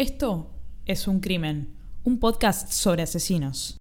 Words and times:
Esto 0.00 0.46
es 0.86 1.06
Un 1.06 1.20
Crimen, 1.20 1.74
un 2.04 2.18
podcast 2.18 2.72
sobre 2.72 3.02
asesinos. 3.02 3.76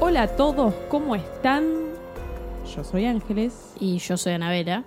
Hola 0.00 0.22
a 0.22 0.28
todos, 0.34 0.74
¿cómo 0.88 1.14
están? 1.14 1.89
Yo 2.76 2.84
soy 2.84 3.04
Ángeles 3.04 3.74
Y 3.80 3.98
yo 3.98 4.16
soy 4.16 4.34
Anabela. 4.34 4.84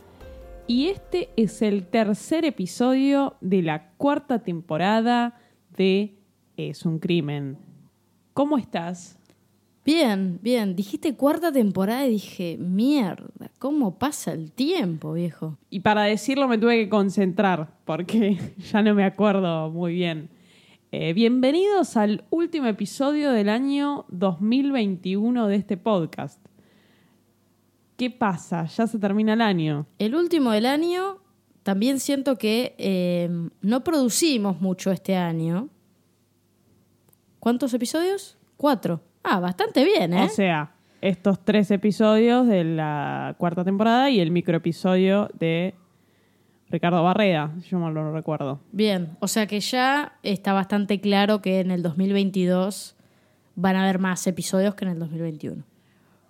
y 0.67 0.87
este 0.87 1.29
es 1.35 1.61
el 1.61 1.85
tercer 1.85 2.45
episodio 2.45 3.35
de 3.41 3.61
la 3.61 3.89
cuarta 3.97 4.39
temporada 4.39 5.37
de 5.75 6.15
Es 6.55 6.85
un 6.85 6.99
crimen. 6.99 7.57
¿Cómo 8.33 8.57
estás? 8.57 9.19
Bien, 9.83 10.39
bien. 10.41 10.77
Dijiste 10.77 11.15
cuarta 11.15 11.51
temporada 11.51 12.07
y 12.07 12.11
dije, 12.11 12.57
mierda, 12.57 13.51
¿cómo 13.59 13.99
pasa 13.99 14.31
el 14.31 14.53
tiempo, 14.53 15.11
viejo? 15.11 15.57
Y 15.69 15.81
para 15.81 16.03
decirlo 16.03 16.47
me 16.47 16.57
tuve 16.57 16.77
que 16.77 16.89
concentrar 16.89 17.73
porque 17.83 18.37
ya 18.71 18.81
no 18.81 18.95
me 18.95 19.03
acuerdo 19.03 19.69
muy 19.69 19.95
bien. 19.95 20.29
Eh, 20.93 21.11
bienvenidos 21.11 21.97
al 21.97 22.23
último 22.29 22.67
episodio 22.67 23.31
del 23.31 23.49
año 23.49 24.05
2021 24.09 25.47
de 25.47 25.55
este 25.55 25.75
podcast. 25.75 26.42
¿Qué 28.03 28.09
pasa? 28.09 28.65
Ya 28.65 28.85
se 28.85 28.99
termina 28.99 29.31
el 29.31 29.39
año. 29.39 29.85
El 29.97 30.13
último 30.13 30.51
del 30.51 30.65
año, 30.65 31.19
también 31.63 32.01
siento 32.01 32.37
que 32.37 32.75
eh, 32.77 33.29
no 33.61 33.83
producimos 33.85 34.59
mucho 34.59 34.91
este 34.91 35.15
año. 35.15 35.69
¿Cuántos 37.39 37.73
episodios? 37.73 38.37
Cuatro. 38.57 38.99
Ah, 39.23 39.39
bastante 39.39 39.85
bien, 39.85 40.13
¿eh? 40.13 40.25
O 40.25 40.27
sea, 40.27 40.73
estos 40.99 41.45
tres 41.45 41.71
episodios 41.71 42.45
de 42.45 42.65
la 42.65 43.35
cuarta 43.37 43.63
temporada 43.63 44.09
y 44.09 44.19
el 44.19 44.31
microepisodio 44.31 45.29
de 45.39 45.73
Ricardo 46.69 47.01
Barreda, 47.03 47.55
yo 47.69 47.79
mal 47.79 47.93
lo 47.93 48.11
recuerdo. 48.11 48.59
Bien, 48.73 49.15
o 49.21 49.29
sea 49.29 49.47
que 49.47 49.61
ya 49.61 50.19
está 50.23 50.51
bastante 50.51 50.99
claro 50.99 51.41
que 51.41 51.61
en 51.61 51.71
el 51.71 51.83
2022 51.83 52.97
van 53.55 53.77
a 53.77 53.83
haber 53.83 53.99
más 53.99 54.27
episodios 54.27 54.75
que 54.75 54.83
en 54.83 54.91
el 54.91 54.99
2021. 54.99 55.63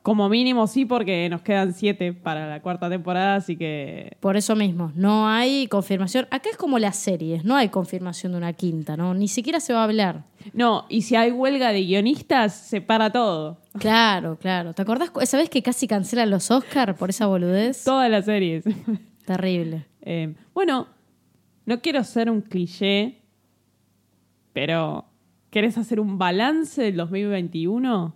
Como 0.04 0.28
mínimo 0.28 0.68
sí, 0.68 0.84
porque 0.84 1.30
nos 1.30 1.44
quedan 1.44 1.73
siete 1.73 2.12
para 2.12 2.46
la 2.46 2.62
cuarta 2.62 2.90
temporada, 2.90 3.36
así 3.36 3.56
que 3.56 4.18
Por 4.20 4.36
eso 4.36 4.54
mismo, 4.54 4.92
no 4.96 5.30
hay 5.30 5.68
confirmación. 5.68 6.28
Acá 6.30 6.50
es 6.52 6.58
como 6.58 6.78
las 6.78 6.98
series, 6.98 7.46
no 7.46 7.56
hay 7.56 7.70
confirmación 7.70 8.34
de 8.34 8.38
una 8.38 8.52
quinta, 8.52 8.98
¿no? 8.98 9.14
Ni 9.14 9.30
siquiera 9.30 9.62
se 9.62 9.72
va 9.72 9.80
a 9.80 9.84
hablar. 9.86 10.26
No, 10.52 10.86
y 10.90 11.04
si 11.04 11.16
hay 11.16 11.31
huelga 11.31 11.72
de 11.72 11.86
guionistas, 11.86 12.54
se 12.54 12.81
para 12.81 13.12
todo. 13.12 13.62
Claro, 13.80 14.38
claro. 14.38 14.74
¿Te 14.74 14.81
acordás 14.81 15.09
esa 15.22 15.38
vez 15.38 15.50
que 15.50 15.64
casi 15.64 15.88
cancelan 15.88 16.30
los 16.30 16.52
Oscar 16.52 16.98
por 16.98 17.09
esa 17.09 17.28
boludez? 17.28 17.86
Todas 17.86 18.12
las 18.12 18.26
series. 18.26 18.66
Terrible. 19.26 19.86
Eh, 20.02 20.36
bueno, 20.54 20.88
no 21.66 21.80
quiero 21.80 22.04
ser 22.04 22.30
un 22.30 22.42
cliché, 22.42 23.22
pero 24.52 25.06
¿querés 25.50 25.78
hacer 25.78 26.02
un 26.02 26.18
balance 26.18 26.81
del 26.81 26.98
2021? 26.98 28.14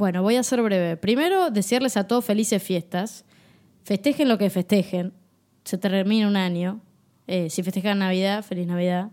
Bueno, 0.00 0.22
voy 0.22 0.36
a 0.36 0.42
ser 0.42 0.62
breve. 0.62 0.96
Primero, 0.96 1.50
desearles 1.50 1.98
a 1.98 2.06
todos 2.08 2.24
felices 2.24 2.62
fiestas. 2.62 3.26
Festejen 3.84 4.30
lo 4.30 4.38
que 4.38 4.48
festejen. 4.48 5.12
Se 5.64 5.76
termina 5.76 6.26
un 6.26 6.36
año. 6.36 6.80
Eh, 7.26 7.50
si 7.50 7.62
festejan 7.62 7.98
Navidad, 7.98 8.42
feliz 8.42 8.66
Navidad. 8.66 9.10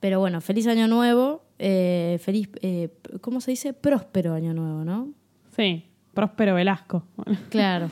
Pero 0.00 0.18
bueno, 0.18 0.40
feliz 0.40 0.66
año 0.66 0.88
nuevo. 0.88 1.44
eh, 1.60 2.18
feliz, 2.20 2.48
eh, 2.60 2.88
¿cómo 3.20 3.40
se 3.40 3.52
dice? 3.52 3.72
Próspero 3.72 4.34
año 4.34 4.52
nuevo, 4.52 4.84
¿no? 4.84 5.10
Sí, 5.54 5.86
Próspero 6.12 6.56
Velasco. 6.56 7.04
Claro. 7.50 7.88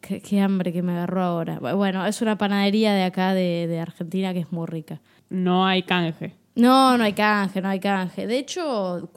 qué, 0.00 0.20
qué 0.22 0.40
hambre 0.40 0.72
que 0.72 0.82
me 0.82 0.92
agarró 0.92 1.24
ahora. 1.24 1.58
Bueno, 1.58 2.06
es 2.06 2.22
una 2.22 2.38
panadería 2.38 2.94
de 2.94 3.02
acá, 3.02 3.34
de, 3.34 3.66
de 3.66 3.80
Argentina, 3.80 4.32
que 4.32 4.38
es 4.38 4.52
muy 4.52 4.66
rica. 4.68 5.00
No 5.30 5.66
hay 5.66 5.82
canje. 5.82 6.36
No, 6.60 6.98
no 6.98 7.04
hay 7.04 7.12
canje, 7.14 7.60
no 7.60 7.68
hay 7.68 7.80
canje. 7.80 8.26
De 8.26 8.38
hecho, 8.38 9.10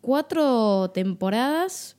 cuatro 0.00 0.90
temporadas, 0.94 1.96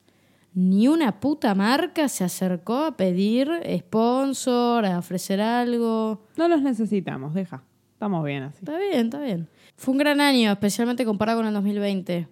ni 0.54 0.88
una 0.88 1.20
puta 1.20 1.54
marca 1.54 2.08
se 2.10 2.24
acercó 2.24 2.86
a 2.86 2.98
pedir 2.98 3.50
sponsor, 3.80 4.86
a 4.86 4.98
ofrecer 4.98 5.40
algo. 5.40 6.26
No 6.36 6.48
los 6.48 6.62
necesitamos, 6.62 7.34
deja. 7.34 7.64
Estamos 7.94 8.26
bien 8.26 8.44
así. 8.44 8.58
Está 8.60 8.78
bien, 8.78 9.06
está 9.06 9.20
bien. 9.20 9.48
Fue 9.76 9.92
un 9.92 9.98
gran 10.00 10.20
año, 10.22 10.52
especialmente 10.52 11.06
comparado 11.06 11.40
con 11.40 11.48
el 11.48 11.54
2020. 11.54 12.28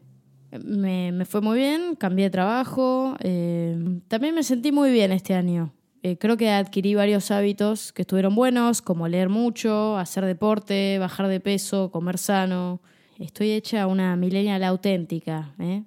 Me, 0.64 1.12
me 1.12 1.26
fue 1.26 1.42
muy 1.42 1.58
bien, 1.58 1.96
cambié 1.96 2.26
de 2.26 2.30
trabajo. 2.32 3.16
eh, 3.20 4.00
también 4.08 4.34
me 4.34 4.44
sentí 4.44 4.72
muy 4.72 4.92
bien 4.92 5.12
este 5.12 5.34
año. 5.36 5.72
Eh, 6.06 6.20
creo 6.20 6.38
que 6.38 6.52
adquirí 6.52 6.94
varios 6.94 7.32
hábitos 7.32 7.92
que 7.92 8.04
estuvieron 8.04 8.36
buenos, 8.36 8.84
como 8.84 9.08
leer 9.08 9.28
mucho, 9.28 9.98
hacer 9.98 10.24
deporte, 10.24 11.00
bajar 11.00 11.28
de 11.28 11.40
peso, 11.40 11.90
comer 11.90 12.20
sano. 12.20 12.80
Estoy 13.18 13.50
hecha 13.50 13.88
una 13.88 14.16
millennial 14.16 14.64
auténtica, 14.66 15.56
¿eh? 15.58 15.82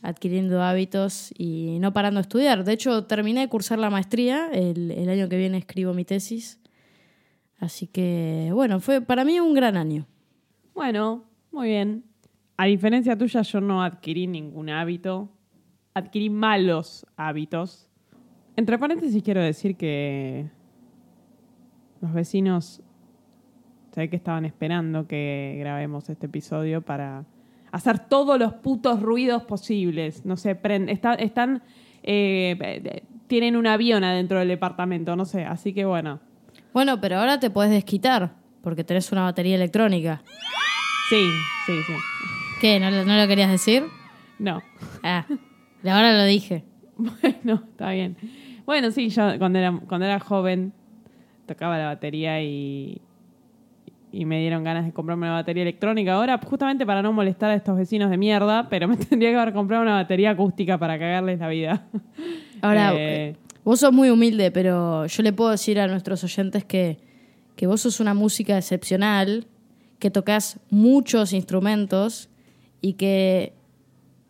adquiriendo 0.00 0.62
hábitos 0.62 1.34
y 1.36 1.78
no 1.80 1.92
parando 1.92 2.18
de 2.18 2.22
estudiar. 2.22 2.62
De 2.62 2.72
hecho, 2.72 3.06
terminé 3.06 3.40
de 3.40 3.48
cursar 3.48 3.80
la 3.80 3.90
maestría. 3.90 4.48
El 4.52 5.08
año 5.08 5.28
que 5.28 5.36
viene 5.36 5.58
escribo 5.58 5.92
mi 5.92 6.04
tesis. 6.04 6.60
Así 7.58 7.88
que, 7.88 8.50
bueno, 8.52 8.78
fue 8.78 9.00
para 9.00 9.24
mí 9.24 9.40
un 9.40 9.54
gran 9.54 9.76
año. 9.76 10.06
Bueno, 10.72 11.24
muy 11.50 11.70
bien. 11.70 12.04
A 12.56 12.66
diferencia 12.66 13.18
tuya, 13.18 13.42
yo 13.42 13.60
no 13.60 13.82
adquirí 13.82 14.28
ningún 14.28 14.70
hábito. 14.70 15.32
Adquirí 15.94 16.30
malos 16.30 17.04
hábitos. 17.16 17.90
Entre 18.56 18.78
paréntesis, 18.78 19.22
quiero 19.22 19.42
decir 19.42 19.76
que 19.76 20.46
los 22.00 22.12
vecinos 22.12 22.82
sé 23.92 24.08
que 24.08 24.16
estaban 24.16 24.44
esperando 24.44 25.06
que 25.06 25.56
grabemos 25.58 26.08
este 26.10 26.26
episodio 26.26 26.82
para 26.82 27.24
hacer 27.72 27.98
todos 27.98 28.38
los 28.38 28.54
putos 28.54 29.00
ruidos 29.02 29.42
posibles. 29.44 30.24
No 30.24 30.36
sé, 30.36 30.58
está- 30.88 31.14
están. 31.14 31.62
eh, 32.02 32.56
eh, 32.60 33.02
tienen 33.26 33.56
un 33.56 33.66
avión 33.66 34.04
adentro 34.04 34.38
del 34.38 34.48
departamento, 34.48 35.16
no 35.16 35.24
sé. 35.24 35.44
Así 35.44 35.72
que 35.72 35.84
bueno. 35.86 36.20
Bueno, 36.74 37.00
pero 37.00 37.18
ahora 37.18 37.40
te 37.40 37.50
puedes 37.50 37.72
desquitar, 37.72 38.34
porque 38.62 38.84
tenés 38.84 39.10
una 39.12 39.22
batería 39.22 39.54
electrónica. 39.56 40.22
Sí, 41.08 41.26
sí, 41.66 41.72
sí. 41.86 41.92
¿Qué? 42.60 42.78
¿No, 42.78 42.90
lo- 42.90 43.04
no 43.04 43.16
lo 43.16 43.26
querías 43.26 43.50
decir? 43.50 43.84
No. 44.38 44.62
Ah, 45.02 45.24
ahora 45.84 46.12
lo 46.16 46.24
dije. 46.24 46.64
Bueno, 46.96 47.62
está 47.70 47.90
bien. 47.90 48.16
Bueno, 48.66 48.90
sí, 48.90 49.08
yo 49.10 49.38
cuando 49.38 49.58
era, 49.58 49.78
cuando 49.88 50.06
era 50.06 50.18
joven 50.20 50.72
tocaba 51.46 51.76
la 51.76 51.86
batería 51.86 52.42
y, 52.42 53.00
y 54.12 54.24
me 54.24 54.40
dieron 54.40 54.64
ganas 54.64 54.86
de 54.86 54.92
comprarme 54.92 55.26
una 55.26 55.34
batería 55.34 55.62
electrónica. 55.62 56.14
Ahora, 56.14 56.38
justamente 56.38 56.86
para 56.86 57.02
no 57.02 57.12
molestar 57.12 57.50
a 57.50 57.54
estos 57.54 57.76
vecinos 57.76 58.10
de 58.10 58.16
mierda, 58.16 58.68
pero 58.68 58.88
me 58.88 58.96
tendría 58.98 59.30
que 59.30 59.36
haber 59.36 59.52
comprado 59.52 59.82
una 59.82 59.94
batería 59.94 60.30
acústica 60.30 60.78
para 60.78 60.98
cagarles 60.98 61.38
la 61.40 61.48
vida. 61.48 61.86
Ahora, 62.62 62.92
Eh, 62.96 63.36
vos 63.64 63.80
sos 63.80 63.92
muy 63.92 64.10
humilde, 64.10 64.50
pero 64.50 65.06
yo 65.06 65.22
le 65.22 65.32
puedo 65.32 65.50
decir 65.50 65.78
a 65.80 65.86
nuestros 65.86 66.22
oyentes 66.24 66.64
que, 66.64 66.98
que 67.56 67.66
vos 67.66 67.82
sos 67.82 68.00
una 68.00 68.14
música 68.14 68.56
excepcional, 68.56 69.46
que 69.98 70.10
tocas 70.10 70.60
muchos 70.70 71.32
instrumentos 71.32 72.30
y 72.80 72.94
que 72.94 73.52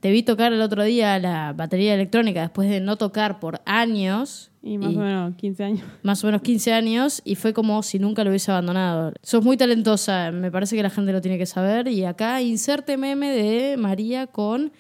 te 0.05 0.11
vi 0.11 0.23
tocar 0.23 0.53
el 0.53 0.61
otro 0.61 0.85
día 0.85 1.19
la 1.19 1.55
batería 1.55 1.95
electrónica 1.95 2.43
después 2.43 2.69
de 2.69 2.79
no 2.79 2.97
tocar 2.97 3.41
por 3.41 3.63
años. 3.65 4.51
y 4.63 4.77
más 4.77 4.93
y- 4.93 4.97
o 4.97 4.99
menos 5.01 5.35
15 5.37 5.65
años. 5.65 5.81
más 6.03 6.23
o 6.23 6.27
menos 6.27 6.43
15 6.43 6.75
años 6.75 7.23
y 7.25 7.37
fue 7.37 7.55
como 7.55 7.83
si 7.83 7.99
nunca 7.99 8.23
lo 8.23 8.29
hubiese 8.29 8.51
abandonado. 8.51 9.15
Sos 9.23 9.43
muy 9.43 9.57
talentosa, 9.57 10.31
me 10.31 10.51
parece 10.51 10.77
que 10.77 10.83
la 10.83 10.91
gente 10.91 11.11
lo 11.11 11.23
tiene 11.23 11.39
que 11.39 11.47
saber. 11.47 11.89
Y 11.89 12.05
acá 12.05 12.43
inserte 12.43 12.99
meme 12.99 13.31
de 13.31 13.79
María 13.79 14.27
con 14.27 14.73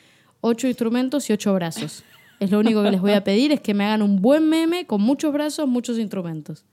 ocho 0.42 0.68
instrumentos 0.68 1.30
y 1.30 1.32
ocho 1.32 1.54
brazos. 1.54 2.04
Es 2.38 2.50
lo 2.50 2.58
único 2.60 2.82
que 2.82 2.90
les 2.90 3.00
voy 3.00 3.12
a 3.12 3.24
pedir, 3.24 3.50
es 3.50 3.62
que 3.62 3.72
me 3.72 3.86
hagan 3.86 4.02
un 4.02 4.20
buen 4.20 4.46
meme 4.46 4.84
con 4.86 5.00
muchos 5.00 5.32
brazos, 5.32 5.66
muchos 5.66 5.98
instrumentos. 5.98 6.66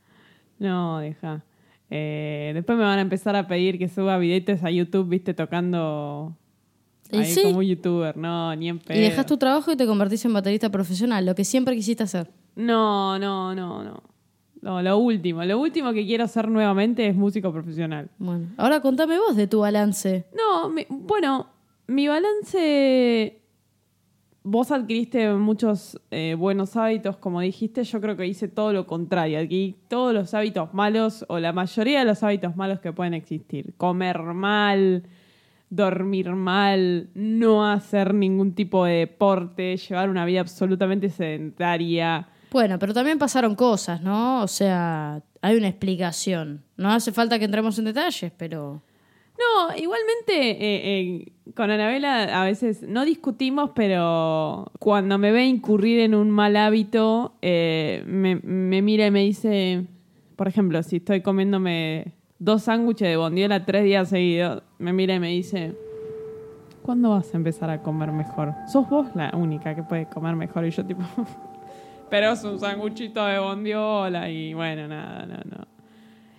No, 0.59 1.00
deja. 1.00 1.45
Eh, 1.89 2.51
después 2.54 2.77
me 2.77 2.83
van 2.83 3.00
a 3.00 3.01
empezar 3.01 3.33
a 3.38 3.47
pedir 3.47 3.77
que 3.80 3.88
suba 3.88 4.18
videitos 4.18 4.62
a 4.65 4.71
YouTube, 4.71 5.07
viste, 5.07 5.33
tocando 5.33 6.36
ahí 7.19 7.25
sí. 7.25 7.42
como 7.44 7.60
un 7.60 7.66
youtuber. 7.66 8.16
No, 8.18 8.56
ni 8.56 8.69
en 8.69 8.80
pedo. 8.80 8.98
Y 8.98 9.02
dejas 9.02 9.25
tu 9.25 9.38
trabajo 9.38 9.72
y 9.72 9.75
te 9.75 9.86
convertís 9.86 10.24
en 10.25 10.34
baterista 10.34 10.69
profesional, 10.69 11.25
lo 11.25 11.36
que 11.36 11.44
siempre 11.44 11.75
quisiste 11.75 12.04
hacer. 12.04 12.31
No, 12.56 13.18
no, 13.19 13.54
no, 13.56 13.84
no. 13.84 14.04
No, 14.62 14.81
lo 14.81 14.98
último. 15.00 15.44
Lo 15.44 15.58
último 15.60 15.92
que 15.92 16.06
quiero 16.06 16.24
hacer 16.25 16.48
nuevamente 16.48 17.08
es 17.08 17.16
músico 17.16 17.52
profesional. 17.52 18.10
Bueno, 18.19 18.48
ahora 18.58 18.80
contame 18.80 19.18
vos 19.18 19.36
de 19.36 19.48
tu 19.48 19.62
balance. 19.62 20.25
No, 20.38 20.69
mi- 20.69 20.86
bueno, 20.90 21.48
mi 21.88 22.08
balance 22.08 23.42
vos 24.44 24.72
adquiriste 24.72 25.34
muchos 25.34 26.00
eh, 26.10 26.36
buenos 26.38 26.75
hábitos, 26.75 27.18
como 27.18 27.42
dijiste, 27.42 27.84
yo 27.84 28.02
creo 28.02 28.18
que 28.18 28.25
hice 28.28 28.48
todo 28.48 28.74
lo 28.74 28.88
contrario. 28.88 29.40
Adquirí 29.40 29.78
todos 29.88 30.14
los 30.14 30.34
hábitos 30.34 30.74
malos 30.74 31.25
o 31.28 31.40
la 31.40 31.54
mayoría 31.54 32.00
de 32.00 32.06
los 32.06 32.24
hábitos 32.24 32.56
malos 32.56 32.80
que 32.80 32.92
pueden 32.94 33.14
existir. 33.14 33.74
Comer 33.78 34.22
mal, 34.22 35.04
dormir 35.71 36.29
mal, 36.33 37.09
no 37.15 37.65
hacer 37.65 38.13
ningún 38.13 38.53
tipo 38.53 38.85
de 38.85 38.94
deporte, 39.00 39.77
llevar 39.77 40.09
una 40.09 40.25
vida 40.25 40.41
absolutamente 40.41 41.09
sedentaria. 41.09 42.27
Bueno, 42.51 42.77
pero 42.77 42.94
también 42.94 43.18
pasaron 43.18 43.56
cosas, 43.56 44.01
¿no? 44.01 44.44
O 44.44 44.47
sea, 44.47 45.23
hay 45.41 45.56
una 45.56 45.69
explicación. 45.69 46.62
No 46.75 46.91
hace 46.91 47.13
falta 47.13 47.39
que 47.39 47.45
entremos 47.45 47.79
en 47.79 47.85
detalles, 47.85 48.31
pero... 48.38 48.83
No, 49.39 49.75
igualmente 49.75 50.51
eh, 50.51 51.00
eh, 51.00 51.31
con 51.56 51.71
Anabela 51.71 52.41
a 52.41 52.44
veces 52.44 52.83
no 52.83 53.06
discutimos, 53.06 53.71
pero 53.73 54.69
cuando 54.77 55.18
me 55.18 55.31
ve 55.31 55.45
incurrir 55.45 56.01
en 56.01 56.13
un 56.13 56.29
mal 56.29 56.56
hábito, 56.57 57.33
eh, 57.41 58.03
me, 58.06 58.35
me 58.35 58.81
mira 58.83 59.07
y 59.07 59.12
me 59.12 59.21
dice, 59.21 59.88
por 60.35 60.47
ejemplo, 60.47 60.83
si 60.83 60.97
estoy 60.97 61.21
comiéndome 61.21 62.13
dos 62.44 62.64
sándwiches 62.64 63.08
de 63.08 63.18
bondiola 63.18 63.64
tres 63.66 63.84
días 63.84 64.10
seguidos, 64.10 64.64
me 64.80 64.94
mira 64.94 65.14
y 65.14 65.20
me 65.20 65.28
dice, 65.30 65.76
¿cuándo 66.82 67.12
vas 67.12 67.32
a 67.34 67.38
empezar 67.38 67.70
a 67.70 67.82
comer 67.84 68.12
mejor? 68.12 68.54
Sos 68.72 68.90
vos 68.90 69.08
la 69.16 69.32
única 69.36 69.76
que 69.76 69.84
puede 69.84 70.08
comer 70.08 70.36
mejor. 70.36 70.66
Y 70.66 70.72
yo 70.72 70.84
tipo, 70.86 71.02
pero 72.10 72.32
es 72.32 72.44
un 72.44 72.60
sándwichito 72.60 73.24
de 73.26 73.38
bondiola 73.40 74.30
y 74.30 74.54
bueno, 74.54 74.88
nada, 74.88 75.26
no, 75.26 75.36
no. 75.56 75.66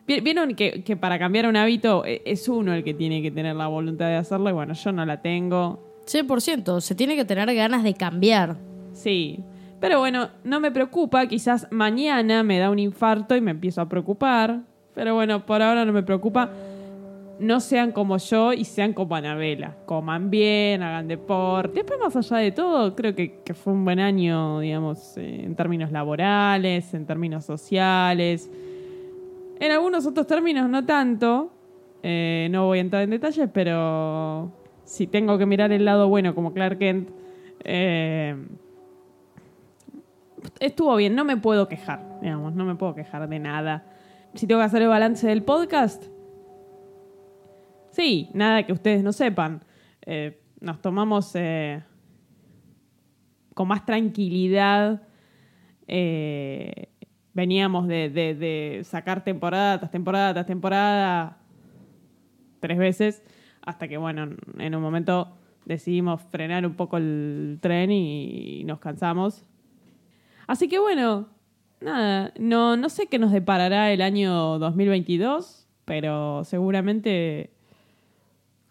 Vi- 0.06 0.20
Vieron 0.20 0.54
que, 0.56 0.82
que 0.82 0.96
para 0.96 1.18
cambiar 1.18 1.46
un 1.46 1.56
hábito 1.56 2.04
eh, 2.04 2.20
es 2.24 2.48
uno 2.48 2.74
el 2.74 2.82
que 2.82 2.94
tiene 2.94 3.22
que 3.22 3.30
tener 3.30 3.54
la 3.54 3.68
voluntad 3.68 4.06
de 4.08 4.16
hacerlo 4.16 4.50
y 4.50 4.52
bueno, 4.52 4.74
yo 4.74 4.90
no 4.92 5.06
la 5.06 5.22
tengo. 5.22 5.88
100%, 6.06 6.80
se 6.80 6.94
tiene 6.96 7.14
que 7.14 7.24
tener 7.24 7.54
ganas 7.54 7.84
de 7.84 7.94
cambiar. 7.94 8.56
Sí. 8.92 9.38
Pero 9.78 10.00
bueno, 10.00 10.30
no 10.44 10.58
me 10.60 10.70
preocupa, 10.72 11.26
quizás 11.26 11.68
mañana 11.70 12.42
me 12.42 12.58
da 12.58 12.70
un 12.70 12.78
infarto 12.80 13.36
y 13.36 13.40
me 13.40 13.52
empiezo 13.52 13.80
a 13.80 13.88
preocupar. 13.88 14.62
Pero 14.94 15.14
bueno, 15.14 15.46
por 15.46 15.62
ahora 15.62 15.84
no 15.84 15.92
me 15.92 16.02
preocupa. 16.02 16.50
No 17.38 17.60
sean 17.60 17.92
como 17.92 18.18
yo 18.18 18.52
y 18.52 18.64
sean 18.64 18.92
como 18.92 19.16
Anabela. 19.16 19.76
Coman 19.86 20.30
bien, 20.30 20.82
hagan 20.82 21.08
deporte. 21.08 21.82
Después, 21.82 21.98
más 21.98 22.14
allá 22.14 22.36
de 22.36 22.52
todo, 22.52 22.94
creo 22.94 23.14
que, 23.14 23.42
fue 23.54 23.72
un 23.72 23.84
buen 23.84 23.98
año, 23.98 24.60
digamos, 24.60 25.16
eh, 25.16 25.42
en 25.44 25.56
términos 25.56 25.90
laborales, 25.90 26.94
en 26.94 27.06
términos 27.06 27.44
sociales. 27.44 28.50
En 29.58 29.72
algunos 29.72 30.06
otros 30.06 30.26
términos 30.26 30.68
no 30.68 30.84
tanto. 30.84 31.50
Eh, 32.02 32.48
no 32.50 32.66
voy 32.66 32.78
a 32.78 32.80
entrar 32.80 33.02
en 33.02 33.10
detalles, 33.10 33.48
pero 33.52 34.52
si 34.84 35.06
tengo 35.06 35.38
que 35.38 35.46
mirar 35.46 35.72
el 35.72 35.84
lado 35.84 36.08
bueno 36.08 36.34
como 36.34 36.52
Clark 36.52 36.78
Kent, 36.78 37.10
eh, 37.64 38.36
estuvo 40.58 40.96
bien, 40.96 41.14
no 41.14 41.24
me 41.24 41.36
puedo 41.36 41.68
quejar, 41.68 42.18
digamos, 42.20 42.54
no 42.54 42.64
me 42.64 42.74
puedo 42.74 42.94
quejar 42.94 43.28
de 43.28 43.38
nada. 43.38 43.84
Si 44.34 44.46
tengo 44.46 44.60
que 44.60 44.64
hacer 44.66 44.82
el 44.82 44.88
balance 44.88 45.26
del 45.26 45.42
podcast, 45.42 46.04
sí, 47.90 48.30
nada 48.32 48.64
que 48.64 48.72
ustedes 48.72 49.02
no 49.02 49.12
sepan. 49.12 49.62
Eh, 50.06 50.40
nos 50.60 50.80
tomamos 50.80 51.32
eh, 51.34 51.82
con 53.54 53.68
más 53.68 53.84
tranquilidad. 53.84 55.02
eh, 55.86 56.88
veníamos 57.34 57.88
de, 57.88 58.10
de- 58.10 58.34
de 58.34 58.80
sacar 58.84 59.24
temporada 59.24 59.78
tras 59.78 59.90
temporada 59.90 60.32
tras 60.34 60.46
temporada 60.46 61.38
tres 62.60 62.76
veces, 62.78 63.22
hasta 63.62 63.88
que, 63.88 63.96
bueno, 63.96 64.28
en 64.58 64.74
un 64.74 64.82
momento 64.82 65.36
decidimos 65.64 66.20
frenar 66.30 66.64
un 66.66 66.74
poco 66.74 66.96
el 66.98 67.58
tren 67.60 67.90
y 67.90 68.64
nos 68.64 68.78
cansamos. 68.80 69.44
Así 70.46 70.68
que 70.68 70.78
bueno, 70.78 71.28
nada, 71.82 72.32
no, 72.38 72.76
no 72.76 72.88
sé 72.88 73.06
qué 73.06 73.18
nos 73.18 73.32
deparará 73.32 73.92
el 73.92 74.02
año 74.02 74.58
2022, 74.58 75.66
pero 75.84 76.44
seguramente 76.44 77.50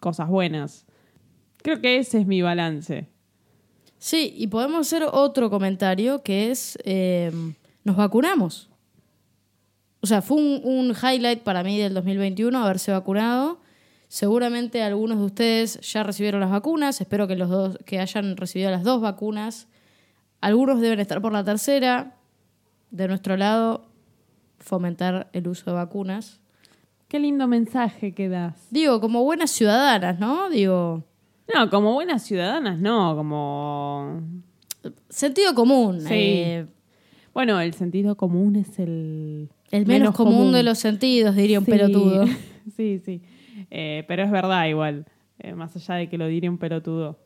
cosas 0.00 0.28
buenas. 0.28 0.86
Creo 1.62 1.80
que 1.80 1.98
ese 1.98 2.20
es 2.20 2.26
mi 2.26 2.42
balance. 2.42 3.08
Sí, 3.98 4.34
y 4.36 4.48
podemos 4.48 4.86
hacer 4.86 5.04
otro 5.10 5.48
comentario 5.48 6.22
que 6.22 6.50
es, 6.50 6.76
eh, 6.84 7.30
nos 7.84 7.96
vacunamos. 7.96 8.68
O 10.00 10.06
sea, 10.06 10.20
fue 10.22 10.38
un, 10.38 10.60
un 10.64 10.90
highlight 10.90 11.42
para 11.42 11.62
mí 11.62 11.78
del 11.78 11.94
2021 11.94 12.58
haberse 12.58 12.90
vacunado. 12.90 13.60
Seguramente 14.08 14.82
algunos 14.82 15.18
de 15.18 15.24
ustedes 15.24 15.80
ya 15.80 16.02
recibieron 16.02 16.40
las 16.40 16.50
vacunas. 16.50 17.00
Espero 17.00 17.28
que 17.28 17.36
los 17.36 17.48
dos 17.48 17.78
que 17.86 18.00
hayan 18.00 18.36
recibido 18.36 18.70
las 18.70 18.82
dos 18.82 19.00
vacunas. 19.00 19.68
Algunos 20.40 20.80
deben 20.80 20.98
estar 20.98 21.22
por 21.22 21.32
la 21.32 21.44
tercera. 21.44 22.16
De 22.92 23.08
nuestro 23.08 23.36
lado, 23.36 23.86
fomentar 24.58 25.28
el 25.32 25.48
uso 25.48 25.70
de 25.70 25.72
vacunas. 25.76 26.40
Qué 27.08 27.18
lindo 27.18 27.46
mensaje 27.48 28.12
que 28.14 28.28
das. 28.28 28.68
Digo, 28.70 29.00
como 29.00 29.24
buenas 29.24 29.50
ciudadanas, 29.50 30.18
¿no? 30.20 30.48
Digo, 30.50 31.02
No, 31.52 31.68
como 31.68 31.92
buenas 31.94 32.22
ciudadanas, 32.22 32.78
no, 32.78 33.16
como... 33.16 34.20
sentido 35.08 35.54
común. 35.54 36.00
Sí. 36.02 36.06
eh, 36.14 36.66
Bueno, 37.34 37.60
el 37.60 37.74
sentido 37.74 38.16
común 38.16 38.56
es 38.56 38.78
el... 38.78 39.48
el 39.70 39.86
menos, 39.86 40.14
común, 40.14 40.52
de 40.52 40.62
los 40.62 40.78
sentidos, 40.78 41.34
diría 41.34 41.58
un 41.58 41.64
Sí. 41.64 41.70
pelotudo. 41.70 42.26
sí, 42.76 43.00
sí. 43.04 43.22
Eh, 43.70 44.04
pero 44.06 44.22
es 44.22 44.30
verdad 44.30 44.66
igual, 44.66 45.06
eh, 45.38 45.54
más 45.54 45.74
allá 45.76 45.94
de 45.96 46.08
que 46.08 46.18
lo 46.18 46.26
diría 46.26 46.50
un 46.50 46.58
pelotudo. 46.58 47.18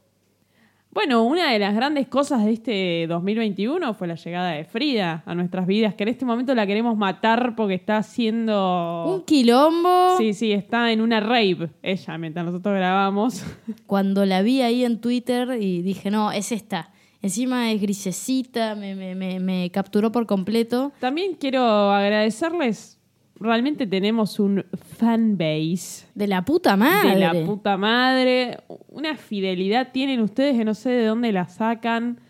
Bueno, 0.90 1.24
una 1.24 1.52
de 1.52 1.58
las 1.58 1.74
grandes 1.74 2.08
cosas 2.08 2.44
de 2.44 2.52
este 2.52 3.06
2021 3.06 3.92
fue 3.94 4.06
la 4.06 4.14
llegada 4.14 4.52
de 4.52 4.64
Frida 4.64 5.22
a 5.26 5.34
nuestras 5.34 5.66
vidas, 5.66 5.94
que 5.94 6.04
en 6.04 6.08
este 6.08 6.24
momento 6.24 6.54
la 6.54 6.66
queremos 6.66 6.96
matar 6.96 7.54
porque 7.54 7.74
está 7.74 7.98
haciendo... 7.98 9.04
Un 9.06 9.22
quilombo. 9.24 10.16
Sí, 10.16 10.32
sí, 10.32 10.52
está 10.52 10.92
en 10.92 11.02
una 11.02 11.20
rave 11.20 11.68
ella 11.82 12.16
mientras 12.16 12.46
nosotros 12.46 12.74
grabamos. 12.74 13.44
Cuando 13.86 14.24
la 14.24 14.40
vi 14.40 14.62
ahí 14.62 14.84
en 14.84 15.00
Twitter 15.00 15.58
y 15.60 15.82
dije, 15.82 16.10
no, 16.10 16.32
es 16.32 16.50
esta. 16.50 16.90
Encima 17.20 17.72
es 17.72 17.80
grisecita, 17.80 18.74
me, 18.74 18.94
me, 18.94 19.14
me, 19.14 19.40
me 19.40 19.70
capturó 19.70 20.12
por 20.12 20.26
completo. 20.26 20.92
También 21.00 21.34
quiero 21.34 21.62
agradecerles, 21.92 22.95
realmente 23.38 23.86
tenemos 23.86 24.38
un 24.40 24.64
fanbase 24.96 26.06
De 26.14 26.26
la 26.26 26.44
puta 26.44 26.76
madre. 26.76 27.10
de 27.14 27.20
la 27.20 27.32
puta 27.46 27.76
madre. 27.76 28.58
Una 28.88 29.16
fidelidad 29.16 29.92
tienen 29.92 30.20
ustedes 30.20 30.56
que 30.56 30.64
no 30.64 30.74
sé 30.74 30.90
de 30.90 31.04
dónde 31.06 31.32
la 31.32 31.48
sacan. 31.48 32.20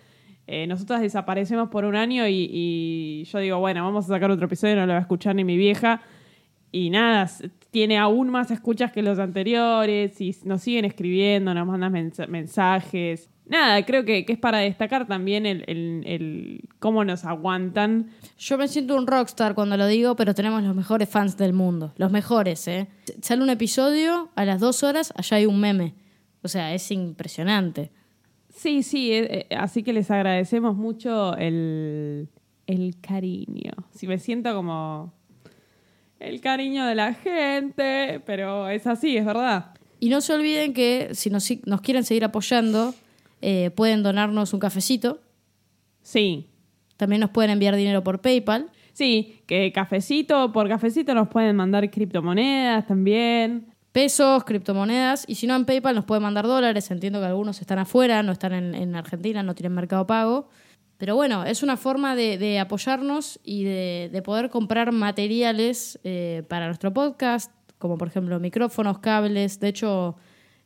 Eh, 0.46 0.66
nosotras 0.66 1.00
desaparecemos 1.00 1.68
por 1.70 1.84
un 1.84 1.96
año 1.96 2.26
y, 2.28 2.48
y 2.52 3.24
yo 3.24 3.38
digo, 3.40 3.58
bueno, 3.58 3.84
vamos 3.84 4.04
a 4.04 4.08
sacar 4.08 4.30
otro 4.30 4.46
episodio, 4.46 4.76
no 4.76 4.86
lo 4.86 4.92
va 4.92 4.98
a 4.98 5.02
escuchar 5.02 5.34
ni 5.34 5.44
mi 5.44 5.56
vieja. 5.56 6.00
Y 6.70 6.90
nada, 6.90 7.28
tiene 7.70 7.96
aún 7.98 8.28
más 8.28 8.50
escuchas 8.50 8.92
que 8.92 9.02
los 9.02 9.18
anteriores 9.18 10.20
y 10.20 10.36
nos 10.44 10.62
siguen 10.62 10.84
escribiendo, 10.84 11.52
nos 11.54 11.66
mandan 11.66 11.92
mens- 11.92 12.28
mensajes. 12.28 13.30
Nada, 13.48 13.84
creo 13.86 14.04
que, 14.04 14.24
que 14.24 14.32
es 14.32 14.38
para 14.40 14.58
destacar 14.58 15.06
también 15.06 15.46
el, 15.46 15.62
el- 15.68 16.02
el 16.04 16.68
cómo 16.80 17.04
nos 17.04 17.24
aguantan. 17.24 18.10
Yo 18.38 18.58
me 18.58 18.66
siento 18.66 18.96
un 18.96 19.06
rockstar 19.06 19.54
cuando 19.54 19.76
lo 19.76 19.86
digo, 19.86 20.16
pero 20.16 20.34
tenemos 20.34 20.62
los 20.64 20.74
mejores 20.74 21.08
fans 21.08 21.36
del 21.36 21.52
mundo. 21.52 21.92
Los 21.96 22.10
mejores, 22.10 22.66
¿eh? 22.66 22.88
Sale 23.22 23.42
un 23.42 23.50
episodio, 23.50 24.30
a 24.34 24.44
las 24.44 24.60
dos 24.60 24.82
horas, 24.82 25.12
allá 25.16 25.36
hay 25.36 25.46
un 25.46 25.60
meme. 25.60 25.94
O 26.42 26.48
sea, 26.48 26.74
es 26.74 26.90
impresionante. 26.90 27.90
Sí, 28.52 28.82
sí, 28.82 29.12
eh, 29.12 29.46
eh, 29.50 29.54
así 29.56 29.82
que 29.84 29.92
les 29.92 30.10
agradecemos 30.10 30.74
mucho 30.76 31.36
el, 31.36 32.28
el 32.66 32.96
cariño. 33.00 33.72
Si 33.94 34.06
me 34.08 34.18
siento 34.18 34.54
como 34.54 35.12
el 36.18 36.40
cariño 36.40 36.84
de 36.86 36.94
la 36.96 37.14
gente, 37.14 38.20
pero 38.26 38.68
es 38.68 38.86
así, 38.86 39.16
es 39.16 39.24
verdad. 39.24 39.72
Y 40.00 40.08
no 40.08 40.20
se 40.20 40.32
olviden 40.34 40.72
que 40.72 41.10
si 41.12 41.30
nos, 41.30 41.48
nos 41.64 41.80
quieren 41.80 42.02
seguir 42.04 42.24
apoyando, 42.24 42.94
eh, 43.40 43.70
pueden 43.70 44.02
donarnos 44.02 44.52
un 44.52 44.60
cafecito. 44.60 45.20
Sí, 46.02 46.48
También 46.96 47.20
nos 47.20 47.30
pueden 47.30 47.50
enviar 47.50 47.76
dinero 47.76 48.02
por 48.02 48.20
PayPal. 48.20 48.70
sí, 48.92 49.40
que 49.46 49.70
cafecito, 49.72 50.52
por 50.52 50.68
cafecito 50.68 51.14
nos 51.14 51.28
pueden 51.28 51.56
mandar 51.56 51.90
criptomonedas 51.90 52.86
también. 52.86 53.66
Pesos, 53.92 54.44
criptomonedas. 54.44 55.24
Y 55.26 55.34
si 55.36 55.46
no, 55.46 55.56
en 55.56 55.64
PayPal 55.64 55.94
nos 55.94 56.04
pueden 56.04 56.22
mandar 56.22 56.46
dólares. 56.46 56.90
Entiendo 56.90 57.18
que 57.20 57.26
algunos 57.26 57.60
están 57.60 57.78
afuera, 57.78 58.22
no 58.22 58.32
están 58.32 58.52
en, 58.52 58.74
en 58.74 58.94
Argentina, 58.94 59.42
no 59.42 59.54
tienen 59.54 59.74
mercado 59.74 60.06
pago. 60.06 60.48
Pero 60.98 61.14
bueno, 61.16 61.44
es 61.44 61.62
una 61.62 61.76
forma 61.76 62.14
de, 62.16 62.38
de 62.38 62.58
apoyarnos 62.58 63.38
y 63.44 63.64
de, 63.64 64.08
de 64.12 64.22
poder 64.22 64.48
comprar 64.50 64.92
materiales 64.92 65.98
eh, 66.04 66.42
para 66.48 66.66
nuestro 66.66 66.92
podcast, 66.94 67.52
como 67.78 67.98
por 67.98 68.08
ejemplo 68.08 68.38
micrófonos, 68.40 68.98
cables. 69.00 69.60
De 69.60 69.68
hecho, 69.68 70.16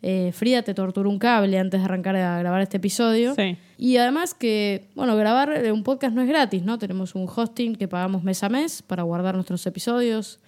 eh, 0.03 0.33
Frida 0.33 0.63
te 0.63 0.73
torturó 0.75 1.11
un 1.11 1.19
cable 1.19 1.59
antes 1.59 1.81
de 1.81 1.85
arrancar 1.85 2.17
a 2.17 2.39
grabar 2.39 2.61
este 2.63 2.79
episodio. 2.79 3.35
Sí. 3.35 3.57
Y 3.77 3.97
además 3.99 4.35
que, 4.35 4.89
bueno, 4.95 5.17
grabar 5.17 5.53
eh, 5.53 5.73
un 5.73 5.83
podcast 5.83 6.15
no 6.15 6.23
es 6.23 6.29
gratis, 6.29 6.63
¿no? 6.63 6.79
Tenemos 6.79 7.15
un 7.15 7.27
hosting 7.35 7.77
que 7.77 7.89
pagamos 7.89 8.23
mes 8.23 8.43
a 8.43 8.49
mes 8.49 8.83
para 8.83 9.03
guardar 9.03 9.35
nuestros 9.35 9.67
episodios. 9.67 10.41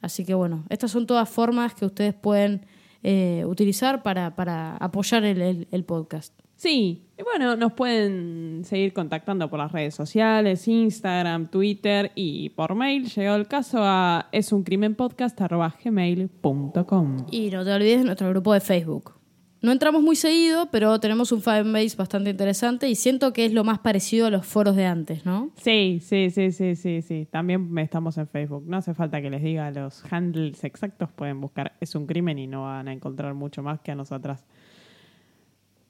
Así 0.00 0.24
que, 0.24 0.34
bueno, 0.34 0.64
estas 0.68 0.90
son 0.90 1.06
todas 1.06 1.28
formas 1.28 1.74
que 1.74 1.84
ustedes 1.86 2.14
pueden 2.14 2.66
eh, 3.02 3.44
utilizar 3.46 4.02
para, 4.02 4.34
para 4.36 4.76
apoyar 4.76 5.24
el, 5.24 5.40
el- 5.40 5.68
el 5.70 5.84
podcast. 5.84 6.32
Sí, 6.58 7.06
y 7.16 7.22
bueno, 7.22 7.54
nos 7.54 7.72
pueden 7.74 8.62
seguir 8.64 8.92
contactando 8.92 9.48
por 9.48 9.60
las 9.60 9.70
redes 9.70 9.94
sociales, 9.94 10.66
Instagram, 10.66 11.52
Twitter 11.52 12.10
y 12.16 12.48
por 12.48 12.74
mail. 12.74 13.08
Llegó 13.08 13.36
el 13.36 13.46
caso 13.46 13.78
a 13.80 14.26
esuncrimenpodcast.gmail.com. 14.32 17.26
Y 17.30 17.50
no 17.50 17.64
te 17.64 17.72
olvides 17.72 18.00
de 18.00 18.06
nuestro 18.06 18.28
grupo 18.30 18.52
de 18.52 18.58
Facebook. 18.58 19.14
No 19.60 19.70
entramos 19.70 20.02
muy 20.02 20.16
seguido, 20.16 20.68
pero 20.72 20.98
tenemos 20.98 21.30
un 21.30 21.42
fanbase 21.42 21.94
bastante 21.96 22.30
interesante 22.30 22.88
y 22.88 22.96
siento 22.96 23.32
que 23.32 23.44
es 23.44 23.52
lo 23.52 23.62
más 23.62 23.78
parecido 23.78 24.26
a 24.26 24.30
los 24.30 24.44
foros 24.44 24.74
de 24.74 24.86
antes, 24.86 25.24
¿no? 25.24 25.52
Sí, 25.56 26.00
sí, 26.02 26.30
sí, 26.30 26.50
sí, 26.50 26.74
sí, 26.74 27.02
sí. 27.02 27.28
También 27.30 27.78
estamos 27.78 28.18
en 28.18 28.26
Facebook. 28.26 28.64
No 28.66 28.78
hace 28.78 28.94
falta 28.94 29.22
que 29.22 29.30
les 29.30 29.44
diga 29.44 29.70
los 29.70 30.02
handles 30.12 30.64
exactos. 30.64 31.12
Pueden 31.12 31.40
buscar 31.40 31.74
Es 31.80 31.94
un 31.94 32.06
crimen 32.06 32.36
y 32.40 32.48
no 32.48 32.62
van 32.62 32.88
a 32.88 32.92
encontrar 32.92 33.34
mucho 33.34 33.62
más 33.62 33.78
que 33.80 33.92
a 33.92 33.94
nosotras. 33.94 34.44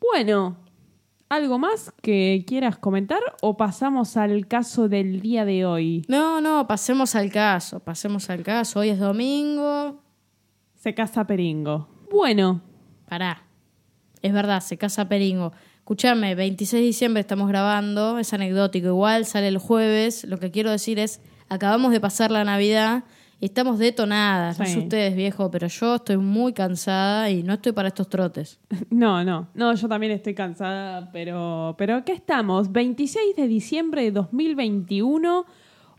Bueno, 0.00 0.56
¿algo 1.28 1.58
más 1.58 1.92
que 2.02 2.44
quieras 2.46 2.78
comentar 2.78 3.20
o 3.42 3.56
pasamos 3.56 4.16
al 4.16 4.46
caso 4.46 4.88
del 4.88 5.20
día 5.20 5.44
de 5.44 5.64
hoy? 5.66 6.04
No, 6.08 6.40
no, 6.40 6.66
pasemos 6.66 7.14
al 7.14 7.30
caso, 7.30 7.80
pasemos 7.80 8.30
al 8.30 8.42
caso. 8.42 8.80
Hoy 8.80 8.90
es 8.90 8.98
domingo. 8.98 10.02
Se 10.74 10.94
casa 10.94 11.26
Peringo. 11.26 11.88
Bueno, 12.10 12.62
Pará. 13.08 13.42
Es 14.22 14.32
verdad, 14.32 14.60
se 14.60 14.76
casa 14.76 15.08
Peringo. 15.08 15.52
Escuchame, 15.78 16.34
26 16.34 16.80
de 16.80 16.86
diciembre 16.86 17.20
estamos 17.20 17.48
grabando, 17.48 18.18
es 18.18 18.34
anecdótico 18.34 18.88
igual, 18.88 19.24
sale 19.24 19.48
el 19.48 19.58
jueves. 19.58 20.24
Lo 20.24 20.38
que 20.38 20.50
quiero 20.50 20.70
decir 20.70 20.98
es, 20.98 21.20
acabamos 21.48 21.92
de 21.92 22.00
pasar 22.00 22.30
la 22.30 22.44
Navidad 22.44 23.04
estamos 23.46 23.78
detonadas. 23.78 24.58
No 24.58 24.64
Sí. 24.66 24.72
sé 24.72 24.78
ustedes, 24.80 25.14
viejo, 25.16 25.50
pero 25.50 25.66
yo 25.68 25.94
estoy 25.96 26.16
muy 26.16 26.52
cansada 26.52 27.30
y 27.30 27.42
no 27.42 27.54
estoy 27.54 27.72
para 27.72 27.88
estos 27.88 28.08
trotes. 28.08 28.60
no, 28.90 29.24
no, 29.24 29.48
no, 29.54 29.74
yo 29.74 29.88
también 29.88 30.12
estoy 30.12 30.34
cansada, 30.34 31.10
pero, 31.12 31.74
pero 31.78 31.96
acá 31.96 32.12
estamos, 32.12 32.72
26 32.72 33.36
de 33.36 33.46
diciembre 33.48 34.02
de 34.02 34.10
2021, 34.12 35.44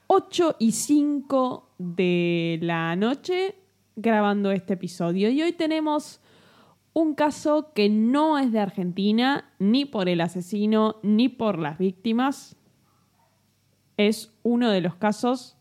8 0.08 0.56
y 0.60 0.72
5 0.72 1.70
de 1.78 2.60
la 2.62 2.96
noche, 2.96 3.56
grabando 3.96 4.52
este 4.52 4.74
episodio. 4.74 5.30
Y 5.30 5.42
hoy 5.42 5.54
tenemos 5.54 6.20
un 6.94 7.14
caso 7.14 7.72
que 7.74 7.88
no 7.90 8.38
es 8.38 8.52
de 8.52 8.60
Argentina, 8.60 9.46
ni 9.60 9.86
por 9.86 10.10
el 10.10 10.20
asesino, 10.22 10.96
ni 11.04 11.30
por 11.30 11.60
las 11.60 11.78
víctimas. 11.78 12.58
Es 13.98 14.34
uno 14.44 14.72
de 14.72 14.82
los 14.82 14.96
casos 14.96 15.56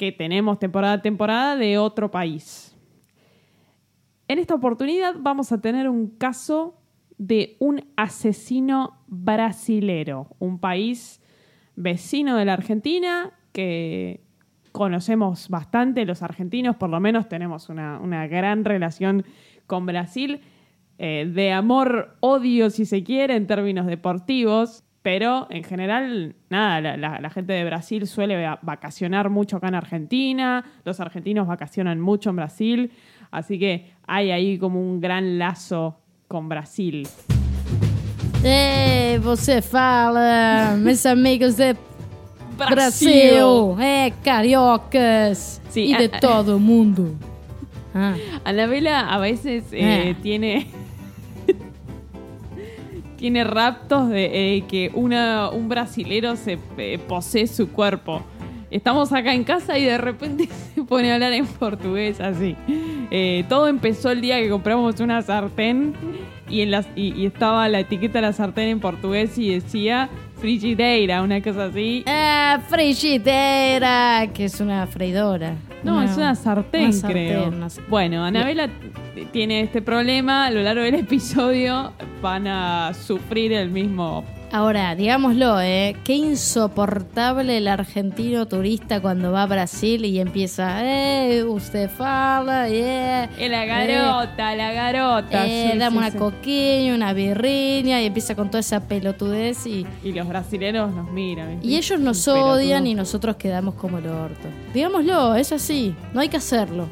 que 0.00 0.12
tenemos 0.12 0.58
temporada 0.58 0.94
a 0.94 1.02
temporada 1.02 1.56
de 1.56 1.76
otro 1.76 2.10
país. 2.10 2.74
En 4.28 4.38
esta 4.38 4.54
oportunidad 4.54 5.16
vamos 5.18 5.52
a 5.52 5.60
tener 5.60 5.90
un 5.90 6.16
caso 6.16 6.80
de 7.18 7.58
un 7.58 7.84
asesino 7.96 9.04
brasilero, 9.08 10.28
un 10.38 10.58
país 10.58 11.20
vecino 11.76 12.36
de 12.36 12.46
la 12.46 12.54
Argentina 12.54 13.34
que 13.52 14.24
conocemos 14.72 15.50
bastante 15.50 16.06
los 16.06 16.22
argentinos, 16.22 16.76
por 16.76 16.88
lo 16.88 16.98
menos 16.98 17.28
tenemos 17.28 17.68
una, 17.68 18.00
una 18.00 18.26
gran 18.26 18.64
relación 18.64 19.26
con 19.66 19.84
Brasil, 19.84 20.40
eh, 20.96 21.30
de 21.30 21.52
amor-odio 21.52 22.70
si 22.70 22.86
se 22.86 23.04
quiere 23.04 23.36
en 23.36 23.46
términos 23.46 23.84
deportivos, 23.84 24.82
pero 25.02 25.46
en 25.50 25.64
general, 25.64 26.34
nada, 26.50 26.80
la, 26.80 26.96
la- 26.96 27.20
la 27.20 27.30
gente 27.30 27.52
de 27.54 27.64
Brasil 27.64 28.06
suele 28.06 28.42
va- 28.42 28.58
vacacionar 28.62 29.30
mucho 29.30 29.56
acá 29.56 29.68
en 29.68 29.74
Argentina, 29.76 30.64
los 30.84 31.00
argentinos 31.00 31.46
vacacionan 31.46 32.00
mucho 32.00 32.30
en 32.30 32.36
Brasil, 32.36 32.90
así 33.30 33.58
que 33.58 33.92
hay 34.06 34.30
ahí 34.30 34.58
como 34.58 34.80
un 34.80 35.00
gran 35.00 35.38
lazo 35.38 35.98
con 36.28 36.48
Brasil. 36.48 37.06
¡Eh, 38.42 39.18
você 39.22 39.60
fala, 39.60 40.74
meus 40.78 41.04
amigos 41.04 41.56
de 41.58 41.76
Brasil, 42.56 43.76
é, 43.80 44.12
cariocas 44.24 45.60
Sí, 45.70 45.86
y 45.90 45.94
de 45.94 46.10
ah, 46.12 46.20
todo 46.20 46.56
el 46.56 46.60
mundo. 46.62 47.14
Ah. 47.92 48.14
Anabela 48.44 49.00
a 49.12 49.18
veces 49.18 49.64
eh, 49.72 50.10
Eh. 50.10 50.16
tiene 50.22 50.68
tiene 53.20 53.44
raptos 53.44 54.08
de 54.08 54.56
eh, 54.56 54.62
que 54.62 54.90
una, 54.94 55.50
un 55.50 55.68
brasilero 55.68 56.36
se 56.36 56.58
eh, 56.78 56.98
posee 57.06 57.46
su 57.46 57.70
cuerpo. 57.70 58.22
Estamos 58.70 59.12
acá 59.12 59.34
en 59.34 59.44
casa 59.44 59.76
y 59.76 59.84
de 59.84 59.98
repente 59.98 60.48
se 60.74 60.82
pone 60.84 61.10
a 61.10 61.14
hablar 61.14 61.34
en 61.34 61.46
portugués 61.46 62.18
así. 62.18 62.56
Eh, 63.10 63.44
todo 63.46 63.68
empezó 63.68 64.10
el 64.10 64.22
día 64.22 64.40
que 64.40 64.48
compramos 64.48 65.00
una 65.00 65.20
sartén 65.20 65.92
y, 66.48 66.62
en 66.62 66.70
las, 66.70 66.88
y, 66.96 67.12
y 67.12 67.26
estaba 67.26 67.68
la 67.68 67.80
etiqueta 67.80 68.20
de 68.20 68.22
la 68.22 68.32
sartén 68.32 68.68
en 68.68 68.80
portugués 68.80 69.36
y 69.36 69.52
decía 69.52 70.08
frigideira, 70.40 71.22
una 71.22 71.40
cosa 71.42 71.66
así. 71.66 72.02
Ah, 72.06 72.60
frigideira, 72.68 74.26
que 74.32 74.46
es 74.46 74.60
una 74.60 74.86
freidora. 74.86 75.54
No, 75.84 76.02
es 76.02 76.16
una 76.16 76.34
sartén, 76.34 76.84
una 76.84 76.92
sartén, 76.92 77.28
creo. 77.28 77.48
una 77.48 77.70
sartén. 77.70 77.90
Bueno, 77.90 78.24
Anabela 78.24 78.68
tiene 79.32 79.60
este 79.60 79.82
problema. 79.82 80.46
A 80.46 80.50
lo 80.50 80.62
largo 80.62 80.82
del 80.82 80.94
episodio 80.96 81.92
van 82.22 82.46
a 82.46 82.92
sufrir 82.94 83.52
el 83.52 83.70
mismo. 83.70 84.24
Ahora, 84.52 84.96
digámoslo, 84.96 85.60
¿eh? 85.60 85.94
Qué 86.02 86.14
insoportable 86.14 87.56
el 87.58 87.68
argentino 87.68 88.46
turista 88.46 89.00
cuando 89.00 89.30
va 89.30 89.44
a 89.44 89.46
Brasil 89.46 90.04
y 90.04 90.18
empieza, 90.18 90.80
eh, 90.84 91.44
usted 91.44 91.88
fala, 91.88 92.68
yeah. 92.68 93.24
Eh, 93.38 93.48
la 93.48 93.64
garota, 93.64 94.56
la 94.56 94.72
garota. 94.72 95.46
Eh, 95.46 95.70
sí, 95.72 95.78
dame 95.78 95.92
sí, 95.92 95.98
una 95.98 96.10
sí. 96.10 96.18
coquilla, 96.18 96.94
una 96.96 97.12
birriña 97.12 98.02
y 98.02 98.06
empieza 98.06 98.34
con 98.34 98.48
toda 98.48 98.58
esa 98.58 98.80
pelotudez 98.88 99.64
y, 99.68 99.86
Y 100.02 100.10
los 100.12 100.26
brasileños 100.26 100.92
nos 100.92 101.08
miran. 101.12 101.50
¿viste? 101.50 101.68
y 101.68 101.76
ellos 101.76 102.00
nos 102.00 102.24
pelotudo. 102.24 102.54
odian 102.54 102.86
y 102.88 102.94
nosotros 102.96 103.36
quedamos 103.36 103.76
como 103.76 103.98
el 103.98 104.08
orto. 104.08 104.48
Digámoslo, 104.74 105.36
es 105.36 105.52
así, 105.52 105.94
no 106.12 106.20
hay 106.20 106.28
que 106.28 106.38
hacerlo. 106.38 106.88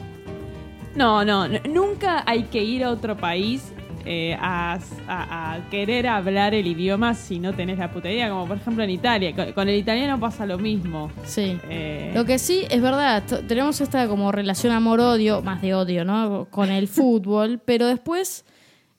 No, 0.94 1.24
no, 1.24 1.48
nunca 1.68 2.22
hay 2.24 2.44
que 2.44 2.62
ir 2.62 2.84
a 2.84 2.90
otro 2.90 3.16
país 3.16 3.72
eh, 4.10 4.34
a, 4.40 4.78
a- 5.06 5.54
a 5.54 5.68
querer 5.70 6.06
hablar 6.06 6.54
el 6.54 6.66
idioma 6.66 7.12
si 7.14 7.38
no 7.38 7.52
tenés 7.52 7.78
la 7.78 7.90
putería, 7.92 8.30
como 8.30 8.46
por 8.48 8.56
ejemplo 8.56 8.82
en 8.82 8.90
Italia. 8.90 9.34
Con, 9.36 9.52
con 9.52 9.68
el 9.68 9.76
italiano 9.76 10.18
pasa 10.18 10.46
lo 10.46 10.58
mismo. 10.58 11.10
Sí. 11.24 11.58
Eh, 11.68 12.12
Lo 12.14 12.24
que 12.24 12.38
sí 12.38 12.62
es 12.70 12.80
verdad, 12.80 13.22
tenemos 13.46 13.80
esta 13.82 14.08
como 14.08 14.32
relación 14.32 14.72
amor-odio, 14.72 15.42
más 15.42 15.60
de 15.60 15.74
odio, 15.74 16.04
¿no? 16.06 16.46
Con 16.50 16.70
el 16.70 16.88
fútbol, 16.98 17.60
pero 17.64 17.86
después 17.86 18.46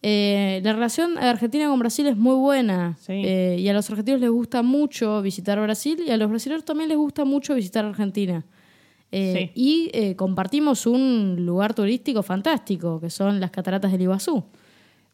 eh, 0.02 0.62
la 0.64 0.74
relación 0.74 1.18
Argentina 1.18 1.68
con 1.68 1.80
Brasil 1.80 2.06
es 2.08 2.16
muy 2.16 2.36
buena. 2.36 2.96
Sí. 3.00 3.14
Eh, 3.26 3.58
y 3.60 3.68
a 3.68 3.74
los 3.74 3.90
argentinos 3.90 4.22
les 4.22 4.30
gusta 4.30 4.62
mucho 4.62 5.22
visitar 5.24 5.60
Brasil 5.60 6.04
y 6.08 6.12
a 6.12 6.18
los 6.18 6.30
brasileños 6.30 6.64
también 6.66 6.88
les 6.90 6.98
gusta 6.98 7.26
mucho 7.26 7.56
visitar 7.56 7.84
Argentina. 7.84 8.46
Eh, 9.12 9.52
Y 9.56 10.14
compartimos 10.14 10.86
un 10.86 11.38
lugar 11.44 11.74
turístico 11.74 12.22
fantástico, 12.22 13.00
que 13.02 13.10
son 13.10 13.40
las 13.40 13.50
cataratas 13.50 13.92
del 13.92 14.04
Iguazú. 14.04 14.44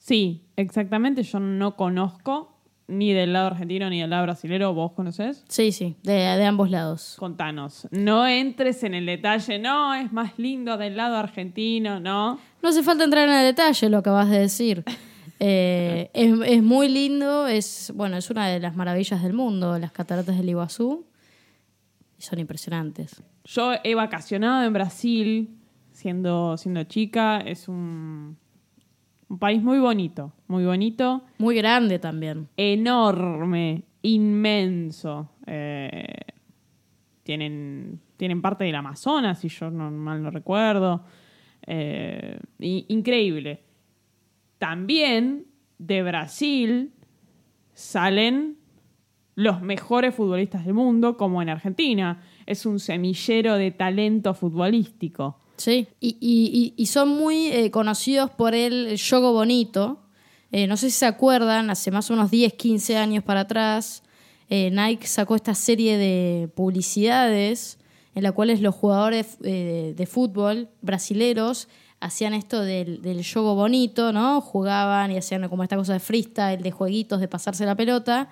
Sí, 0.06 0.44
exactamente. 0.56 1.24
Yo 1.24 1.40
no 1.40 1.76
conozco 1.76 2.60
ni 2.86 3.12
del 3.12 3.34
lado 3.34 3.48
argentino 3.48 3.90
ni 3.90 4.02
del 4.02 4.12
lado 4.12 4.22
brasilero. 4.22 4.72
¿Vos 4.72 4.92
conocés? 4.92 5.44
Sí, 5.50 5.72
sí, 5.72 5.96
de, 6.04 6.14
de 6.14 6.46
ambos 6.46 6.70
lados. 6.70 7.16
Contanos. 7.18 7.88
No 7.90 8.28
entres 8.28 8.84
en 8.84 8.94
el 8.94 9.08
detalle. 9.08 9.58
No, 9.58 9.96
es 9.96 10.14
más 10.14 10.38
lindo 10.38 10.78
del 10.78 10.96
lado 10.96 11.18
argentino, 11.18 12.00
no. 12.00 12.40
No 12.62 12.70
hace 12.70 12.84
falta 12.84 13.04
entrar 13.04 13.28
en 13.28 13.34
el 13.34 13.46
detalle, 13.46 13.90
lo 13.90 13.98
acabas 13.98 14.30
de 14.30 14.40
decir. 14.40 14.84
Eh, 15.38 16.12
es, 16.14 16.34
es 16.46 16.64
muy 16.64 16.88
lindo, 16.88 17.46
es 17.46 17.92
bueno, 17.94 18.16
es 18.16 18.30
una 18.30 18.48
de 18.48 18.58
las 18.62 18.74
maravillas 18.78 19.22
del 19.22 19.34
mundo, 19.34 19.78
las 19.78 19.92
cataratas 19.92 20.38
del 20.38 20.48
Iguazú. 20.48 21.06
Y 22.18 22.22
son 22.22 22.40
impresionantes. 22.40 23.22
Yo 23.44 23.74
he 23.84 23.96
vacacionado 23.96 24.66
en 24.66 24.72
Brasil 24.72 25.58
siendo, 25.92 26.56
siendo 26.56 26.86
chica. 26.86 27.42
Es 27.42 27.68
un, 27.68 28.38
un 29.30 29.40
país 29.40 29.62
muy 29.62 29.80
bonito. 29.80 30.34
Muy 30.48 30.66
bonito. 30.66 31.24
Muy 31.38 31.56
grande 31.56 32.00
también. 32.00 32.48
enorme, 32.58 33.84
inmenso. 34.02 35.32
Eh, 35.48 36.06
tienen, 37.24 38.00
tienen 38.18 38.42
parte 38.42 38.64
del 38.66 38.76
Amazonas, 38.76 39.40
si 39.40 39.50
yo 39.50 39.72
no, 39.72 39.90
mal 39.90 40.22
no 40.22 40.30
recuerdo. 40.30 41.04
Eh, 41.66 42.40
increíble. 42.60 43.64
También 44.60 45.48
de 45.78 46.04
Brasil 46.04 46.94
salen 47.74 48.58
los 49.34 49.62
mejores 49.62 50.16
futbolistas 50.16 50.66
del 50.66 50.76
mundo, 50.76 51.18
como 51.18 51.42
en 51.42 51.50
Argentina. 51.50 52.22
Es 52.46 52.66
un 52.66 52.80
semillero 52.80 53.56
de 53.56 53.72
talento 53.72 54.34
futbolístico. 54.34 55.40
Sí. 55.58 55.88
Y, 56.00 56.18
y- 56.20 56.74
y- 56.76 56.86
son 56.88 57.10
muy 57.10 57.48
eh, 57.48 57.72
conocidos 57.72 58.30
por 58.30 58.54
el 58.56 58.96
yogo 58.98 59.32
bonito. 59.34 60.00
Eh, 60.52 60.68
no 60.68 60.78
sé 60.78 60.90
si 60.90 60.98
se 60.98 61.06
acuerdan, 61.06 61.70
hace 61.70 61.92
más 61.92 62.10
o 62.10 62.14
menos 62.14 62.30
10, 62.32 62.54
15 62.54 62.98
años 62.98 63.24
para 63.24 63.42
atrás, 63.42 64.04
eh, 64.50 64.70
Nike 64.72 65.08
sacó 65.08 65.36
esta 65.36 65.56
serie 65.56 65.98
de 65.98 66.50
publicidades 66.56 67.80
en 68.14 68.24
la 68.24 68.32
cuales 68.32 68.62
los 68.62 68.76
jugadores 68.76 69.38
de 69.40 70.08
fútbol 70.10 70.70
brasileros 70.82 71.68
hacían 72.00 72.34
esto 72.34 72.62
del, 72.62 73.02
del 73.02 73.26
juego 73.26 73.56
bonito, 73.56 74.14
¿no? 74.14 74.40
Jugaban 74.40 75.12
y 75.12 75.18
hacían 75.18 75.50
como 75.50 75.64
esta 75.64 75.76
cosa 75.76 75.94
de 75.94 76.00
freestyle, 76.00 76.62
de 76.62 76.72
jueguitos, 76.72 77.20
de 77.20 77.28
pasarse 77.28 77.66
la 77.66 77.76
pelota. 77.76 78.30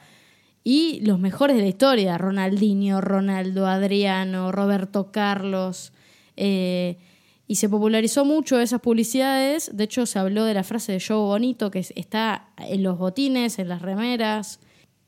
Y 0.64 1.02
los 1.02 1.20
mejores 1.20 1.58
de 1.58 1.64
la 1.64 1.68
historia, 1.68 2.18
Ronaldinho, 2.18 3.02
Ronaldo, 3.02 3.68
Adriano, 3.68 4.52
Roberto 4.54 5.12
Carlos. 5.12 5.92
eh, 6.38 6.98
y 7.48 7.56
se 7.56 7.68
popularizó 7.70 8.26
mucho 8.26 8.60
esas 8.60 8.80
publicidades. 8.82 9.76
De 9.76 9.84
hecho, 9.84 10.06
se 10.06 10.18
habló 10.20 10.46
de 10.46 10.54
la 10.54 10.64
frase 10.64 10.94
de 10.94 11.00
juego 11.02 11.28
bonito 11.28 11.70
que 11.72 11.80
es- 11.80 11.94
está 11.96 12.50
en 12.58 12.84
los 12.84 12.98
botines, 12.98 13.60
en 13.60 13.68
las 13.70 13.82
remeras. 13.82 14.60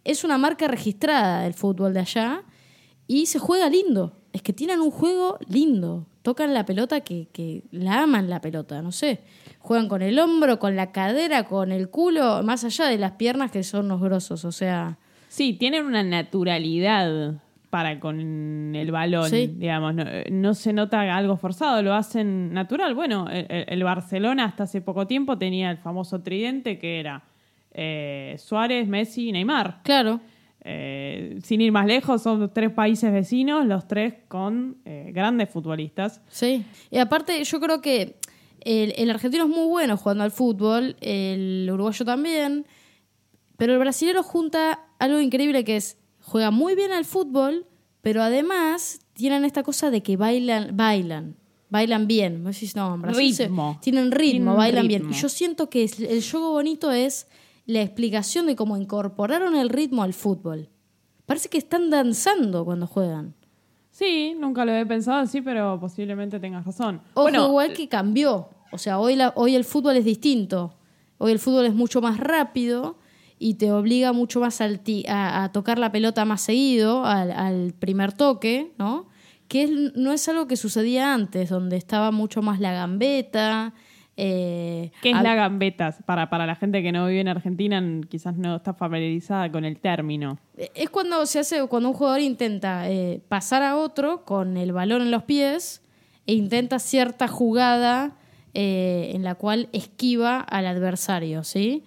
Es 0.04 0.24
una 0.24 0.38
marca 0.38 0.68
registrada 0.68 1.42
del 1.44 1.54
fútbol 1.54 1.94
de 1.94 2.02
allá 2.02 2.44
y 3.08 3.26
se 3.28 3.40
juega 3.40 3.70
lindo. 3.70 4.18
Es 4.34 4.42
que 4.42 4.54
tienen 4.54 4.82
un 4.82 4.92
juego 4.92 5.40
lindo. 5.48 6.08
Tocan 6.24 6.54
la 6.54 6.66
pelota 6.66 7.02
que, 7.02 7.28
que 7.32 7.64
la 7.72 8.02
aman 8.04 8.30
la 8.30 8.42
pelota, 8.42 8.82
no 8.82 8.92
sé. 8.92 9.22
Juegan 9.60 9.88
con 9.88 10.02
el 10.02 10.20
hombro, 10.20 10.60
con 10.60 10.76
la 10.76 10.92
cadera, 10.92 11.46
con 11.48 11.72
el 11.72 11.90
culo, 11.90 12.42
más 12.44 12.64
allá 12.64 12.86
de 12.88 12.98
las 12.98 13.14
piernas 13.14 13.52
que 13.52 13.64
son 13.64 13.88
los 13.88 14.02
grosos. 14.02 14.44
O 14.44 14.52
sea, 14.52 14.98
Sí, 15.30 15.54
tienen 15.54 15.86
una 15.86 16.02
naturalidad 16.04 17.42
para 17.70 18.00
con 18.00 18.74
el 18.76 18.92
balón, 18.92 19.30
Sí. 19.30 19.48
digamos. 19.58 19.94
No, 19.96 20.06
no 20.32 20.54
se 20.54 20.74
nota 20.74 21.16
algo 21.16 21.38
forzado, 21.38 21.82
lo 21.82 21.94
hacen 21.94 22.54
natural. 22.54 22.96
Bueno, 22.96 23.28
el, 23.30 23.46
el 23.68 23.84
Barcelona 23.84 24.46
hasta 24.46 24.64
hace 24.64 24.82
poco 24.82 25.08
tiempo 25.08 25.38
tenía 25.38 25.72
el 25.72 25.78
famoso 25.78 26.22
tridente 26.22 26.78
que 26.80 27.00
era 27.00 27.24
eh, 27.72 28.36
Suárez, 28.38 28.88
Messi 28.88 29.30
y 29.30 29.32
Neymar. 29.32 29.82
claro. 29.84 30.20
Eh, 30.68 31.38
sin 31.44 31.62
ir 31.62 31.72
más 31.72 31.86
lejos, 31.86 32.24
son 32.24 32.52
tres 32.52 32.72
países 32.72 33.12
vecinos, 33.14 33.68
los 33.68 33.88
tres 33.88 34.16
con 34.28 34.78
eh, 34.84 35.12
grandes 35.14 35.48
futbolistas. 35.52 36.22
Sí. 36.28 36.66
Y 36.90 36.98
aparte, 36.98 37.44
yo 37.44 37.60
creo 37.60 37.82
que 37.82 38.16
el, 38.62 38.94
el 38.98 39.12
argentino 39.12 39.44
es 39.44 39.50
muy 39.52 39.68
bueno 39.68 39.96
jugando 39.96 40.24
al 40.24 40.32
fútbol, 40.32 40.96
el 41.02 41.70
uruguayo 41.72 42.04
también, 42.04 42.66
pero 43.58 43.74
el 43.74 43.80
brasilero 43.80 44.24
junta 44.24 44.80
algo 44.98 45.20
increíble 45.20 45.64
que 45.64 45.76
es, 45.76 46.00
juega 46.26 46.52
muy 46.52 46.76
bien 46.76 46.92
al 46.92 47.06
fútbol, 47.06 47.66
pero 48.02 48.22
además 48.24 49.00
tienen 49.14 49.46
esta 49.46 49.64
cosa 49.64 49.90
de 49.92 50.02
que 50.04 50.18
bailan, 50.18 50.76
bailan, 50.76 51.36
bailan 51.70 52.08
bien. 52.08 52.44
Decís, 52.44 52.76
no, 52.76 52.96
en 52.96 53.02
Brasil 53.02 53.34
se- 53.34 53.44
Ritmo. 53.46 53.80
tienen 53.82 54.12
ritmo, 54.12 54.32
Tienen 54.52 54.58
bailan 54.58 54.88
bien. 54.88 55.10
Y 55.10 55.14
yo 55.14 55.30
siento 55.30 55.70
que 55.70 55.84
el 55.86 56.24
juego 56.30 56.52
bonito 56.52 56.92
es 56.92 57.28
la 57.66 57.82
explicación 57.82 58.46
de 58.48 58.56
cómo 58.56 58.78
incorporaron 58.78 59.56
el 59.56 59.70
ritmo 59.70 60.04
al 60.04 60.14
fútbol. 60.14 60.70
Parece 61.26 61.50
que 61.50 61.58
están 61.58 61.90
danzando 61.90 62.64
cuando 62.66 62.86
juegan. 62.86 63.34
Sí, 63.90 64.36
nunca 64.38 64.66
lo 64.66 64.74
he 64.76 64.86
pensado 64.86 65.20
así, 65.20 65.42
pero 65.42 65.80
posiblemente 65.80 66.40
tengas 66.40 66.66
razón. 66.66 67.02
Ojo, 67.14 67.24
bueno, 67.24 67.48
igual 67.48 67.74
que 67.74 67.88
cambió. 67.88 68.50
O 68.72 68.78
sea, 68.78 69.00
hoy, 69.00 69.16
la, 69.16 69.32
hoy 69.36 69.56
el 69.56 69.64
fútbol 69.64 69.96
es 69.96 70.06
distinto. 70.06 70.76
Hoy 71.18 71.32
el 71.32 71.40
fútbol 71.40 71.66
es 71.66 71.74
mucho 71.74 72.02
más 72.02 72.20
rápido 72.20 72.98
y 73.40 73.56
te 73.56 73.72
obliga 73.72 74.14
mucho 74.14 74.40
más 74.40 74.62
al 74.62 74.80
ti- 74.80 75.06
a, 75.08 75.44
a 75.44 75.52
tocar 75.52 75.78
la 75.80 75.92
pelota 75.92 76.24
más 76.26 76.42
seguido, 76.42 77.06
al, 77.06 77.32
al 77.32 77.74
primer 77.78 78.14
toque, 78.14 78.72
¿no? 78.78 79.08
Que 79.48 79.64
es- 79.64 79.72
no 79.96 80.12
es 80.14 80.28
algo 80.30 80.48
que 80.48 80.56
sucedía 80.58 81.14
antes, 81.14 81.50
donde 81.50 81.76
estaba 81.78 82.12
mucho 82.12 82.42
más 82.42 82.60
la 82.60 82.74
gambeta. 82.74 83.74
eh, 84.18 84.92
¿Qué 85.02 85.10
es 85.12 85.22
la 85.22 85.36
gambeta? 85.36 85.94
Para, 86.06 86.30
para 86.30 86.46
la 86.46 86.56
gente 86.56 86.82
que 86.82 86.92
no 86.94 87.06
vive 87.08 87.20
en 87.20 87.28
Argentina, 87.28 87.84
quizás 88.10 88.38
no 88.38 88.56
está 88.56 88.74
familiarizada 88.74 89.52
con 89.52 89.66
el 89.66 89.78
término. 89.78 90.40
Es 90.74 90.90
cuando 90.90 91.26
se 91.26 91.40
hace, 91.40 91.66
cuando 91.68 91.90
un 91.90 91.96
jugador 91.96 92.22
intenta 92.22 92.90
eh, 92.90 93.22
pasar 93.28 93.62
a 93.62 93.76
otro 93.78 94.24
con 94.24 94.56
el 94.56 94.72
balón 94.72 95.02
en 95.02 95.12
los 95.12 95.24
pies 95.24 95.82
e 96.28 96.34
intenta 96.34 96.80
cierta 96.80 97.28
jugada 97.28 98.16
eh, 98.54 99.12
en 99.14 99.24
la 99.26 99.36
cual 99.36 99.68
esquiva 99.74 100.40
al 100.40 100.66
adversario, 100.66 101.44
¿sí? 101.44 101.84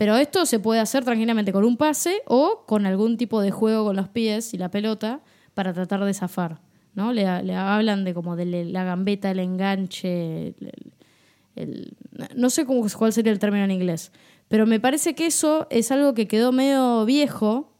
Pero 0.00 0.16
esto 0.16 0.46
se 0.46 0.58
puede 0.58 0.80
hacer 0.80 1.04
tranquilamente 1.04 1.52
con 1.52 1.62
un 1.62 1.76
pase 1.76 2.22
o 2.24 2.64
con 2.66 2.86
algún 2.86 3.18
tipo 3.18 3.42
de 3.42 3.50
juego 3.50 3.84
con 3.84 3.96
los 3.96 4.08
pies 4.08 4.54
y 4.54 4.56
la 4.56 4.70
pelota 4.70 5.20
para 5.52 5.74
tratar 5.74 6.02
de 6.02 6.14
zafar, 6.14 6.62
¿no? 6.94 7.12
Le, 7.12 7.26
hablan 7.26 8.04
de 8.04 8.14
como 8.14 8.34
de 8.34 8.46
la 8.64 8.82
gambeta, 8.84 9.30
el 9.30 9.40
enganche, 9.40 10.54
el- 11.54 11.94
no 12.34 12.48
sé 12.48 12.64
cuál 12.64 13.12
sería 13.12 13.30
el 13.30 13.38
término 13.38 13.62
en 13.66 13.72
inglés, 13.72 14.10
pero 14.48 14.64
me 14.64 14.80
parece 14.80 15.14
que 15.14 15.26
eso 15.26 15.66
es 15.68 15.92
algo 15.92 16.14
que 16.14 16.26
quedó 16.26 16.50
medio 16.50 17.04
viejo 17.04 17.76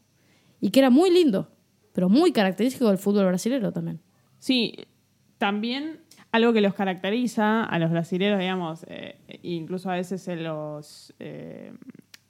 y 0.61 0.73
que 0.73 0.81
era 0.81 0.91
muy 0.91 1.11
lindo, 1.11 1.49
pero 1.95 2.11
muy 2.11 2.33
característico 2.33 2.89
del 2.89 2.99
fútbol 2.99 3.25
brasileño 3.29 3.73
también. 3.73 3.99
Sí, 4.41 4.75
también 5.39 6.01
algo 6.33 6.53
que 6.53 6.61
los 6.61 6.75
caracteriza 6.75 7.65
a 7.65 7.79
los 7.79 7.91
brasileños, 7.91 8.39
digamos, 8.41 8.85
eh, 8.89 9.17
incluso 9.43 9.89
a 9.91 9.95
veces 9.95 10.21
se 10.21 10.37
los 10.37 11.15
eh, 11.19 11.73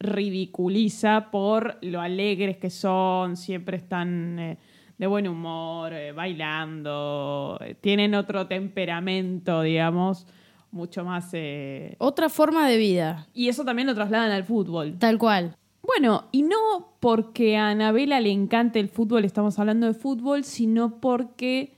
ridiculiza 0.00 1.30
por 1.30 1.78
lo 1.82 2.00
alegres 2.00 2.56
que 2.56 2.70
son, 2.70 3.36
siempre 3.36 3.76
están 3.76 4.38
eh, 4.38 4.58
de 4.96 5.06
buen 5.06 5.28
humor, 5.28 5.92
eh, 5.92 6.12
bailando, 6.12 7.58
eh, 7.60 7.74
tienen 7.74 8.14
otro 8.14 8.46
temperamento, 8.46 9.62
digamos, 9.62 10.26
mucho 10.72 11.04
más... 11.04 11.30
eh, 11.34 11.96
Otra 11.98 12.28
forma 12.28 12.66
de 12.68 12.78
vida, 12.78 13.28
y 13.34 13.48
eso 13.48 13.64
también 13.64 13.86
lo 13.86 13.94
trasladan 13.94 14.30
al 14.30 14.44
fútbol. 14.44 14.98
tal 14.98 15.18
cual. 15.18 15.54
Bueno, 15.82 16.28
y 16.32 16.42
no 16.42 16.94
porque 17.00 17.56
a 17.56 17.70
Anabela 17.70 18.20
le 18.20 18.30
encante 18.30 18.80
el 18.80 18.88
fútbol, 18.88 19.24
estamos 19.24 19.58
hablando 19.58 19.86
de 19.86 19.94
fútbol, 19.94 20.44
sino 20.44 21.00
porque 21.00 21.74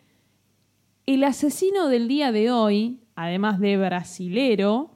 el 1.07 1.25
asesino 1.25 1.89
del 1.89 2.09
día 2.09 2.31
de 2.33 2.51
hoy, 2.51 3.01
además 3.15 3.59
de 3.61 3.77
brasilero, 3.77 4.91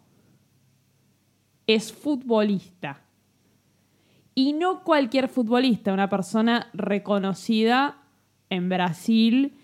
es 1.66 1.92
futbolista. 1.92 3.05
Y 4.38 4.53
no 4.53 4.85
cualquier 4.85 5.29
futbolista, 5.29 5.94
una 5.94 6.11
persona 6.11 6.68
reconocida 6.75 8.03
en 8.51 8.68
Brasil, 8.68 9.57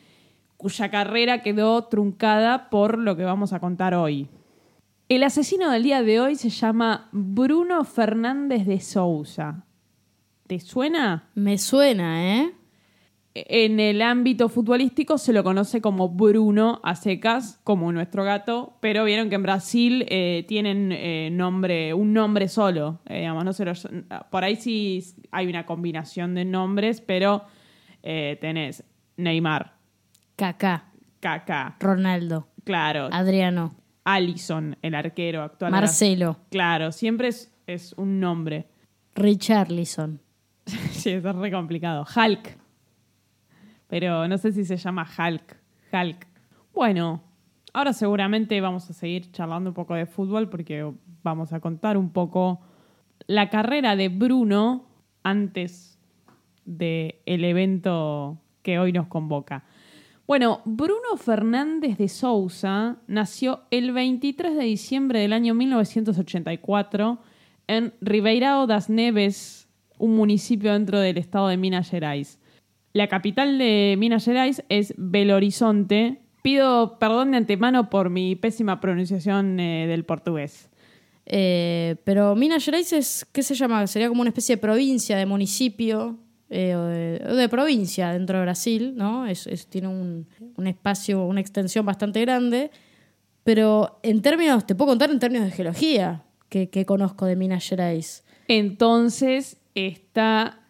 cuya 0.57 0.91
carrera 0.91 1.43
quedó 1.43 1.85
truncada 1.85 2.71
por 2.71 2.97
lo 2.97 3.15
que 3.15 3.25
vamos 3.25 3.53
a 3.53 3.61
contar 3.61 3.95
hoy. 3.95 4.31
El 5.11 5.25
asesino 5.25 5.71
del 5.71 5.83
día 5.83 6.03
de 6.03 6.21
hoy 6.21 6.37
se 6.37 6.49
llama 6.49 7.11
Bruno 7.13 7.85
Fernández 7.85 8.65
de 8.65 8.81
Sousa. 8.81 9.67
¿Te 10.47 10.59
suena? 10.59 11.29
Me 11.35 11.59
suena, 11.59 12.39
¿eh? 12.39 12.55
En 13.35 13.81
el 13.81 14.03
ámbito 14.03 14.51
futbolístico 14.51 15.17
se 15.17 15.33
lo 15.33 15.43
conoce 15.43 15.81
como 15.81 16.11
Bruno 16.11 16.81
a 16.85 16.95
secas, 16.95 17.59
como 17.65 17.91
nuestro 17.91 18.25
gato, 18.25 18.77
pero 18.81 19.05
vieron 19.05 19.31
que 19.31 19.37
en 19.37 19.43
Brasil 19.43 20.05
eh, 20.11 20.45
tienen 20.47 20.93
eh, 20.93 21.31
nombre, 21.33 21.95
un 21.95 22.13
nombre 22.13 22.49
solo. 22.49 23.01
eh, 23.07 23.21
digamos, 23.21 23.43
no 23.45 23.53
se 23.55 23.65
lo- 23.65 23.73
por 24.31 24.45
ahí 24.45 24.57
sí 24.57 25.03
hay 25.31 25.47
una 25.47 25.65
combinación 25.65 26.35
de 26.35 26.45
nombres, 26.45 27.01
pero 27.01 27.45
eh, 28.03 28.37
tenés 28.41 28.85
Neymar, 29.17 29.77
Kaká, 30.37 30.91
Kaká, 31.21 31.77
Ronaldo, 31.81 32.49
claro, 32.65 33.09
Adriano, 33.13 33.75
Allison, 34.05 34.77
el 34.83 34.95
arquero 34.95 35.43
actual. 35.43 35.71
Marcelo, 35.71 36.37
Claro, 36.51 36.93
siempre 36.93 37.29
es, 37.29 37.51
es 37.67 37.95
un 37.97 38.21
nombre. 38.21 38.67
Richarlison. 39.15 40.21
Sí, 40.91 41.11
es 41.11 41.23
re 41.23 41.51
complicado. 41.51 42.05
Hulk. 42.15 42.59
Pero 43.93 44.27
no 44.27 44.39
sé 44.39 44.53
si 44.53 44.65
se 44.65 44.79
llama 44.79 45.07
Hulk. 45.07 45.55
Hulk. 45.93 46.27
Bueno, 46.73 47.21
ahora 47.75 47.93
seguramente 47.93 48.59
vamos 48.63 48.89
a 48.89 48.95
seguir 48.95 49.31
charlando 49.33 49.69
un 49.69 49.75
poco 49.75 49.93
de 49.93 50.07
fútbol 50.07 50.49
porque 50.49 50.91
vamos 51.23 51.53
a 51.53 51.61
contar 51.61 51.99
un 51.99 52.09
poco 52.09 52.63
la 53.27 53.51
carrera 53.51 53.95
de 53.95 54.09
Bruno 54.09 54.87
antes 55.23 55.99
del 56.65 57.21
evento 57.27 58.39
que 58.63 58.79
hoy 58.79 58.95
nos 58.95 59.09
convoca. 59.09 59.65
Bueno, 60.27 60.63
Bruno 60.65 61.19
Fernández 61.19 61.99
de 61.99 62.09
Sousa 62.09 62.97
nació 63.09 63.61
el 63.71 63.93
23 63.93 64.57
de 64.57 64.65
diciembre 64.65 65.21
del 65.21 65.35
año 65.35 65.53
1984 65.53 67.19
en 67.67 67.93
Ribeirão 68.01 68.67
das 68.67 68.89
Neves, 68.89 69.69
un 69.99 70.17
municipio 70.17 70.73
dentro 70.73 70.99
del 70.99 71.19
estado 71.19 71.49
de 71.49 71.59
Minas 71.59 71.91
Gerais. 71.91 72.39
La 72.93 73.09
capital 73.09 73.59
de 73.59 73.95
Minas 73.99 74.25
Gerais 74.25 74.63
es 74.69 74.95
Belo 74.97 75.37
Horizonte. 75.37 76.21
Pido 76.43 76.99
perdón 76.99 77.31
de 77.31 77.39
antemano 77.39 77.89
por 77.89 78.11
mi 78.11 78.37
pésima 78.37 78.81
pronunciación 78.81 79.59
eh, 79.61 79.87
del 79.87 80.05
portugués. 80.05 80.69
Eh, 81.25 81.97
pero 82.05 82.35
Minas 82.35 82.65
Gerais 82.65 82.93
es, 82.93 83.27
¿qué 83.33 83.43
se 83.43 83.55
llama? 83.55 83.87
Sería 83.87 84.09
como 84.09 84.21
una 84.21 84.31
especie 84.31 84.57
de 84.57 84.61
provincia, 84.61 85.17
de 85.17 85.25
municipio, 85.25 86.19
eh, 86.51 86.75
o 86.75 87.35
de, 87.35 87.49
provincia 87.49 88.11
dentro 88.13 88.37
de 88.39 88.43
Brasil, 88.45 88.95
¿no? 88.97 89.27
Es, 89.27 89.47
es- 89.47 89.69
tiene 89.69 89.89
un, 89.89 90.27
un 90.57 90.67
espacio, 90.67 91.25
una 91.25 91.41
extensión 91.41 91.87
bastante 91.87 92.21
grande. 92.21 92.71
Pero 93.45 93.99
en 94.03 94.21
términos, 94.21 94.67
te 94.67 94.75
puedo 94.75 94.91
contar 94.91 95.11
en 95.11 95.19
términos 95.19 95.47
de 95.47 95.53
geología 95.53 96.25
que, 96.49 96.69
que 96.69 96.85
conozco 96.85 97.25
de 97.25 97.37
Minas 97.37 97.67
Gerais. 97.67 98.25
Entonces, 98.49 99.57
esta 99.75 100.61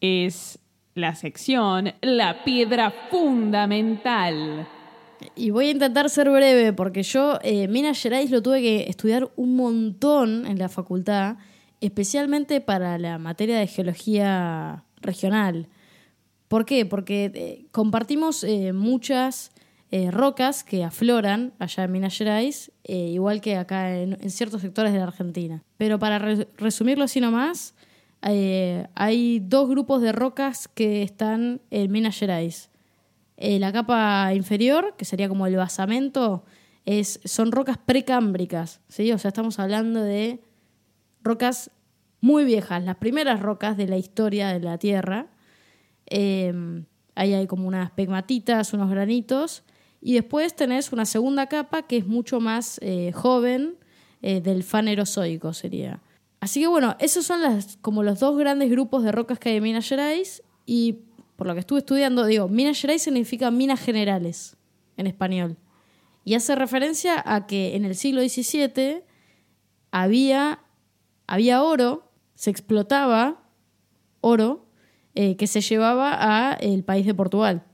es 0.00 0.58
la 0.98 1.14
sección, 1.14 1.92
la 2.02 2.44
piedra 2.44 2.92
fundamental 3.10 4.66
Y 5.34 5.50
voy 5.50 5.68
a 5.68 5.70
intentar 5.70 6.08
ser 6.10 6.30
breve 6.30 6.72
porque 6.72 7.02
yo 7.02 7.38
eh, 7.42 7.66
Minas 7.68 8.00
Gerais 8.00 8.30
lo 8.30 8.42
tuve 8.42 8.60
que 8.60 8.84
estudiar 8.88 9.28
un 9.36 9.56
montón 9.56 10.46
en 10.46 10.58
la 10.58 10.68
facultad, 10.68 11.36
especialmente 11.80 12.60
para 12.60 12.98
la 12.98 13.18
materia 13.18 13.58
de 13.58 13.66
geología 13.66 14.84
regional. 15.00 15.66
¿Por 16.48 16.64
qué? 16.64 16.86
Porque 16.86 17.30
eh, 17.34 17.64
compartimos 17.72 18.42
eh, 18.44 18.72
muchas 18.72 19.50
eh, 19.90 20.10
rocas 20.10 20.64
que 20.64 20.84
afloran 20.84 21.52
allá 21.58 21.84
en 21.84 21.92
Minas 21.92 22.16
Gerais, 22.16 22.70
igual 22.84 23.40
que 23.40 23.56
acá 23.56 23.96
en, 23.98 24.30
ciertos 24.30 24.60
sectores 24.62 24.92
de 24.92 24.98
la 24.98 25.04
Argentina. 25.04 25.62
Pero 25.76 25.98
para 25.98 26.18
re- 26.18 26.48
resumirlo 26.56 27.04
así 27.04 27.20
nomás, 27.20 27.74
eh, 28.22 28.86
hay 28.94 29.40
dos 29.40 29.68
grupos 29.68 30.02
de 30.02 30.12
rocas 30.12 30.68
que 30.68 31.02
están 31.02 31.60
en 31.70 31.92
Minas 31.92 32.18
Gerais. 32.18 32.70
Eh, 33.36 33.58
la 33.58 33.72
capa 33.72 34.34
inferior, 34.34 34.94
que 34.96 35.04
sería 35.04 35.28
como 35.28 35.46
el 35.46 35.56
basamento, 35.56 36.44
es, 36.84 37.20
son 37.24 37.52
rocas 37.52 37.78
precámbricas, 37.78 38.80
¿sí? 38.88 39.12
O 39.12 39.18
sea, 39.18 39.28
estamos 39.28 39.58
hablando 39.60 40.02
de 40.02 40.40
rocas 41.22 41.70
muy 42.20 42.44
viejas, 42.44 42.82
las 42.82 42.96
primeras 42.96 43.40
rocas 43.40 43.76
de 43.76 43.86
la 43.86 43.96
historia 43.96 44.48
de 44.48 44.60
la 44.60 44.78
Tierra. 44.78 45.28
Eh, 46.06 46.52
ahí 47.14 47.34
hay 47.34 47.46
como 47.46 47.68
unas 47.68 47.92
pegmatitas, 47.92 48.72
unos 48.72 48.90
granitos. 48.90 49.62
Y 50.00 50.14
después 50.14 50.56
tenés 50.56 50.92
una 50.92 51.04
segunda 51.04 51.46
capa 51.46 51.82
que 51.82 51.98
es 51.98 52.06
mucho 52.06 52.40
más 52.40 52.80
eh, 52.82 53.12
joven, 53.12 53.76
del 54.20 54.64
fanerozoico 54.64 55.52
sería. 55.52 56.02
Así 56.40 56.60
que 56.60 56.66
bueno, 56.68 56.96
esos 57.00 57.26
son 57.26 57.42
las, 57.42 57.76
como 57.78 58.02
los 58.02 58.20
dos 58.20 58.38
grandes 58.38 58.70
grupos 58.70 59.02
de 59.02 59.12
rocas 59.12 59.38
que 59.38 59.50
hay 59.50 59.56
en 59.56 59.62
Minas 59.62 59.88
Gerais. 59.88 60.42
Y 60.66 61.00
por 61.36 61.46
lo 61.46 61.54
que 61.54 61.60
estuve 61.60 61.80
estudiando, 61.80 62.24
digo, 62.26 62.48
Minas 62.48 62.80
Gerais 62.80 63.02
significa 63.02 63.50
minas 63.50 63.80
generales 63.80 64.56
en 64.96 65.06
español. 65.06 65.56
Y 66.24 66.34
hace 66.34 66.54
referencia 66.54 67.22
a 67.24 67.46
que 67.46 67.74
en 67.74 67.84
el 67.84 67.94
siglo 67.94 68.20
XVII 68.20 69.02
había, 69.90 70.60
había 71.26 71.62
oro, 71.62 72.10
se 72.34 72.50
explotaba 72.50 73.42
oro 74.20 74.66
eh, 75.14 75.36
que 75.36 75.46
se 75.46 75.60
llevaba 75.60 76.16
a 76.20 76.54
el 76.54 76.84
país 76.84 77.06
de 77.06 77.14
Portugal. 77.14 77.64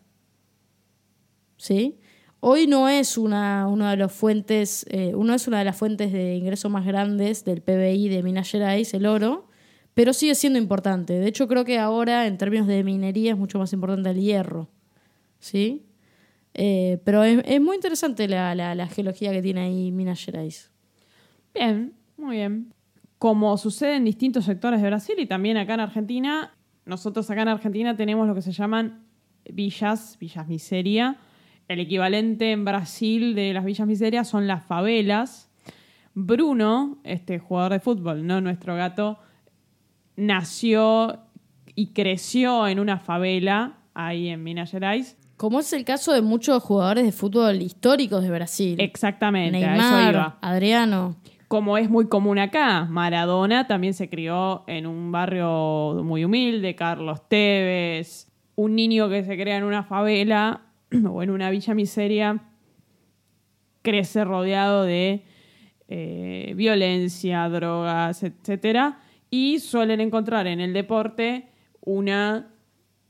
¿Sí? 1.57 1.99
Hoy 2.47 2.67
no 2.67 2.91
es 2.91 3.17
una, 3.17 3.67
una 3.69 3.91
de 3.93 3.97
las 3.97 4.13
fuentes, 4.13 4.85
eh, 4.91 5.15
uno 5.15 5.33
es 5.33 5.49
una 5.49 5.61
de 5.61 5.65
las 5.65 5.79
fuentes 5.79 6.13
de 6.13 6.37
ingreso 6.37 6.69
más 6.69 6.85
grandes 6.85 7.43
del 7.47 7.63
PBI 7.63 8.11
de 8.11 8.23
Minas 8.23 8.51
Gerais, 8.51 8.93
el 8.93 9.07
oro, 9.07 9.49
pero 9.95 10.13
sigue 10.13 10.35
siendo 10.35 10.59
importante. 10.59 11.15
De 11.15 11.27
hecho, 11.27 11.49
creo 11.49 11.65
que 11.65 11.79
ahora, 11.79 12.27
en 12.27 12.37
términos 12.37 12.67
de 12.67 12.85
minería, 12.85 13.33
es 13.33 13.39
mucho 13.39 13.59
más 13.59 13.73
importante 13.73 14.11
el 14.11 14.21
hierro. 14.21 14.69
¿Sí? 15.39 15.87
Eh, 16.53 17.01
pero 17.05 17.25
es, 17.25 17.43
es 17.47 17.61
muy 17.63 17.77
interesante 17.77 18.29
la, 18.29 18.55
la- 18.55 18.75
la 18.75 18.89
geología 18.89 19.33
que 19.33 19.41
tiene 19.41 19.63
ahí 19.63 19.91
Minas 19.91 20.23
Gerais. 20.23 20.71
Bien, 21.55 21.95
muy 22.19 22.37
bien. 22.37 22.75
Como 23.19 23.57
sucede 23.57 23.97
en 23.97 24.05
distintos 24.05 24.45
sectores 24.45 24.83
de 24.83 24.89
Brasil 24.89 25.15
y 25.19 25.25
también 25.27 25.57
acá 25.57 25.75
en 25.75 25.81
Argentina, 25.81 26.55
nosotros 26.85 27.31
acá 27.31 27.41
en 27.41 27.49
Argentina 27.49 27.97
tenemos 27.97 28.29
lo 28.29 28.35
que 28.35 28.43
se 28.43 28.53
llaman 28.53 29.03
villas, 29.51 30.19
villas 30.21 30.47
miseria. 30.47 31.17
El 31.69 31.81
equivalente 31.81 32.53
en 32.53 32.65
Brasil 32.65 33.35
de 33.35 33.53
las 33.55 33.65
villas 33.65 33.87
miserias 33.87 34.29
son 34.29 34.47
las 34.47 34.65
favelas. 34.65 35.51
Bruno, 36.15 36.99
este 37.05 37.39
jugador 37.39 37.73
de 37.73 37.81
fútbol, 37.81 38.27
no 38.27 38.41
nuestro 38.41 38.77
gato, 38.77 39.19
nació 40.17 41.21
y 41.75 41.89
creció 41.89 42.69
en 42.69 42.79
una 42.79 42.99
favela 42.99 43.79
ahí 43.95 44.29
en 44.29 44.43
Minas 44.43 44.71
Gerais. 44.71 45.17
Como 45.37 45.59
es 45.59 45.73
el 45.73 45.85
caso 45.85 46.13
de 46.13 46.23
muchos 46.23 46.63
jugadores 46.63 47.05
de 47.05 47.13
fútbol 47.13 47.61
históricos 47.61 48.23
de 48.23 48.31
Brasil. 48.31 48.77
Exactamente, 48.81 49.65
a 49.65 49.75
eso 49.75 49.91
Neymar, 49.91 50.15
iba. 50.15 50.39
Adriano. 50.41 51.17
como 51.49 51.77
es 51.77 51.91
muy 51.91 52.07
común 52.09 52.39
acá. 52.39 52.85
Maradona 52.85 53.67
también 53.67 53.95
se 53.95 54.09
crió 54.09 54.63
en 54.69 54.87
un 54.87 55.11
barrio 55.11 56.03
muy 56.05 56.25
humilde, 56.25 56.77
Carlos 56.77 57.29
Tevez, 57.29 58.31
un 58.55 58.77
niño 58.77 59.09
que 59.09 59.25
se 59.25 59.37
crea 59.37 59.57
en 59.57 59.65
una 59.65 59.83
favela 59.83 60.63
o 61.11 61.23
en 61.23 61.31
una 61.31 61.51
villa 61.51 61.75
miseria, 61.75 62.41
crece 63.83 64.25
rodeado 64.25 64.85
de 64.85 65.25
eh, 65.89 66.53
violencia, 66.57 67.49
drogas, 67.49 68.23
etcétera, 68.23 69.01
y 69.31 69.59
suelen 69.59 70.01
encontrar 70.01 70.47
en 70.47 70.61
el 70.61 70.73
deporte 70.73 71.49
una 71.81 72.51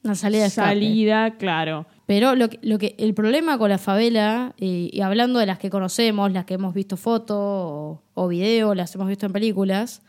Una 0.03 0.15
salida 0.15 0.51
salida, 0.51 1.37
claro. 1.37 1.87
Pero 2.07 2.35
lo 2.35 2.51
que, 2.51 2.59
lo 2.63 2.79
que, 2.79 2.95
el 2.99 3.15
problema 3.15 3.57
con 3.57 3.71
la 3.71 3.79
favela, 3.79 4.55
y, 4.59 4.91
y 4.93 5.01
hablando 5.01 5.39
de 5.39 5.47
las 5.47 5.59
que 5.59 5.71
conocemos, 5.71 6.33
las 6.33 6.45
que 6.45 6.55
hemos 6.55 6.75
visto 6.75 6.97
fotos 6.97 7.37
o, 7.39 8.03
o 8.15 8.29
video, 8.29 8.75
las 8.75 8.95
hemos 8.95 9.09
visto 9.09 9.27
en 9.27 9.33
películas, 9.33 10.03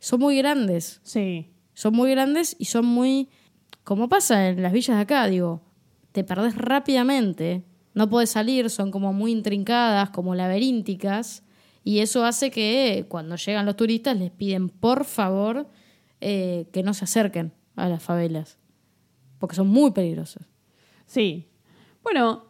son 0.00 0.20
muy 0.20 0.36
grandes. 0.36 1.00
Sí, 1.02 1.46
Son 1.74 1.94
muy 1.94 2.10
grandes 2.10 2.56
y 2.58 2.66
son 2.66 2.84
muy. 2.86 3.28
Como 3.84 4.08
pasa 4.08 4.48
en 4.48 4.62
las 4.62 4.72
villas 4.72 4.96
de 4.96 5.02
acá, 5.02 5.26
digo, 5.28 5.62
te 6.18 6.24
perdés 6.24 6.56
rápidamente, 6.56 7.62
no 7.94 8.10
podés 8.10 8.30
salir, 8.30 8.70
son 8.70 8.90
como 8.90 9.12
muy 9.12 9.30
intrincadas, 9.30 10.10
como 10.10 10.34
laberínticas, 10.34 11.44
y 11.84 12.00
eso 12.00 12.24
hace 12.24 12.50
que 12.50 13.06
cuando 13.08 13.36
llegan 13.36 13.66
los 13.66 13.76
turistas 13.76 14.18
les 14.18 14.32
piden 14.32 14.68
por 14.68 15.04
favor 15.04 15.68
eh, 16.20 16.66
que 16.72 16.82
no 16.82 16.92
se 16.92 17.04
acerquen 17.04 17.52
a 17.76 17.88
las 17.88 18.02
favelas, 18.02 18.58
porque 19.38 19.54
son 19.54 19.68
muy 19.68 19.92
peligrosas. 19.92 20.48
Sí. 21.06 21.46
Bueno, 22.02 22.46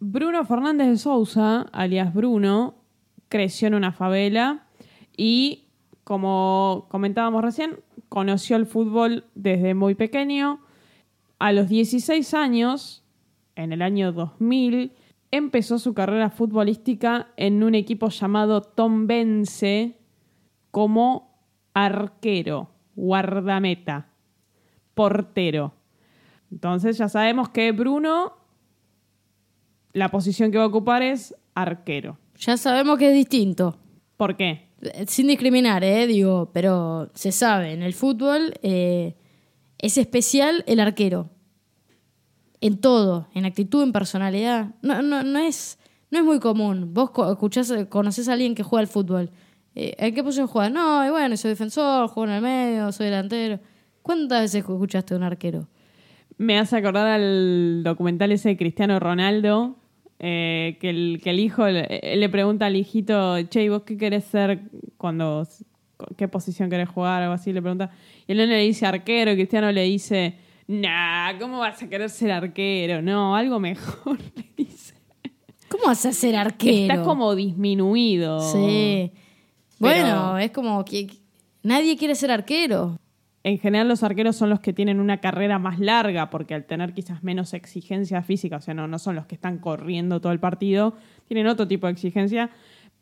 Bruno 0.00 0.42
Fernández 0.46 0.88
de 0.88 0.96
Sousa, 0.96 1.66
alias 1.72 2.14
Bruno, 2.14 2.86
creció 3.28 3.68
en 3.68 3.74
una 3.74 3.92
favela 3.92 4.66
y, 5.14 5.66
como 6.04 6.86
comentábamos 6.88 7.44
recién, 7.44 7.80
conoció 8.08 8.56
el 8.56 8.64
fútbol 8.64 9.26
desde 9.34 9.74
muy 9.74 9.94
pequeño. 9.94 10.63
A 11.38 11.52
los 11.52 11.68
16 11.68 12.34
años, 12.34 13.04
en 13.56 13.72
el 13.72 13.82
año 13.82 14.12
2000, 14.12 14.92
empezó 15.30 15.78
su 15.78 15.94
carrera 15.94 16.30
futbolística 16.30 17.32
en 17.36 17.62
un 17.62 17.74
equipo 17.74 18.08
llamado 18.08 18.62
Tom 18.62 19.06
Bense 19.06 19.98
como 20.70 21.34
arquero, 21.74 22.70
guardameta, 22.94 24.08
portero. 24.94 25.74
Entonces 26.50 26.98
ya 26.98 27.08
sabemos 27.08 27.48
que 27.48 27.72
Bruno, 27.72 28.34
la 29.92 30.10
posición 30.10 30.52
que 30.52 30.58
va 30.58 30.64
a 30.64 30.68
ocupar 30.68 31.02
es 31.02 31.34
arquero. 31.54 32.18
Ya 32.38 32.56
sabemos 32.56 32.98
que 32.98 33.08
es 33.08 33.14
distinto. 33.14 33.76
¿Por 34.16 34.36
qué? 34.36 34.68
Sin 35.06 35.26
discriminar, 35.26 35.82
¿eh? 35.82 36.06
Digo, 36.06 36.50
pero 36.52 37.10
se 37.14 37.32
sabe, 37.32 37.72
en 37.72 37.82
el 37.82 37.94
fútbol 37.94 38.54
eh, 38.62 39.14
es 39.84 39.98
especial 39.98 40.64
el 40.66 40.80
arquero. 40.80 41.28
En 42.62 42.80
todo, 42.80 43.28
en 43.34 43.44
actitud, 43.44 43.82
en 43.82 43.92
personalidad. 43.92 44.74
No, 44.80 45.02
no, 45.02 45.22
no, 45.22 45.38
es, 45.40 45.78
no 46.10 46.20
es 46.20 46.24
muy 46.24 46.40
común. 46.40 46.94
Vos 46.94 47.10
escuchás, 47.30 47.70
conocés 47.90 48.30
a 48.30 48.32
alguien 48.32 48.54
que 48.54 48.62
juega 48.62 48.80
al 48.80 48.86
fútbol. 48.86 49.30
Eh, 49.74 49.94
¿En 49.98 50.14
qué 50.14 50.24
posición 50.24 50.46
juega? 50.46 50.70
No, 50.70 51.06
y 51.06 51.10
bueno, 51.10 51.36
soy 51.36 51.50
defensor, 51.50 52.08
juego 52.08 52.30
en 52.30 52.36
el 52.36 52.40
medio, 52.40 52.92
soy 52.92 53.06
delantero. 53.06 53.60
¿Cuántas 54.00 54.40
veces 54.40 54.60
escuchaste 54.62 55.12
a 55.12 55.16
un 55.18 55.22
arquero? 55.22 55.68
Me 56.38 56.58
hace 56.58 56.78
acordar 56.78 57.06
al 57.06 57.82
documental 57.84 58.32
ese 58.32 58.48
de 58.48 58.56
Cristiano 58.56 58.98
Ronaldo, 58.98 59.76
eh, 60.18 60.78
que, 60.80 60.88
el, 60.88 61.20
que 61.22 61.28
el 61.28 61.40
hijo 61.40 61.68
le, 61.68 62.16
le 62.16 62.28
pregunta 62.30 62.64
al 62.64 62.76
hijito, 62.76 63.42
che, 63.42 63.64
¿y 63.64 63.68
vos 63.68 63.82
qué 63.82 63.98
querés 63.98 64.24
ser 64.24 64.62
cuando, 64.96 65.46
qué 66.16 66.28
posición 66.28 66.70
querés 66.70 66.88
jugar? 66.88 67.22
Algo 67.22 67.34
así, 67.34 67.52
le 67.52 67.60
pregunta. 67.60 67.90
Y 68.26 68.32
el 68.32 68.38
nene 68.38 68.56
le 68.56 68.62
dice 68.62 68.86
arquero, 68.86 69.32
y 69.32 69.34
Cristiano 69.36 69.70
le 69.72 69.82
dice, 69.82 70.36
nah, 70.66 71.38
¿cómo 71.38 71.58
vas 71.58 71.82
a 71.82 71.88
querer 71.88 72.10
ser 72.10 72.30
arquero? 72.30 73.02
No, 73.02 73.36
algo 73.36 73.60
mejor, 73.60 74.18
le 74.36 74.46
dice. 74.56 74.94
¿Cómo 75.68 75.84
vas 75.86 76.06
a 76.06 76.12
ser 76.12 76.36
arquero? 76.36 76.94
Está 76.94 77.04
como 77.04 77.34
disminuido. 77.34 78.40
Sí. 78.40 79.12
Bueno, 79.78 80.38
es 80.38 80.50
como 80.50 80.84
que 80.84 81.06
que 81.06 81.16
nadie 81.62 81.96
quiere 81.96 82.14
ser 82.14 82.30
arquero. 82.30 82.98
En 83.42 83.58
general 83.58 83.88
los 83.88 84.02
arqueros 84.02 84.36
son 84.36 84.48
los 84.48 84.60
que 84.60 84.72
tienen 84.72 85.00
una 85.00 85.20
carrera 85.20 85.58
más 85.58 85.78
larga 85.78 86.30
porque 86.30 86.54
al 86.54 86.64
tener 86.64 86.94
quizás 86.94 87.22
menos 87.22 87.52
exigencia 87.52 88.22
física, 88.22 88.56
o 88.56 88.60
sea, 88.62 88.72
no, 88.72 88.88
no 88.88 88.98
son 88.98 89.16
los 89.16 89.26
que 89.26 89.34
están 89.34 89.58
corriendo 89.58 90.18
todo 90.20 90.32
el 90.32 90.40
partido, 90.40 90.94
tienen 91.26 91.46
otro 91.46 91.68
tipo 91.68 91.86
de 91.86 91.92
exigencia, 91.92 92.50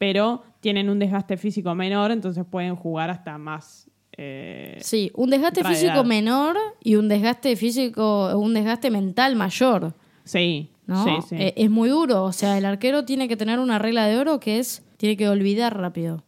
pero 0.03 0.43
tienen 0.59 0.91
un 0.91 0.99
desgaste 0.99 1.37
físico 1.37 1.77
menor, 1.77 2.11
entonces 2.11 2.45
pueden 2.45 2.75
jugar 2.75 3.09
hasta 3.09 3.39
más... 3.39 3.89
eh, 4.17 4.77
Sí, 4.81 5.13
un 5.15 5.31
desgaste 5.31 5.63
físico 5.63 6.03
menor 6.03 6.57
y 6.83 6.97
un 6.97 7.07
desgaste 7.07 7.55
físico, 7.55 8.37
un 8.37 8.53
desgaste 8.53 8.91
mental 8.91 9.37
mayor, 9.37 9.95
sí, 10.25 10.71
¿no? 10.89 11.05
sí, 11.05 11.11
sí. 11.29 11.37
Eh, 11.39 11.55
es 11.57 11.71
muy 11.71 11.89
duro, 11.89 12.25
o 12.25 12.33
sea, 12.33 12.59
el 12.59 12.65
arquero 12.65 13.05
tiene 13.05 13.29
que 13.29 13.37
tener 13.37 13.61
una 13.61 13.79
regla 13.79 14.07
de 14.07 14.19
oro 14.19 14.41
que 14.41 14.59
es, 14.59 14.83
tiene 14.97 15.17
que 15.17 15.29
olvidar 15.29 15.79
rápido. 15.79 16.25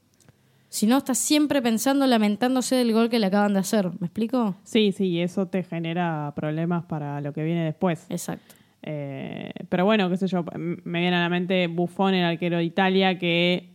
Si 0.68 0.86
no, 0.86 0.98
está 0.98 1.16
siempre 1.16 1.60
pensando, 1.60 2.06
lamentándose 2.06 2.76
del 2.76 2.92
gol 2.92 3.10
que 3.10 3.18
le 3.18 3.26
acaban 3.26 3.54
de 3.54 3.58
hacer. 3.58 3.90
¿Me 3.98 4.06
explico? 4.06 4.54
sí, 4.62 4.92
sí, 4.92 5.06
y 5.06 5.20
eso 5.20 5.46
te 5.48 5.64
genera 5.64 6.32
problemas 6.36 6.84
para 6.84 7.20
lo 7.20 7.32
que 7.32 7.42
viene 7.42 7.64
después. 7.64 8.06
Exacto. 8.08 8.54
Eh, 8.86 9.50
pero 9.70 9.86
bueno, 9.86 10.10
qué 10.10 10.18
sé 10.18 10.26
yo, 10.26 10.44
me 10.56 11.00
viene 11.00 11.16
a 11.16 11.20
la 11.20 11.30
mente 11.30 11.68
Buffon, 11.68 12.12
el 12.12 12.24
arquero 12.24 12.58
de 12.58 12.64
Italia, 12.64 13.18
que 13.18 13.72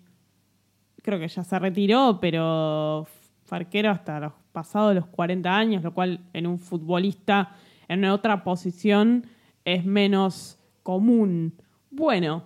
creo 1.01 1.19
que 1.19 1.27
ya 1.27 1.43
se 1.43 1.57
retiró, 1.57 2.19
pero 2.21 3.07
fue 3.45 3.57
arquero 3.57 3.89
hasta 3.89 4.19
los 4.19 4.33
pasados 4.51 4.93
los 4.93 5.07
40 5.07 5.55
años, 5.55 5.83
lo 5.83 5.93
cual 5.95 6.19
en 6.33 6.45
un 6.45 6.59
futbolista 6.59 7.55
en 7.87 8.05
otra 8.05 8.43
posición 8.43 9.25
es 9.65 9.83
menos 9.83 10.59
común. 10.83 11.55
Bueno, 11.89 12.43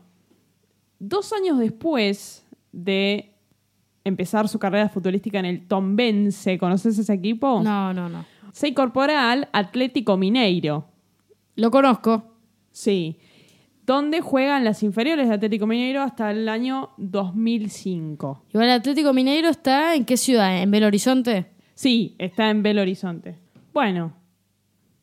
dos 0.99 1.34
años 1.34 1.60
después 1.60 2.47
de 2.71 3.36
empezar 4.06 4.47
su 4.47 4.58
carrera 4.58 4.88
futbolística 4.88 5.39
en 5.39 5.45
el 5.45 5.67
Tombense, 5.67 6.58
¿conoces 6.58 6.97
ese 6.97 7.13
equipo? 7.13 7.62
No, 7.62 7.93
no, 7.93 8.08
no. 8.08 8.26
Se 8.54 8.69
incorpora 8.69 9.32
al 9.32 9.49
Atlético 9.52 10.15
Mineiro. 10.15 10.86
Lo 11.56 11.71
conozco. 11.71 12.33
Sí. 12.73 13.19
Donde 13.86 14.19
juegan 14.19 14.65
las 14.65 14.83
inferiores 14.83 15.29
de 15.29 15.36
Atlético 15.36 15.67
Mineiro 15.67 16.01
hasta 16.01 16.31
el 16.31 16.49
año 16.49 16.89
2005. 16.97 18.45
Igual 18.53 18.69
Atlético 18.71 19.13
Mineiro 19.13 19.47
está 19.47 19.95
en 19.95 20.03
qué 20.03 20.17
ciudad? 20.17 20.62
¿En 20.62 20.71
Belo 20.71 20.88
Horizonte? 20.88 21.51
Sí, 21.75 22.15
está 22.17 22.49
en 22.49 22.63
Belo 22.63 22.81
Horizonte. 22.81 23.38
Bueno, 23.73 24.13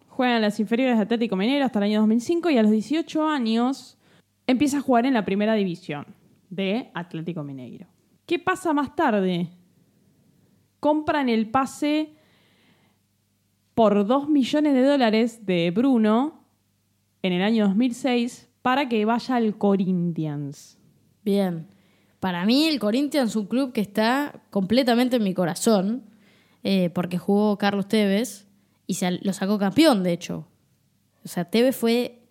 juegan 0.08 0.42
las 0.42 0.60
inferiores 0.60 0.96
de 0.96 1.02
Atlético 1.02 1.36
Mineiro 1.36 1.64
hasta 1.64 1.78
el 1.78 1.84
año 1.84 2.00
2005 2.00 2.50
y 2.50 2.58
a 2.58 2.62
los 2.62 2.72
18 2.72 3.28
años 3.28 3.98
empieza 4.46 4.78
a 4.78 4.82
jugar 4.82 5.06
en 5.06 5.14
la 5.14 5.24
primera 5.24 5.54
división 5.54 6.06
de 6.48 6.90
Atlético 6.94 7.44
Mineiro. 7.44 7.86
¿Qué 8.26 8.38
pasa 8.38 8.72
más 8.72 8.94
tarde? 8.96 9.48
Compran 10.80 11.28
el 11.28 11.50
pase 11.50 12.14
por 13.74 14.06
2 14.06 14.28
millones 14.28 14.74
de 14.74 14.84
dólares 14.84 15.44
de 15.44 15.70
Bruno 15.70 16.39
en 17.22 17.32
el 17.32 17.42
año 17.42 17.66
2006 17.66 18.48
para 18.62 18.88
que 18.88 19.04
vaya 19.04 19.36
al 19.36 19.56
Corinthians. 19.56 20.78
Bien. 21.24 21.68
Para 22.18 22.44
mí 22.44 22.66
el 22.66 22.78
Corinthians 22.78 23.30
es 23.30 23.36
un 23.36 23.46
club 23.46 23.72
que 23.72 23.80
está 23.80 24.42
completamente 24.50 25.16
en 25.16 25.24
mi 25.24 25.32
corazón, 25.32 26.04
eh, 26.62 26.90
porque 26.90 27.16
jugó 27.18 27.56
Carlos 27.56 27.88
Tevez 27.88 28.46
y 28.86 28.94
se 28.94 29.12
lo 29.22 29.32
sacó 29.32 29.58
campeón, 29.58 30.02
de 30.02 30.12
hecho. 30.12 30.46
O 31.24 31.28
sea, 31.28 31.44
Tevez 31.44 31.76
fue 31.76 32.22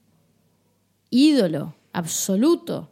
ídolo 1.09 1.75
absoluto 1.91 2.91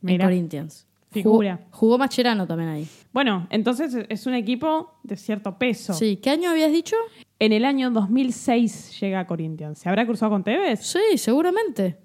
Mira. 0.00 0.24
en 0.24 0.30
Corinthians. 0.30 0.86
Figura. 1.10 1.56
Jugó, 1.56 1.78
jugó 1.78 1.98
Mascherano 1.98 2.44
también 2.46 2.70
ahí. 2.70 2.88
Bueno, 3.12 3.46
entonces 3.50 3.94
es 4.08 4.26
un 4.26 4.34
equipo 4.34 4.98
de 5.04 5.16
cierto 5.16 5.56
peso. 5.56 5.94
Sí. 5.94 6.16
¿Qué 6.16 6.30
año 6.30 6.50
habías 6.50 6.72
dicho? 6.72 6.96
En 7.44 7.52
el 7.52 7.66
año 7.66 7.90
2006 7.90 8.98
llega 8.98 9.20
a 9.20 9.26
Corinthians. 9.26 9.78
¿Se 9.78 9.86
habrá 9.90 10.06
cruzado 10.06 10.32
con 10.32 10.42
Tevez? 10.42 10.80
Sí, 10.80 11.18
seguramente. 11.18 11.98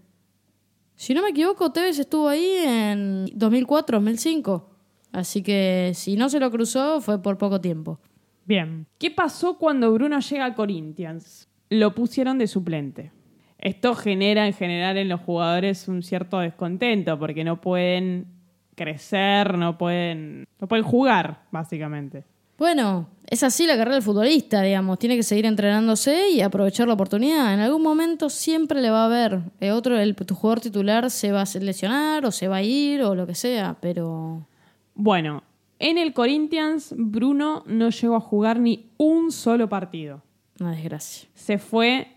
Si 0.95 1.13
no 1.13 1.21
me 1.21 1.29
equivoco, 1.29 1.71
Tevez 1.71 1.97
estuvo 1.97 2.27
ahí 2.27 2.57
en 2.65 3.25
2004, 3.33 3.99
2005. 3.99 4.69
Así 5.13 5.41
que 5.41 5.93
si 5.95 6.17
no 6.17 6.27
se 6.27 6.41
lo 6.41 6.51
cruzó, 6.51 6.99
fue 6.99 7.21
por 7.21 7.37
poco 7.37 7.61
tiempo. 7.61 8.01
Bien. 8.43 8.85
¿Qué 8.97 9.11
pasó 9.11 9.57
cuando 9.57 9.93
Bruno 9.93 10.19
llega 10.19 10.43
a 10.43 10.55
Corinthians? 10.55 11.47
Lo 11.69 11.95
pusieron 11.95 12.37
de 12.37 12.47
suplente. 12.47 13.13
Esto 13.59 13.95
genera 13.95 14.45
en 14.45 14.51
general 14.51 14.97
en 14.97 15.07
los 15.07 15.21
jugadores 15.21 15.87
un 15.87 16.03
cierto 16.03 16.39
descontento 16.39 17.17
porque 17.17 17.45
no 17.45 17.61
pueden 17.61 18.27
crecer, 18.75 19.57
no 19.57 19.77
pueden, 19.77 20.49
no 20.59 20.67
pueden 20.67 20.83
jugar, 20.83 21.45
básicamente. 21.49 22.25
Bueno, 22.59 23.07
es 23.31 23.43
así 23.43 23.67
la 23.67 23.77
carrera 23.77 23.93
del 23.93 24.03
futbolista, 24.03 24.63
digamos. 24.63 24.97
Tiene 24.97 25.15
que 25.15 25.21
seguir 25.21 25.45
entrenándose 25.45 26.31
y 26.31 26.41
aprovechar 26.41 26.87
la 26.87 26.95
oportunidad. 26.95 27.53
En 27.53 27.59
algún 27.59 27.83
momento 27.83 28.27
siempre 28.27 28.81
le 28.81 28.89
va 28.89 29.03
a 29.03 29.05
haber. 29.05 29.41
eh, 29.59 29.71
otro, 29.71 29.99
el, 29.99 30.15
tu 30.15 30.33
jugador 30.33 30.61
titular 30.61 31.11
se 31.11 31.31
va 31.31 31.43
a 31.43 31.59
lesionar 31.59 32.25
o 32.25 32.31
se 32.31 32.47
va 32.47 32.57
a 32.57 32.63
ir 32.63 33.03
o 33.03 33.13
lo 33.13 33.27
que 33.27 33.35
sea, 33.35 33.77
pero... 33.79 34.47
Bueno, 34.95 35.43
en 35.77 35.99
el 35.99 36.11
Corinthians 36.13 36.95
Bruno 36.97 37.63
no 37.67 37.91
llegó 37.91 38.15
a 38.15 38.19
jugar 38.19 38.59
ni 38.59 38.89
un 38.97 39.31
solo 39.31 39.69
partido. 39.69 40.23
Una 40.59 40.71
desgracia. 40.71 41.29
Se 41.35 41.59
fue 41.59 42.07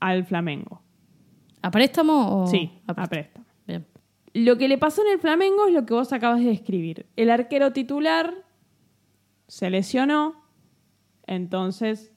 al 0.00 0.24
Flamengo. 0.24 0.82
¿A 1.62 1.70
préstamo 1.70 2.42
o...? 2.42 2.46
Sí, 2.48 2.68
a 2.88 3.06
préstamo. 3.06 3.46
Bien. 3.64 3.86
Lo 4.34 4.58
que 4.58 4.66
le 4.66 4.76
pasó 4.76 5.02
en 5.02 5.12
el 5.12 5.20
Flamengo 5.20 5.68
es 5.68 5.72
lo 5.72 5.86
que 5.86 5.94
vos 5.94 6.12
acabas 6.12 6.40
de 6.40 6.46
describir. 6.46 7.06
El 7.14 7.30
arquero 7.30 7.72
titular 7.72 8.34
se 9.46 9.70
lesionó, 9.70 10.37
entonces 11.28 12.12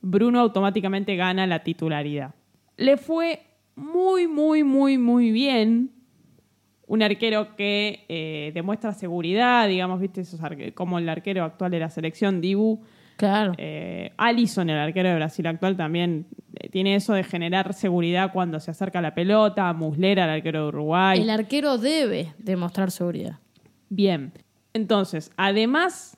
Bruno 0.00 0.40
automáticamente 0.40 1.16
gana 1.16 1.46
la 1.46 1.62
titularidad. 1.62 2.34
Le 2.76 2.96
fue 2.96 3.42
muy, 3.76 4.26
muy, 4.26 4.64
muy, 4.64 4.98
muy 4.98 5.30
bien. 5.30 5.92
Un 6.86 7.02
arquero 7.02 7.54
que 7.54 8.04
eh, 8.08 8.50
demuestra 8.52 8.92
seguridad, 8.92 9.68
digamos, 9.68 10.00
viste, 10.00 10.22
esos 10.22 10.40
como 10.74 10.98
el 10.98 11.08
arquero 11.08 11.44
actual 11.44 11.70
de 11.70 11.78
la 11.78 11.90
selección, 11.90 12.40
Dibu. 12.40 12.82
Claro. 13.16 13.52
Eh, 13.58 14.12
Allison, 14.16 14.70
el 14.70 14.78
arquero 14.78 15.10
de 15.10 15.14
Brasil 15.16 15.46
actual, 15.46 15.76
también 15.76 16.26
eh, 16.54 16.68
tiene 16.70 16.96
eso 16.96 17.12
de 17.12 17.22
generar 17.22 17.74
seguridad 17.74 18.32
cuando 18.32 18.58
se 18.58 18.70
acerca 18.70 18.98
a 18.98 19.02
la 19.02 19.14
pelota. 19.14 19.72
Muslera, 19.72 20.24
el 20.24 20.30
arquero 20.30 20.62
de 20.62 20.68
Uruguay. 20.68 21.20
El 21.20 21.30
arquero 21.30 21.78
debe 21.78 22.32
demostrar 22.38 22.90
seguridad. 22.90 23.38
Bien. 23.90 24.32
Entonces, 24.72 25.30
además 25.36 26.16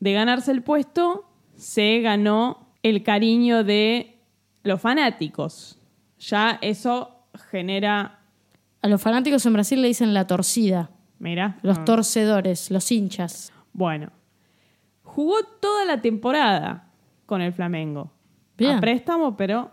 de 0.00 0.12
ganarse 0.12 0.52
el 0.52 0.62
puesto, 0.62 1.27
se 1.58 2.00
ganó 2.00 2.68
el 2.82 3.02
cariño 3.02 3.64
de 3.64 4.16
los 4.62 4.80
fanáticos. 4.80 5.78
Ya 6.20 6.58
eso 6.62 7.26
genera. 7.50 8.20
A 8.80 8.88
los 8.88 9.02
fanáticos 9.02 9.44
en 9.44 9.52
Brasil 9.52 9.82
le 9.82 9.88
dicen 9.88 10.14
la 10.14 10.26
torcida. 10.26 10.90
Mira. 11.18 11.58
Los 11.62 11.78
ah, 11.78 11.84
torcedores, 11.84 12.70
los 12.70 12.90
hinchas. 12.92 13.52
Bueno. 13.72 14.12
Jugó 15.02 15.42
toda 15.60 15.84
la 15.84 16.00
temporada 16.00 16.92
con 17.26 17.42
el 17.42 17.52
Flamengo. 17.52 18.12
Bien. 18.56 18.76
A 18.76 18.80
préstamo, 18.80 19.36
pero. 19.36 19.72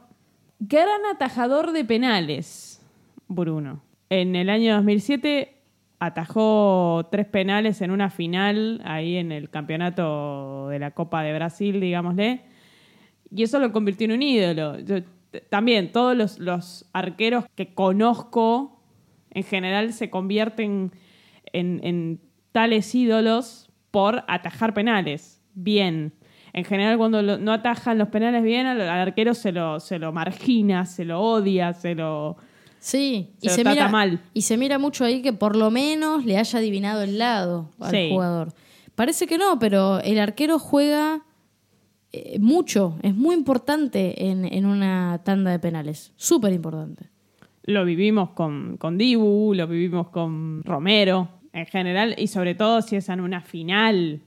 Gran 0.57 1.05
atajador 1.13 1.71
de 1.71 1.85
penales, 1.85 2.81
Bruno. 3.27 3.83
En 4.09 4.35
el 4.35 4.49
año 4.49 4.75
2007 4.75 5.54
atajó 6.05 7.07
tres 7.11 7.25
penales 7.25 7.81
en 7.81 7.91
una 7.91 8.09
final 8.09 8.81
ahí 8.85 9.17
en 9.17 9.31
el 9.31 9.49
campeonato 9.49 10.69
de 10.69 10.79
la 10.79 10.91
Copa 10.91 11.23
de 11.23 11.33
Brasil, 11.33 11.79
digámosle. 11.79 12.41
Y 13.31 13.43
eso 13.43 13.59
lo 13.59 13.71
convirtió 13.71 14.05
en 14.05 14.11
un 14.13 14.21
ídolo. 14.21 14.79
Yo- 14.79 14.97
también 15.49 15.91
todos 15.91 16.15
los, 16.15 16.39
los 16.39 16.85
arqueros 16.93 17.43
que 17.55 17.73
conozco 17.73 18.79
en 19.31 19.43
general 19.43 19.91
se 19.91 20.09
convierten 20.09 20.91
en, 21.51 21.81
en 21.83 22.21
tales 22.53 22.95
ídolos 22.95 23.69
por 23.91 24.23
atajar 24.27 24.73
penales. 24.73 25.41
Bien. 25.53 26.13
En 26.53 26.63
general, 26.63 26.97
cuando 26.97 27.21
no 27.21 27.51
atajan 27.51 27.97
los 27.97 28.07
penales 28.07 28.43
bien, 28.43 28.65
al, 28.65 28.79
al 28.79 28.89
arquero 29.07 29.33
se 29.33 29.51
lo, 29.51 29.81
se 29.81 29.99
lo 29.99 30.13
margina, 30.13 30.85
se 30.85 31.03
lo 31.03 31.19
odia, 31.19 31.73
se 31.73 31.95
lo. 31.95 32.37
Sí, 32.85 33.31
Se 33.39 33.47
y 33.47 33.49
se, 33.49 33.63
trata 33.63 33.71
mira, 33.73 33.89
mal. 33.89 34.21
y 34.35 34.43
se 34.43 34.57
mira 34.57 34.77
mucho 34.77 35.05
ahí 35.05 35.23
que 35.23 35.33
por 35.33 35.55
lo 35.55 35.71
menos 35.71 36.23
le 36.23 36.37
haya 36.37 36.59
adivinado 36.59 37.01
el 37.01 37.17
lado 37.17 37.71
al 37.79 37.89
Sí. 37.89 38.09
jugador. 38.11 38.53
Parece 38.93 39.25
que 39.25 39.39
no, 39.39 39.57
pero 39.57 39.99
el 40.01 40.19
arquero 40.19 40.59
juega 40.59 41.23
eh, 42.11 42.37
mucho, 42.39 42.95
es 43.01 43.15
muy 43.15 43.33
importante 43.33 44.27
en, 44.29 44.45
en 44.45 44.67
una 44.67 45.19
tanda 45.25 45.49
de 45.49 45.57
penales, 45.57 46.13
súper 46.15 46.53
importante. 46.53 47.09
Lo 47.63 47.83
vivimos 47.85 48.29
con, 48.29 48.77
con 48.77 48.99
Dibu, 48.99 49.55
lo 49.55 49.65
vivimos 49.67 50.09
con 50.09 50.61
Romero, 50.63 51.29
en 51.53 51.65
general, 51.65 52.13
y 52.19 52.27
sobre 52.27 52.53
todo 52.53 52.83
si 52.83 52.97
es 52.97 53.09
en 53.09 53.19
una 53.19 53.41
final. 53.41 54.21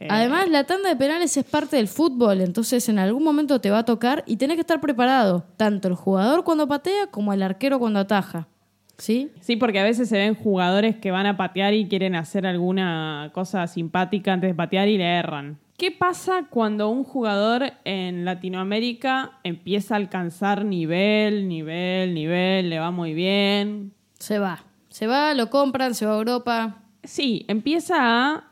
Eh, 0.00 0.08
Además, 0.08 0.48
la 0.48 0.64
tanda 0.64 0.88
de 0.88 0.96
penales 0.96 1.36
es 1.36 1.44
parte 1.44 1.76
del 1.76 1.86
fútbol, 1.86 2.40
entonces 2.40 2.88
en 2.88 2.98
algún 2.98 3.22
momento 3.22 3.60
te 3.60 3.70
va 3.70 3.80
a 3.80 3.84
tocar 3.84 4.24
y 4.26 4.36
tenés 4.36 4.56
que 4.56 4.62
estar 4.62 4.80
preparado, 4.80 5.44
tanto 5.58 5.88
el 5.88 5.94
jugador 5.94 6.42
cuando 6.42 6.66
patea 6.66 7.08
como 7.08 7.34
el 7.34 7.42
arquero 7.42 7.78
cuando 7.78 8.00
ataja. 8.00 8.48
¿Sí? 8.96 9.30
Sí, 9.40 9.56
porque 9.56 9.78
a 9.78 9.84
veces 9.84 10.08
se 10.08 10.16
ven 10.16 10.34
jugadores 10.34 10.96
que 10.96 11.10
van 11.10 11.26
a 11.26 11.36
patear 11.36 11.74
y 11.74 11.86
quieren 11.86 12.14
hacer 12.14 12.46
alguna 12.46 13.30
cosa 13.34 13.66
simpática 13.66 14.32
antes 14.32 14.50
de 14.50 14.54
patear 14.54 14.88
y 14.88 14.96
le 14.96 15.04
erran. 15.04 15.58
¿Qué 15.76 15.90
pasa 15.90 16.46
cuando 16.48 16.88
un 16.88 17.04
jugador 17.04 17.72
en 17.84 18.24
Latinoamérica 18.24 19.38
empieza 19.44 19.94
a 19.94 19.96
alcanzar 19.98 20.64
nivel, 20.64 21.46
nivel, 21.46 22.14
nivel, 22.14 22.70
le 22.70 22.78
va 22.78 22.90
muy 22.90 23.12
bien? 23.12 23.92
Se 24.18 24.38
va. 24.38 24.64
Se 24.88 25.06
va, 25.06 25.32
lo 25.34 25.50
compran, 25.50 25.94
se 25.94 26.04
va 26.04 26.12
a 26.14 26.18
Europa. 26.18 26.82
Sí, 27.02 27.46
empieza 27.48 27.96
a 27.98 28.49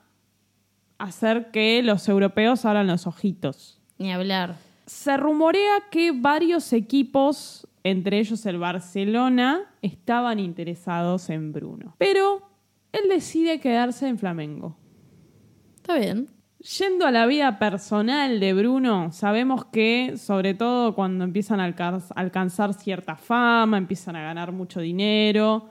hacer 0.99 1.51
que 1.51 1.83
los 1.83 2.09
europeos 2.09 2.65
abran 2.65 2.87
los 2.87 3.07
ojitos. 3.07 3.81
Ni 3.99 4.13
hablar. 4.13 4.57
Se 4.87 5.17
rumorea 5.17 5.85
que 5.91 6.13
varios 6.13 6.73
equipos, 6.73 7.67
entre 7.85 8.19
ellos 8.19 8.45
el 8.47 8.59
Barcelona, 8.59 9.63
estaban 9.83 10.39
interesados 10.39 11.31
en 11.31 11.53
Bruno. 11.53 11.95
Pero 11.99 12.43
él 12.93 13.09
decide 13.09 13.61
quedarse 13.61 14.09
en 14.09 14.19
Flamengo. 14.19 14.77
Está 15.77 15.99
bien. 15.99 16.29
Yendo 16.79 17.07
a 17.07 17.13
la 17.13 17.27
vida 17.27 17.59
personal 17.61 18.41
de 18.41 18.53
Bruno, 18.53 19.13
sabemos 19.13 19.67
que, 19.67 20.17
sobre 20.17 20.55
todo 20.55 20.95
cuando 20.95 21.23
empiezan 21.23 21.61
a 21.61 21.65
alca- 21.65 22.01
alcanzar 22.17 22.75
cierta 22.75 23.15
fama, 23.15 23.79
empiezan 23.79 24.17
a 24.17 24.23
ganar 24.23 24.51
mucho 24.51 24.81
dinero, 24.81 25.71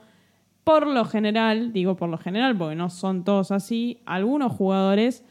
por 0.68 0.86
lo 0.86 1.06
general, 1.06 1.72
digo 1.72 1.96
por 1.96 2.10
lo 2.10 2.18
general 2.18 2.54
porque 2.54 2.76
no 2.76 2.90
son 2.90 3.24
todos 3.24 3.52
así, 3.52 4.02
algunos 4.04 4.52
jugadores 4.52 5.24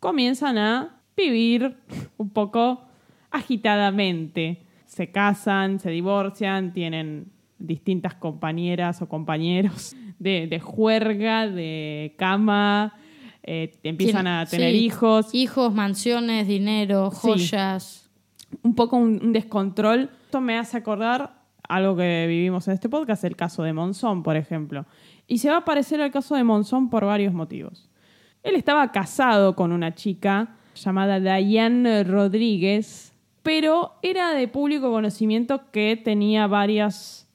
comienzan 0.00 0.58
a 0.58 1.00
vivir 1.16 1.78
un 2.18 2.28
poco 2.28 2.82
agitadamente. 3.30 4.60
Se 4.84 5.10
casan, 5.10 5.80
se 5.80 5.88
divorcian, 5.88 6.74
tienen 6.74 7.32
distintas 7.58 8.14
compañeras 8.16 9.00
o 9.00 9.08
compañeros 9.08 9.96
de, 10.18 10.46
de 10.46 10.60
juerga, 10.60 11.48
de 11.48 12.14
cama, 12.18 12.94
eh, 13.44 13.72
empiezan 13.84 14.26
a 14.26 14.44
tener 14.44 14.72
sí. 14.72 14.84
hijos 14.84 15.34
Hijos, 15.34 15.72
mansiones, 15.72 16.46
dinero, 16.46 17.10
Sí. 17.12 17.28
joyas. 17.28 18.10
un 18.62 18.74
poco 18.74 18.98
un, 18.98 19.20
un 19.24 19.32
descontrol. 19.32 20.10
Esto 20.26 20.42
me 20.42 20.58
hace 20.58 20.76
acordar 20.76 21.41
algo 21.68 21.96
que 21.96 22.26
vivimos 22.28 22.66
en 22.68 22.74
este 22.74 22.88
podcast, 22.88 23.24
el 23.24 23.36
caso 23.36 23.62
de 23.62 23.72
Monzón, 23.72 24.22
por 24.22 24.36
ejemplo. 24.36 24.86
Y 25.26 25.38
se 25.38 25.50
va 25.50 25.58
a 25.58 25.64
parecer 25.64 26.00
al 26.00 26.10
caso 26.10 26.34
de 26.34 26.44
Monzón 26.44 26.90
por 26.90 27.04
varios 27.04 27.32
motivos. 27.32 27.88
Él 28.42 28.54
estaba 28.56 28.90
casado 28.92 29.54
con 29.54 29.72
una 29.72 29.94
chica 29.94 30.56
llamada 30.74 31.20
Diane 31.20 32.02
Rodríguez, 32.04 33.14
pero 33.42 33.92
era 34.02 34.32
de 34.34 34.48
público 34.48 34.90
conocimiento 34.90 35.70
que 35.70 35.96
tenía 36.02 36.46
varias 36.46 37.28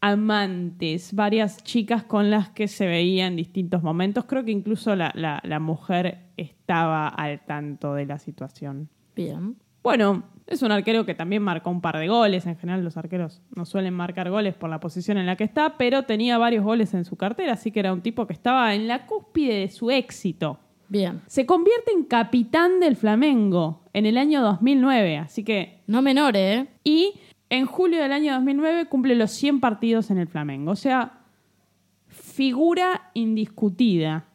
amantes, 0.00 1.14
varias 1.14 1.62
chicas 1.62 2.04
con 2.04 2.30
las 2.30 2.50
que 2.50 2.68
se 2.68 2.86
veía 2.86 3.26
en 3.26 3.36
distintos 3.36 3.82
momentos. 3.82 4.24
Creo 4.24 4.44
que 4.44 4.50
incluso 4.50 4.96
la, 4.96 5.12
la- 5.14 5.40
la 5.44 5.58
mujer 5.60 6.30
estaba 6.36 7.08
al 7.08 7.44
tanto 7.44 7.94
de 7.94 8.06
la 8.06 8.18
situación. 8.18 8.88
Bien. 9.14 9.56
Bueno, 9.82 10.22
es 10.50 10.62
un 10.62 10.72
arquero 10.72 11.06
que 11.06 11.14
también 11.14 11.42
marcó 11.42 11.70
un 11.70 11.80
par 11.80 11.96
de 11.98 12.08
goles. 12.08 12.44
En 12.44 12.56
general, 12.56 12.84
los 12.84 12.96
arqueros 12.96 13.40
no 13.54 13.64
suelen 13.64 13.94
marcar 13.94 14.30
goles 14.30 14.54
por 14.54 14.68
la 14.68 14.80
posición 14.80 15.16
en 15.16 15.26
la 15.26 15.36
que 15.36 15.44
está, 15.44 15.78
pero 15.78 16.02
tenía 16.02 16.38
varios 16.38 16.64
goles 16.64 16.92
en 16.92 17.04
su 17.04 17.16
cartera, 17.16 17.52
así 17.52 17.70
que 17.70 17.80
era 17.80 17.92
un 17.92 18.02
tipo 18.02 18.26
que 18.26 18.32
estaba 18.32 18.74
en 18.74 18.88
la 18.88 19.06
cúspide 19.06 19.60
de 19.60 19.68
su 19.68 19.90
éxito. 19.90 20.58
Bien. 20.88 21.22
Se 21.26 21.46
convierte 21.46 21.92
en 21.92 22.02
capitán 22.02 22.80
del 22.80 22.96
Flamengo 22.96 23.84
en 23.92 24.06
el 24.06 24.18
año 24.18 24.42
2009, 24.42 25.18
así 25.18 25.44
que. 25.44 25.78
No 25.86 26.02
menores, 26.02 26.64
¿eh? 26.64 26.68
Y 26.82 27.14
en 27.48 27.66
julio 27.66 28.02
del 28.02 28.12
año 28.12 28.32
2009 28.34 28.86
cumple 28.86 29.14
los 29.14 29.30
100 29.30 29.60
partidos 29.60 30.10
en 30.10 30.18
el 30.18 30.26
Flamengo. 30.26 30.72
O 30.72 30.76
sea, 30.76 31.20
figura 32.08 33.10
indiscutida. 33.14 34.26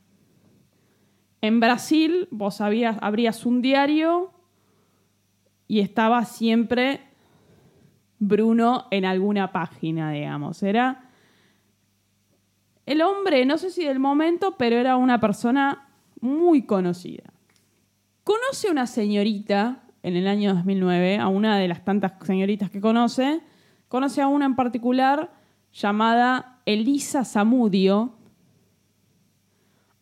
En 1.41 1.59
Brasil, 1.59 2.27
vos 2.31 2.61
habías, 2.61 2.97
abrías 3.01 3.45
un 3.45 3.61
diario 3.61 4.31
y 5.67 5.79
estaba 5.79 6.25
siempre 6.25 7.01
Bruno 8.19 8.87
en 8.91 9.05
alguna 9.05 9.51
página, 9.51 10.11
digamos. 10.11 10.63
Era 10.63 11.09
el 12.85 13.01
hombre, 13.01 13.45
no 13.45 13.57
sé 13.57 13.71
si 13.71 13.83
del 13.83 13.99
momento, 13.99 14.55
pero 14.57 14.75
era 14.77 14.95
una 14.95 15.19
persona 15.19 15.89
muy 16.21 16.63
conocida. 16.63 17.23
Conoce 18.23 18.67
a 18.67 18.71
una 18.71 18.87
señorita 18.87 19.83
en 20.03 20.15
el 20.15 20.27
año 20.27 20.53
2009, 20.53 21.17
a 21.17 21.27
una 21.27 21.57
de 21.57 21.67
las 21.67 21.83
tantas 21.83 22.13
señoritas 22.23 22.69
que 22.69 22.81
conoce. 22.81 23.41
Conoce 23.87 24.21
a 24.21 24.27
una 24.27 24.45
en 24.45 24.55
particular 24.55 25.31
llamada 25.73 26.61
Elisa 26.65 27.25
Zamudio. 27.25 28.14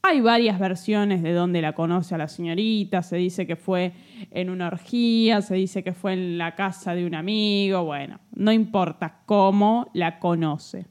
Hay 0.06 0.20
varias 0.20 0.60
versiones 0.60 1.24
de 1.24 1.32
dónde 1.32 1.62
la 1.62 1.72
conoce 1.72 2.14
a 2.14 2.18
la 2.18 2.28
señorita. 2.28 3.04
Se 3.04 3.16
dice 3.16 3.48
que 3.48 3.56
fue 3.56 3.94
en 4.32 4.50
una 4.50 4.68
orgía, 4.68 5.42
se 5.42 5.56
dice 5.56 5.82
que 5.82 5.94
fue 5.94 6.12
en 6.12 6.38
la 6.38 6.56
casa 6.56 6.94
de 6.94 7.06
un 7.08 7.16
amigo. 7.16 7.86
Bueno, 7.86 8.20
no 8.36 8.52
importa 8.52 9.22
cómo 9.26 9.90
la 9.94 10.20
conoce. 10.20 10.88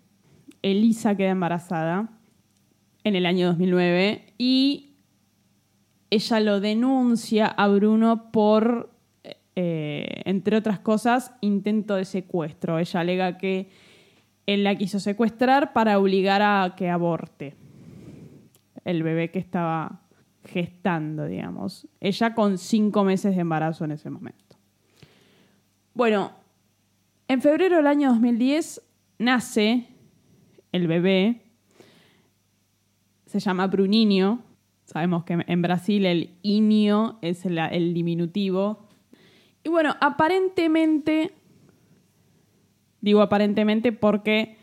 Elisa 0.63 1.15
queda 1.15 1.29
embarazada 1.29 2.09
en 3.05 3.15
el 3.15 3.27
año 3.27 3.49
2009 3.49 4.33
y 4.39 4.95
ella 6.09 6.41
lo 6.41 6.61
denuncia 6.61 7.49
a 7.49 7.69
Bruno 7.69 8.33
por, 8.33 8.95
eh, 9.57 10.23
entre 10.25 10.57
otras 10.57 10.79
cosas, 10.79 11.35
intento 11.43 11.97
de 11.97 12.07
secuestro. 12.07 12.79
Ella 12.79 13.01
alega 13.01 13.37
que 13.37 13.69
él 14.47 14.65
la 14.65 14.75
quiso 14.75 14.99
secuestrar 14.99 15.75
para 15.75 15.99
obligar 15.99 16.41
a 16.41 16.75
que 16.79 16.89
aborte 16.89 17.57
el 18.85 19.03
bebé 19.03 19.31
que 19.31 19.39
estaba 19.39 20.03
gestando, 20.45 21.27
digamos. 21.27 21.87
Ella 22.01 22.35
con 22.35 22.59
cinco 22.59 23.05
meses 23.05 23.35
de 23.35 23.43
embarazo 23.43 23.85
en 23.85 23.93
ese 23.93 24.11
momento. 24.11 24.57
Bueno, 25.95 26.33
en 27.29 27.41
febrero 27.43 27.77
del 27.77 27.87
año 27.87 28.11
2010 28.11 28.83
nace 29.19 29.87
el 30.73 30.87
bebé. 30.87 31.43
Se 33.27 33.41
llama 33.41 33.67
Bruninho. 33.67 34.43
Sabemos 34.85 35.25
que 35.25 35.43
en 35.47 35.63
Brasil 35.63 36.05
el 36.07 36.37
inio 36.43 37.19
es 37.23 37.47
el, 37.47 37.59
el 37.59 37.95
diminutivo. 37.95 38.89
Y 39.63 39.69
bueno, 39.69 39.97
aparentemente, 40.01 41.33
digo 43.01 43.23
aparentemente 43.23 43.93
porque 43.93 44.57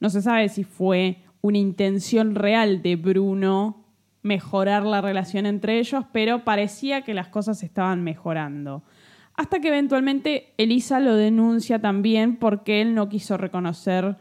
no 0.00 0.10
se 0.10 0.20
sabe 0.20 0.48
si 0.48 0.64
fue 0.64 1.21
una 1.42 1.58
intención 1.58 2.34
real 2.34 2.80
de 2.80 2.96
Bruno 2.96 3.84
mejorar 4.22 4.84
la 4.84 5.00
relación 5.00 5.44
entre 5.46 5.78
ellos, 5.78 6.04
pero 6.12 6.44
parecía 6.44 7.02
que 7.02 7.12
las 7.12 7.28
cosas 7.28 7.62
estaban 7.62 8.02
mejorando. 8.02 8.82
Hasta 9.34 9.60
que 9.60 9.68
eventualmente 9.68 10.54
Elisa 10.56 11.00
lo 11.00 11.16
denuncia 11.16 11.80
también 11.80 12.36
porque 12.36 12.80
él 12.80 12.94
no 12.94 13.08
quiso 13.08 13.36
reconocer 13.36 14.16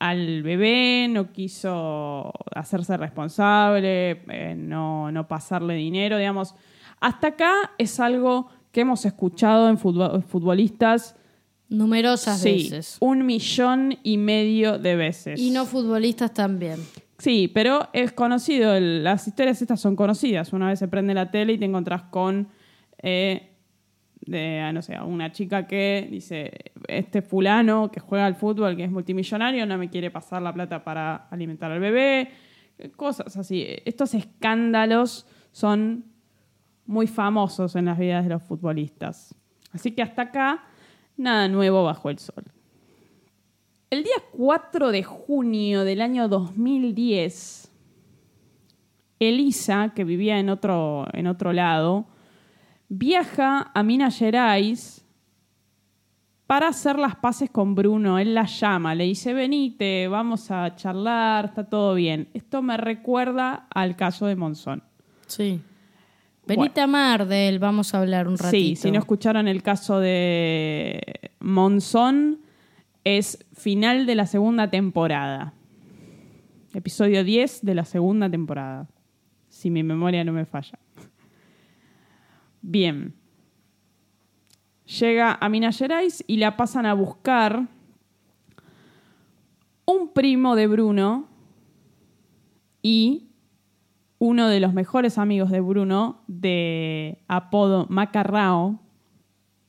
al 0.00 0.42
bebé, 0.42 1.08
no 1.10 1.30
quiso 1.30 2.32
hacerse 2.54 2.96
responsable, 2.96 4.22
eh, 4.28 4.54
no, 4.56 5.12
no 5.12 5.28
pasarle 5.28 5.74
dinero, 5.74 6.16
digamos. 6.16 6.54
Hasta 7.00 7.28
acá 7.28 7.52
es 7.76 8.00
algo 8.00 8.48
que 8.72 8.80
hemos 8.80 9.04
escuchado 9.04 9.68
en 9.68 9.76
futbol- 9.78 10.22
futbolistas 10.22 11.16
Numerosas 11.70 12.40
sí, 12.40 12.68
veces. 12.70 12.96
un 13.00 13.24
millón 13.24 13.96
y 14.02 14.18
medio 14.18 14.78
de 14.78 14.96
veces. 14.96 15.40
Y 15.40 15.50
no 15.50 15.64
futbolistas 15.66 16.34
también. 16.34 16.78
Sí, 17.18 17.48
pero 17.52 17.88
es 17.92 18.12
conocido, 18.12 18.74
el- 18.74 19.04
las 19.04 19.26
historias 19.28 19.60
estas 19.62 19.80
son 19.80 19.94
conocidas. 19.96 20.52
Una 20.52 20.68
vez 20.68 20.78
se 20.78 20.88
prende 20.88 21.14
la 21.14 21.30
tele 21.30 21.52
y 21.54 21.58
te 21.58 21.64
encontrás 21.66 22.02
con, 22.04 22.48
eh, 23.02 23.46
de, 24.26 24.60
ah, 24.60 24.72
no 24.72 24.82
sé, 24.82 24.98
una 25.00 25.30
chica 25.32 25.66
que 25.66 26.08
dice, 26.10 26.50
este 26.88 27.22
fulano 27.22 27.90
que 27.90 28.00
juega 28.00 28.26
al 28.26 28.34
fútbol, 28.34 28.76
que 28.76 28.84
es 28.84 28.90
multimillonario, 28.90 29.64
no 29.66 29.78
me 29.78 29.88
quiere 29.90 30.10
pasar 30.10 30.42
la 30.42 30.52
plata 30.52 30.82
para 30.84 31.28
alimentar 31.30 31.70
al 31.70 31.80
bebé, 31.80 32.30
cosas 32.96 33.36
así. 33.36 33.64
Estos 33.84 34.14
escándalos 34.14 35.26
son 35.52 36.04
muy 36.86 37.06
famosos 37.06 37.76
en 37.76 37.84
las 37.86 37.98
vidas 37.98 38.24
de 38.24 38.30
los 38.30 38.42
futbolistas. 38.42 39.34
Así 39.72 39.92
que 39.92 40.02
hasta 40.02 40.22
acá, 40.22 40.64
nada 41.20 41.48
nuevo 41.48 41.84
bajo 41.84 42.10
el 42.10 42.18
sol. 42.18 42.44
El 43.90 44.04
día 44.04 44.16
4 44.32 44.90
de 44.90 45.02
junio 45.02 45.84
del 45.84 46.00
año 46.00 46.28
2010, 46.28 47.70
Elisa, 49.18 49.92
que 49.94 50.04
vivía 50.04 50.38
en 50.38 50.48
otro, 50.48 51.06
en 51.12 51.26
otro 51.26 51.52
lado, 51.52 52.06
viaja 52.88 53.70
a 53.74 53.82
Minas 53.82 54.18
Gerais 54.18 55.04
para 56.46 56.68
hacer 56.68 56.98
las 56.98 57.16
paces 57.16 57.50
con 57.50 57.74
Bruno. 57.74 58.18
Él 58.18 58.34
la 58.34 58.46
llama, 58.46 58.94
le 58.94 59.04
dice, 59.04 59.32
venite, 59.34 60.08
vamos 60.08 60.50
a 60.50 60.74
charlar, 60.74 61.46
está 61.46 61.68
todo 61.68 61.94
bien. 61.94 62.28
Esto 62.34 62.62
me 62.62 62.76
recuerda 62.76 63.66
al 63.70 63.94
caso 63.94 64.26
de 64.26 64.36
Monzón. 64.36 64.82
Sí. 65.26 65.60
Venite 66.56 66.80
a 66.80 66.86
Mar 66.86 67.26
de 67.26 67.48
él, 67.48 67.58
vamos 67.58 67.94
a 67.94 68.00
hablar 68.00 68.28
un 68.28 68.36
ratito. 68.36 68.50
Sí, 68.50 68.76
si 68.76 68.90
no 68.90 68.98
escucharon 68.98 69.48
el 69.48 69.62
caso 69.62 70.00
de 70.00 71.30
Monzón, 71.38 72.40
es 73.04 73.46
final 73.54 74.06
de 74.06 74.14
la 74.14 74.26
segunda 74.26 74.70
temporada. 74.70 75.54
Episodio 76.74 77.24
10 77.24 77.64
de 77.64 77.74
la 77.74 77.84
segunda 77.84 78.30
temporada. 78.30 78.88
Si 79.48 79.70
mi 79.70 79.82
memoria 79.82 80.24
no 80.24 80.32
me 80.32 80.44
falla. 80.44 80.78
Bien. 82.62 83.14
Llega 84.86 85.38
a 85.40 85.48
Minas 85.48 85.78
Gerais 85.78 86.24
y 86.26 86.36
la 86.36 86.56
pasan 86.56 86.84
a 86.84 86.94
buscar 86.94 87.68
un 89.84 90.12
primo 90.12 90.56
de 90.56 90.66
Bruno 90.66 91.28
y 92.82 93.29
uno 94.20 94.48
de 94.48 94.60
los 94.60 94.74
mejores 94.74 95.16
amigos 95.16 95.50
de 95.50 95.60
Bruno, 95.60 96.20
de 96.26 97.24
apodo 97.26 97.86
Macarrao, 97.88 98.78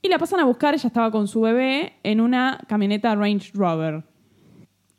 y 0.02 0.10
la 0.10 0.20
pasan 0.20 0.42
a 0.42 0.46
buscar, 0.46 0.74
ella 0.74 0.88
estaba 0.88 1.10
con 1.10 1.30
su 1.30 1.40
bebé 1.40 1.94
en 2.04 2.20
una 2.20 2.60
camioneta 2.68 3.16
Range 3.16 3.50
Rover. 3.54 4.04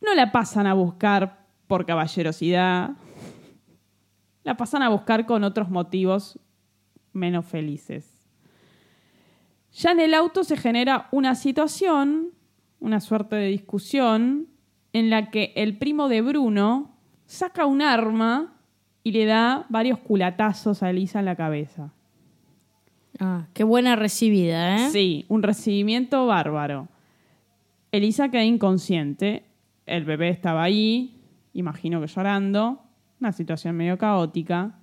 No 0.00 0.14
la 0.14 0.32
pasan 0.32 0.66
a 0.66 0.72
buscar 0.72 1.44
por 1.66 1.84
caballerosidad, 1.84 2.92
la 4.42 4.56
pasan 4.56 4.82
a 4.82 4.88
buscar 4.88 5.26
con 5.26 5.44
otros 5.44 5.68
motivos 5.68 6.38
menos 7.12 7.44
felices. 7.44 8.26
Ya 9.72 9.90
en 9.90 10.00
el 10.00 10.14
auto 10.14 10.44
se 10.44 10.56
genera 10.56 11.08
una 11.12 11.34
situación, 11.34 12.30
una 12.80 13.00
suerte 13.00 13.36
de 13.36 13.48
discusión, 13.48 14.48
en 14.94 15.10
la 15.10 15.30
que 15.30 15.52
el 15.56 15.76
primo 15.76 16.08
de 16.08 16.22
Bruno 16.22 16.96
saca 17.26 17.66
un 17.66 17.82
arma 17.82 18.51
y 19.04 19.12
le 19.12 19.24
da 19.26 19.66
varios 19.68 19.98
culatazos 19.98 20.82
a 20.82 20.90
Elisa 20.90 21.18
en 21.18 21.24
la 21.24 21.36
cabeza. 21.36 21.92
Ah, 23.18 23.46
qué 23.52 23.64
buena 23.64 23.96
recibida, 23.96 24.76
¿eh? 24.76 24.90
Sí, 24.90 25.24
un 25.28 25.42
recibimiento 25.42 26.26
bárbaro. 26.26 26.88
Elisa 27.90 28.30
queda 28.30 28.44
inconsciente, 28.44 29.44
el 29.86 30.04
bebé 30.04 30.30
estaba 30.30 30.62
ahí, 30.62 31.20
imagino 31.52 32.00
que 32.00 32.06
llorando, 32.06 32.82
una 33.20 33.32
situación 33.32 33.76
medio 33.76 33.98
caótica. 33.98 34.78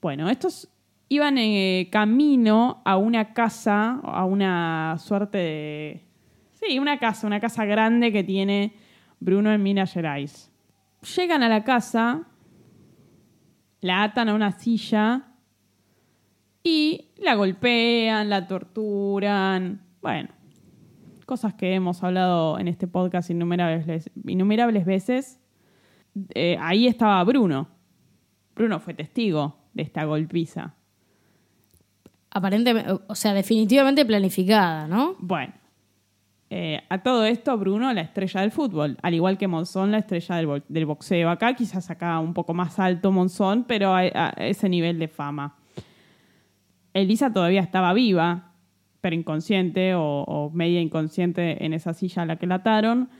Bueno, 0.00 0.30
estos 0.30 0.68
iban 1.08 1.36
en 1.38 1.50
eh, 1.52 1.88
camino 1.90 2.80
a 2.84 2.96
una 2.96 3.34
casa, 3.34 4.00
a 4.02 4.24
una 4.24 4.96
suerte 4.98 5.38
de... 5.38 6.04
Sí, 6.52 6.78
una 6.78 6.98
casa, 6.98 7.26
una 7.26 7.40
casa 7.40 7.64
grande 7.64 8.12
que 8.12 8.24
tiene 8.24 8.72
Bruno 9.18 9.52
en 9.52 9.62
Minas 9.62 9.92
Gerais. 9.92 10.50
Llegan 11.16 11.42
a 11.42 11.48
la 11.48 11.64
casa, 11.64 12.26
la 13.80 14.02
atan 14.02 14.28
a 14.28 14.34
una 14.34 14.52
silla 14.52 15.30
y 16.62 17.08
la 17.16 17.34
golpean, 17.34 18.28
la 18.28 18.46
torturan. 18.46 19.82
Bueno, 20.02 20.28
cosas 21.26 21.54
que 21.54 21.74
hemos 21.74 22.02
hablado 22.02 22.58
en 22.58 22.68
este 22.68 22.86
podcast 22.86 23.30
innumerables, 23.30 24.10
innumerables 24.26 24.84
veces. 24.84 25.40
Eh, 26.34 26.56
ahí 26.60 26.86
estaba 26.86 27.22
Bruno. 27.24 27.68
Bruno 28.54 28.80
fue 28.80 28.94
testigo 28.94 29.56
de 29.72 29.82
esta 29.82 30.04
golpiza. 30.04 30.74
Aparentemente, 32.30 32.92
o 33.06 33.14
sea, 33.14 33.32
definitivamente 33.32 34.04
planificada, 34.04 34.86
¿no? 34.86 35.16
Bueno, 35.18 35.54
eh, 36.52 36.82
a 36.88 36.98
todo 36.98 37.24
esto, 37.24 37.56
Bruno, 37.56 37.92
la 37.92 38.00
estrella 38.00 38.40
del 38.40 38.50
fútbol, 38.50 38.98
al 39.02 39.14
igual 39.14 39.38
que 39.38 39.46
Monzón, 39.46 39.92
la 39.92 39.98
estrella 39.98 40.34
del, 40.34 40.46
bo- 40.48 40.62
del 40.68 40.84
boxeo. 40.84 41.30
Acá 41.30 41.54
quizás 41.54 41.90
acá 41.90 42.18
un 42.18 42.34
poco 42.34 42.54
más 42.54 42.80
alto 42.80 43.12
Monzón, 43.12 43.64
pero 43.68 43.94
a, 43.94 44.04
ese 44.36 44.68
nivel 44.68 44.98
de 44.98 45.06
fama. 45.06 45.56
Elisa 46.92 47.32
todavía 47.32 47.60
estaba 47.60 47.92
viva, 47.92 48.52
pero 49.00 49.14
inconsciente 49.14 49.94
o, 49.94 50.50
media 50.52 50.80
inconsciente 50.80 51.64
en 51.64 51.72
esa 51.72 51.94
silla 51.94 52.22
a 52.22 52.26
la 52.26 52.36
que 52.36 52.48
la 52.48 52.56
ataron. 52.56 53.10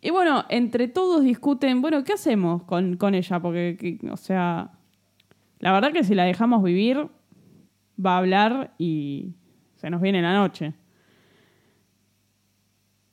Y 0.00 0.10
bueno, 0.10 0.44
entre 0.48 0.86
todos 0.86 1.24
discuten, 1.24 1.82
bueno, 1.82 2.04
¿qué 2.04 2.12
hacemos 2.12 2.62
con, 2.62 3.14
ella? 3.14 3.40
Porque, 3.40 3.76
que- 3.78 4.10
o 4.10 4.16
sea, 4.16 4.70
la 5.58 5.72
verdad 5.72 5.92
que 5.92 6.04
si 6.04 6.14
la 6.14 6.22
dejamos 6.22 6.62
vivir, 6.62 7.08
va 7.98 8.14
a 8.14 8.18
hablar 8.18 8.74
y 8.78 9.34
se 9.74 9.90
nos 9.90 10.00
viene 10.00 10.22
la 10.22 10.34
noche. 10.34 10.74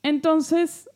Entonces, 0.04 0.88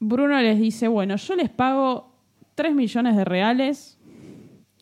Bruno 0.00 0.40
les 0.40 0.58
dice, 0.58 0.88
bueno, 0.88 1.16
yo 1.16 1.36
les 1.36 1.50
pago 1.50 2.12
3 2.56 2.74
millones 2.74 3.14
de 3.14 3.24
reales, 3.24 3.98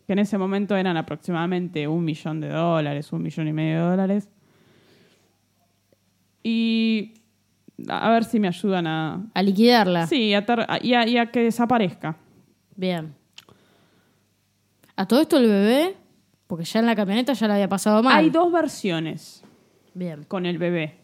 que 0.06 0.12
en 0.14 0.20
ese 0.20 0.38
momento 0.38 0.76
eran 0.76 0.96
aproximadamente 0.96 1.86
un 1.88 2.04
millón 2.04 2.40
de 2.40 2.48
dólares, 2.48 3.12
un 3.12 3.22
millón 3.22 3.48
y 3.48 3.52
medio 3.52 3.82
de 3.84 3.90
dólares. 3.90 4.28
Y 6.44 7.14
a 7.88 8.10
ver 8.10 8.24
si 8.24 8.38
me 8.40 8.48
ayudan 8.48 8.86
a... 8.86 9.26
A 9.34 9.42
liquidarla. 9.42 10.06
Sí, 10.06 10.32
a 10.34 10.46
tar- 10.46 10.66
a- 10.68 10.78
y, 10.80 10.94
a, 10.94 11.06
y 11.06 11.16
a 11.18 11.30
que 11.30 11.40
desaparezca. 11.40 12.16
Bien. 12.76 13.14
A 14.96 15.06
todo 15.06 15.20
esto 15.22 15.38
el 15.38 15.46
bebé, 15.48 15.96
porque 16.46 16.64
ya 16.64 16.80
en 16.80 16.86
la 16.86 16.94
camioneta 16.94 17.32
ya 17.32 17.48
la 17.48 17.54
había 17.54 17.68
pasado 17.68 18.00
mal. 18.02 18.16
Hay 18.16 18.30
dos 18.30 18.52
versiones. 18.52 19.42
Bien. 19.94 20.24
con 20.24 20.46
el 20.46 20.56
bebé. 20.58 21.01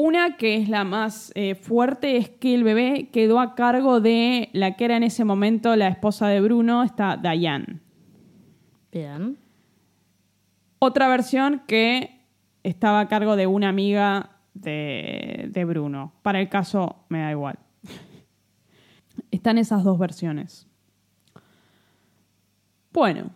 Una 0.00 0.36
que 0.36 0.54
es 0.54 0.68
la 0.68 0.84
más 0.84 1.32
eh, 1.34 1.56
fuerte 1.56 2.18
es 2.18 2.28
que 2.28 2.54
el 2.54 2.62
bebé 2.62 3.08
quedó 3.12 3.40
a 3.40 3.56
cargo 3.56 4.00
de 4.00 4.48
la 4.52 4.76
que 4.76 4.84
era 4.84 4.96
en 4.96 5.02
ese 5.02 5.24
momento 5.24 5.74
la 5.74 5.88
esposa 5.88 6.28
de 6.28 6.40
Bruno, 6.40 6.84
está 6.84 7.16
Diane. 7.16 7.80
Bien. 8.92 9.36
Otra 10.78 11.08
versión 11.08 11.64
que 11.66 12.24
estaba 12.62 13.00
a 13.00 13.08
cargo 13.08 13.34
de 13.34 13.48
una 13.48 13.70
amiga 13.70 14.36
de, 14.54 15.48
de 15.50 15.64
Bruno. 15.64 16.12
Para 16.22 16.40
el 16.40 16.48
caso 16.48 17.04
me 17.08 17.18
da 17.18 17.32
igual. 17.32 17.58
Están 19.32 19.58
esas 19.58 19.82
dos 19.82 19.98
versiones. 19.98 20.68
Bueno, 22.92 23.32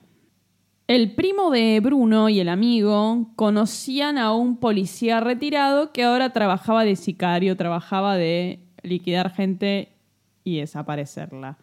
el 0.95 1.14
primo 1.14 1.51
de 1.51 1.80
Bruno 1.80 2.28
y 2.28 2.38
el 2.38 2.51
amigo 2.51 3.30
conocían 3.34 4.18
a 4.18 4.34
un 4.34 4.59
policía 4.59 5.20
retirado 5.20 5.90
que 5.90 6.05
ahora 6.05 6.34
trabajaba 6.34 6.84
de 6.84 6.97
sicario, 6.97 7.57
trabajaba 7.57 8.18
de 8.18 8.61
liquidar 8.82 9.30
gente 9.30 9.97
y 10.45 10.59
desaparecerla. 10.59 11.57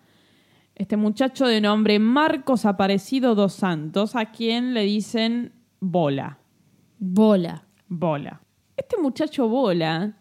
Este 0.74 0.98
muchacho 0.98 1.46
de 1.46 1.62
nombre 1.62 2.00
Marcos 2.00 2.66
Aparecido 2.66 3.36
dos 3.36 3.54
Santos, 3.54 4.16
a 4.16 4.32
quien 4.32 4.74
le 4.74 4.82
dicen 4.82 5.54
Bola. 5.80 6.40
Bola. 6.98 7.66
Bola. 7.88 8.42
Este 8.78 8.98
muchacho 8.98 9.48
Bola 9.48 10.18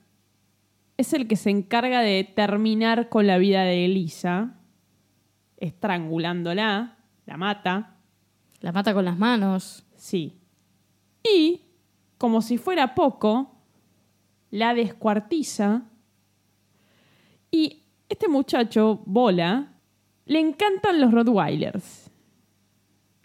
es 0.98 1.14
el 1.14 1.26
que 1.26 1.36
se 1.36 1.48
encarga 1.48 2.02
de 2.02 2.24
terminar 2.24 3.08
con 3.08 3.26
la 3.26 3.38
vida 3.38 3.62
de 3.62 3.86
Elisa, 3.86 4.58
estrangulándola, 5.56 6.98
la 7.24 7.36
mata, 7.38 7.97
La 8.60 8.72
mata 8.72 8.94
con 8.94 9.04
las 9.04 9.18
manos. 9.18 9.84
sí. 9.96 10.34
Y, 11.22 11.62
como 12.16 12.40
si 12.40 12.58
fuera 12.58 12.94
poco, 12.94 13.56
la 14.50 14.72
descuartiza. 14.72 15.82
Y 17.50 17.82
este 18.08 18.28
muchacho, 18.28 19.02
Bola, 19.04 19.72
le 20.24 20.40
encantan 20.40 21.00
los 21.00 21.12
Rottweilers. 21.12 22.10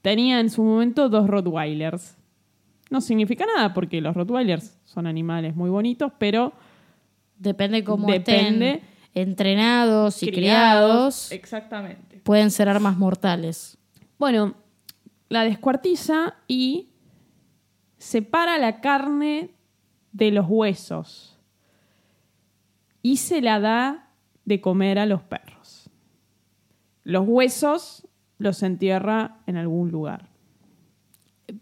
Tenía 0.02 0.40
en 0.40 0.50
su 0.50 0.64
momento 0.64 1.08
dos 1.08 1.28
Rottweilers. 1.28 2.18
No 2.90 3.00
significa 3.00 3.46
nada 3.46 3.74
porque 3.74 4.02
los 4.02 4.16
Rottweilers 4.16 4.78
son 4.84 5.08
animales 5.08 5.56
muy 5.56 5.70
bonitos, 5.70 6.12
pero 6.18 6.54
Depende 7.44 7.84
cómo 7.84 8.08
Depende. 8.08 8.72
estén 8.72 8.90
entrenados 9.14 10.24
y 10.24 10.32
criados. 10.32 11.32
Exactamente. 11.32 12.22
Pueden 12.24 12.52
ser 12.52 12.70
armas 12.70 12.98
mortales. 12.98 13.78
Bueno, 14.18 14.56
la 15.34 15.44
descuartiza 15.44 16.36
y 16.48 16.90
separa 17.98 18.58
la 18.58 18.82
carne 18.82 19.56
de 20.12 20.32
los 20.32 20.46
huesos 20.48 21.40
y 23.02 23.18
se 23.18 23.42
la 23.42 23.60
da 23.60 24.12
de 24.46 24.62
comer 24.62 25.00
a 25.00 25.06
los 25.06 25.24
perros. 25.24 25.90
Los 27.04 27.28
huesos 27.28 28.08
los 28.38 28.62
entierra 28.62 29.40
en 29.48 29.58
algún 29.58 29.90
lugar. 29.90 30.30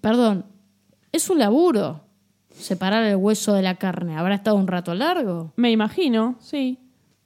Perdón, 0.01 0.45
es 1.13 1.29
un 1.29 1.39
laburo 1.39 2.01
separar 2.49 3.03
el 3.03 3.15
hueso 3.15 3.53
de 3.53 3.61
la 3.61 3.75
carne. 3.75 4.17
¿Habrá 4.17 4.35
estado 4.35 4.57
un 4.57 4.67
rato 4.67 4.93
largo? 4.93 5.53
Me 5.55 5.71
imagino, 5.71 6.35
sí. 6.39 6.77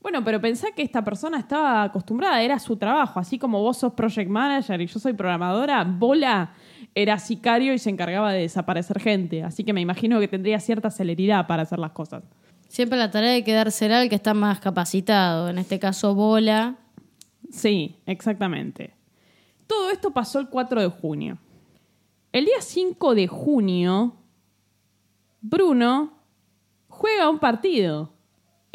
Bueno, 0.05 0.23
pero 0.23 0.39
pensá 0.39 0.67
que 0.71 0.83
esta 0.83 1.03
persona 1.03 1.39
estaba 1.39 1.81
acostumbrada, 1.81 2.39
era 2.43 2.59
su 2.59 2.77
trabajo, 2.77 3.19
así 3.19 3.39
como 3.39 3.63
vos 3.63 3.77
sos 3.77 3.93
project 3.93 4.29
manager 4.29 4.79
y 4.79 4.85
yo 4.85 4.99
soy 4.99 5.13
programadora, 5.13 5.83
Bola 5.83 6.53
era 6.93 7.17
sicario 7.17 7.73
y 7.73 7.79
se 7.79 7.89
encargaba 7.89 8.31
de 8.31 8.41
desaparecer 8.41 8.99
gente, 8.99 9.41
así 9.41 9.63
que 9.63 9.73
me 9.73 9.81
imagino 9.81 10.19
que 10.19 10.27
tendría 10.27 10.59
cierta 10.59 10.91
celeridad 10.91 11.47
para 11.47 11.63
hacer 11.63 11.79
las 11.79 11.89
cosas. 11.89 12.21
Siempre 12.67 12.99
la 12.99 13.09
tarea 13.09 13.31
de 13.31 13.43
quedársela 13.43 14.01
al 14.01 14.07
que 14.09 14.13
está 14.13 14.35
más 14.35 14.59
capacitado. 14.59 15.49
En 15.49 15.57
este 15.57 15.79
caso, 15.79 16.13
Bola. 16.13 16.75
Sí, 17.49 17.95
exactamente. 18.05 18.93
Todo 19.65 19.89
esto 19.89 20.11
pasó 20.11 20.37
el 20.37 20.49
4 20.49 20.81
de 20.81 20.87
junio. 20.89 21.39
El 22.31 22.45
día 22.45 22.61
5 22.61 23.15
de 23.15 23.25
junio, 23.25 24.17
Bruno 25.41 26.13
juega 26.89 27.27
un 27.27 27.39
partido. 27.39 28.14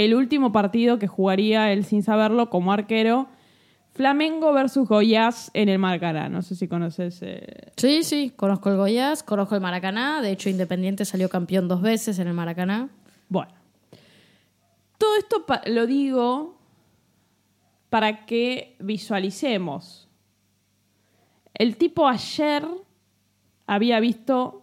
El 0.00 0.14
último 0.14 0.50
partido 0.50 0.98
que 0.98 1.06
jugaría 1.06 1.70
él 1.72 1.84
sin 1.84 2.02
saberlo 2.02 2.48
como 2.48 2.72
arquero. 2.72 3.28
Flamengo 3.92 4.50
versus 4.54 4.88
Goiás 4.88 5.50
en 5.52 5.68
el 5.68 5.78
Maracaná. 5.78 6.30
No 6.30 6.40
sé 6.40 6.54
si 6.56 6.68
conoces. 6.68 7.18
eh, 7.20 7.70
Sí, 7.76 8.02
sí, 8.02 8.32
conozco 8.34 8.70
el 8.70 8.78
Goiás, 8.78 9.22
conozco 9.22 9.56
el 9.56 9.60
Maracaná. 9.60 10.22
De 10.22 10.30
hecho, 10.30 10.48
Independiente 10.48 11.04
salió 11.04 11.28
campeón 11.28 11.68
dos 11.68 11.82
veces 11.82 12.18
en 12.18 12.28
el 12.28 12.32
Maracaná. 12.32 12.88
Bueno. 13.28 13.52
Todo 14.96 15.16
esto 15.18 15.44
lo 15.66 15.86
digo 15.86 16.56
para 17.90 18.24
que 18.24 18.76
visualicemos. 18.78 20.08
El 21.52 21.76
tipo 21.76 22.08
ayer 22.08 22.66
había 23.66 24.00
visto, 24.00 24.62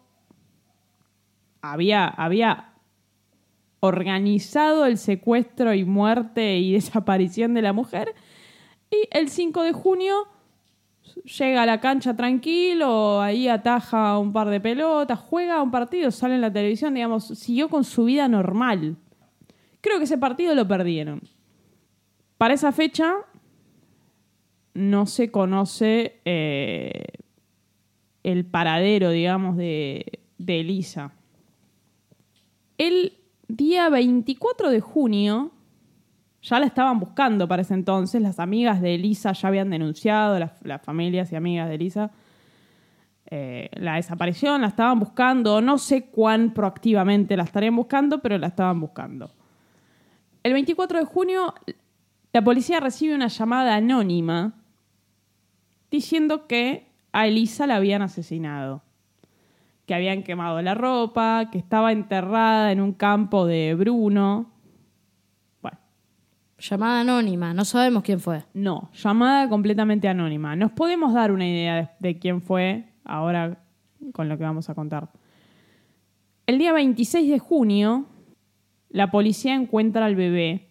había, 1.61 2.07
había 2.07 2.73
organizado 3.79 4.85
el 4.85 4.97
secuestro 4.97 5.73
y 5.73 5.85
muerte 5.85 6.57
y 6.57 6.73
desaparición 6.73 7.53
de 7.53 7.61
la 7.61 7.73
mujer 7.73 8.13
y 8.89 9.07
el 9.11 9.29
5 9.29 9.63
de 9.63 9.73
junio 9.73 10.27
llega 11.23 11.63
a 11.63 11.65
la 11.65 11.79
cancha 11.79 12.15
tranquilo, 12.15 13.21
ahí 13.21 13.47
ataja 13.47 14.17
un 14.17 14.31
par 14.31 14.49
de 14.49 14.59
pelotas, 14.59 15.19
juega 15.19 15.61
un 15.61 15.71
partido, 15.71 16.11
sale 16.11 16.35
en 16.35 16.41
la 16.41 16.51
televisión, 16.51 16.93
digamos, 16.93 17.27
siguió 17.27 17.69
con 17.69 17.83
su 17.83 18.05
vida 18.05 18.27
normal. 18.27 18.97
Creo 19.81 19.97
que 19.97 20.05
ese 20.05 20.17
partido 20.17 20.55
lo 20.55 20.67
perdieron. 20.67 21.21
Para 22.37 22.53
esa 22.53 22.71
fecha 22.71 23.15
no 24.73 25.05
se 25.05 25.31
conoce 25.31 26.19
eh, 26.25 27.05
el 28.23 28.45
paradero, 28.45 29.09
digamos, 29.09 29.57
de, 29.57 30.19
de 30.37 30.59
Elisa. 30.59 31.13
El 32.77 33.17
día 33.47 33.89
24 33.89 34.69
de 34.69 34.81
junio 34.81 35.51
ya 36.41 36.59
la 36.59 36.65
estaban 36.65 36.99
buscando 36.99 37.47
para 37.47 37.61
ese 37.61 37.73
entonces. 37.73 38.21
Las 38.21 38.39
amigas 38.39 38.81
de 38.81 38.95
Elisa 38.95 39.33
ya 39.33 39.47
habían 39.49 39.69
denunciado, 39.69 40.39
las, 40.39 40.81
familias 40.81 41.31
y 41.31 41.35
amigas 41.35 41.67
de 41.67 41.75
Elisa, 41.75 42.11
eh, 43.29 43.69
la 43.73 43.95
desaparición, 43.95 44.61
la 44.61 44.67
estaban 44.67 44.99
buscando. 44.99 45.61
No 45.61 45.77
sé 45.77 46.05
cuán 46.05 46.53
proactivamente 46.53 47.35
la 47.35 47.43
estarían 47.43 47.75
buscando, 47.75 48.19
pero 48.19 48.37
la 48.37 48.47
estaban 48.47 48.79
buscando. 48.79 49.31
El 50.43 50.53
24 50.53 50.99
de 50.99 51.05
junio, 51.05 51.53
la 52.31 52.43
policía 52.43 52.79
recibe 52.79 53.15
una 53.15 53.27
llamada 53.27 53.75
anónima 53.75 54.53
diciendo 55.91 56.47
que 56.47 56.87
a 57.11 57.27
Elisa 57.27 57.67
la 57.67 57.77
habían 57.77 58.01
asesinado, 58.01 58.83
que 59.87 59.95
habían 59.95 60.21
quemado 60.21 60.61
la 60.61 60.75
ropa, 60.75 61.49
que 61.49 61.57
estaba 61.57 61.93
enterrada 61.93 62.73
en 62.73 62.81
un 62.81 62.91
campo 62.91 63.45
de 63.47 63.73
Bruno. 63.73 64.51
Bueno, 65.61 65.77
Llamada 66.59 66.99
anónima, 66.99 67.53
no 67.53 67.63
sabemos 67.63 68.03
quién 68.03 68.19
fue. 68.19 68.43
no, 68.53 68.91
llamada 68.93 69.47
completamente 69.47 70.09
anónima. 70.09 70.57
Nos 70.57 70.73
podemos 70.73 71.13
dar 71.13 71.31
una 71.31 71.47
idea 71.47 71.75
de, 71.75 71.89
de 71.99 72.19
quién 72.19 72.41
fue 72.41 72.89
ahora 73.05 73.63
con 74.11 74.27
lo 74.27 74.37
que 74.37 74.43
vamos 74.43 74.69
a 74.69 74.75
contar. 74.75 75.09
El 76.45 76.57
día 76.57 76.73
26 76.73 77.29
de 77.29 77.39
junio, 77.39 78.07
la 78.89 79.09
policía 79.09 79.55
encuentra 79.55 80.05
al 80.05 80.15
bebé 80.15 80.67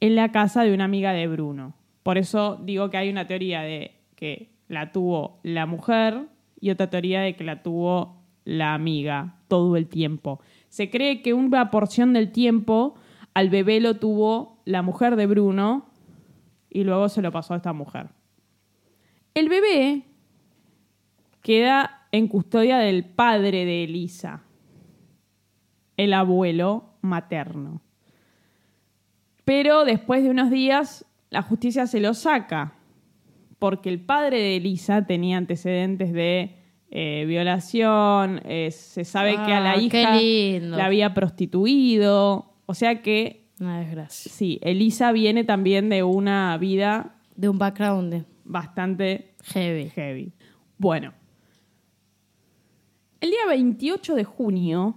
en 0.00 0.16
la 0.16 0.32
casa 0.32 0.64
de 0.64 0.74
una 0.74 0.84
amiga 0.84 1.12
de 1.12 1.28
Bruno. 1.28 1.74
Por 2.02 2.18
eso 2.18 2.60
digo 2.64 2.90
que 2.90 2.96
hay 2.96 3.10
una 3.10 3.28
teoría 3.28 3.62
de 3.62 3.92
que 4.16 4.56
la 4.66 4.90
tuvo 4.90 5.38
la 5.44 5.66
mujer 5.66 6.31
y 6.62 6.70
otra 6.70 6.88
teoría 6.88 7.20
de 7.22 7.34
que 7.34 7.42
la 7.42 7.60
tuvo 7.60 8.22
la 8.44 8.72
amiga 8.72 9.34
todo 9.48 9.76
el 9.76 9.88
tiempo. 9.88 10.40
Se 10.68 10.90
cree 10.90 11.20
que 11.20 11.34
una 11.34 11.72
porción 11.72 12.12
del 12.12 12.30
tiempo 12.30 12.94
al 13.34 13.50
bebé 13.50 13.80
lo 13.80 13.96
tuvo 13.96 14.62
la 14.64 14.80
mujer 14.80 15.16
de 15.16 15.26
Bruno 15.26 15.90
y 16.70 16.84
luego 16.84 17.08
se 17.08 17.20
lo 17.20 17.32
pasó 17.32 17.54
a 17.54 17.56
esta 17.56 17.72
mujer. 17.72 18.10
El 19.34 19.48
bebé 19.48 20.04
queda 21.42 22.06
en 22.12 22.28
custodia 22.28 22.78
del 22.78 23.06
padre 23.06 23.64
de 23.64 23.82
Elisa, 23.82 24.44
el 25.96 26.14
abuelo 26.14 26.94
materno. 27.00 27.82
Pero 29.44 29.84
después 29.84 30.22
de 30.22 30.30
unos 30.30 30.48
días, 30.48 31.04
la 31.28 31.42
justicia 31.42 31.88
se 31.88 31.98
lo 31.98 32.14
saca, 32.14 32.74
porque 33.62 33.90
el 33.90 34.00
padre 34.00 34.38
de 34.40 34.56
Elisa 34.56 35.06
tenía 35.06 35.36
antecedentes 35.36 36.12
de 36.12 36.56
eh, 36.90 37.24
violación, 37.28 38.40
eh, 38.44 38.72
se 38.72 39.04
sabe 39.04 39.34
que 39.36 39.52
a 39.52 39.60
la 39.60 39.74
Ah, 39.74 39.80
hija 39.80 40.18
la 40.76 40.84
había 40.84 41.14
prostituido, 41.14 42.56
o 42.66 42.74
sea 42.74 43.02
que 43.02 43.46
Una 43.60 43.78
desgracia. 43.78 44.32
sí, 44.32 44.58
Elisa 44.62 45.12
viene 45.12 45.44
también 45.44 45.88
de 45.90 46.02
una 46.02 46.58
vida 46.58 47.14
De 47.36 47.48
un 47.48 47.58
background 47.58 48.26
bastante 48.44 49.36
heavy. 49.44 49.90
heavy. 49.90 50.32
Bueno, 50.76 51.12
el 53.20 53.30
día 53.30 53.46
28 53.48 54.16
de 54.16 54.24
junio, 54.24 54.96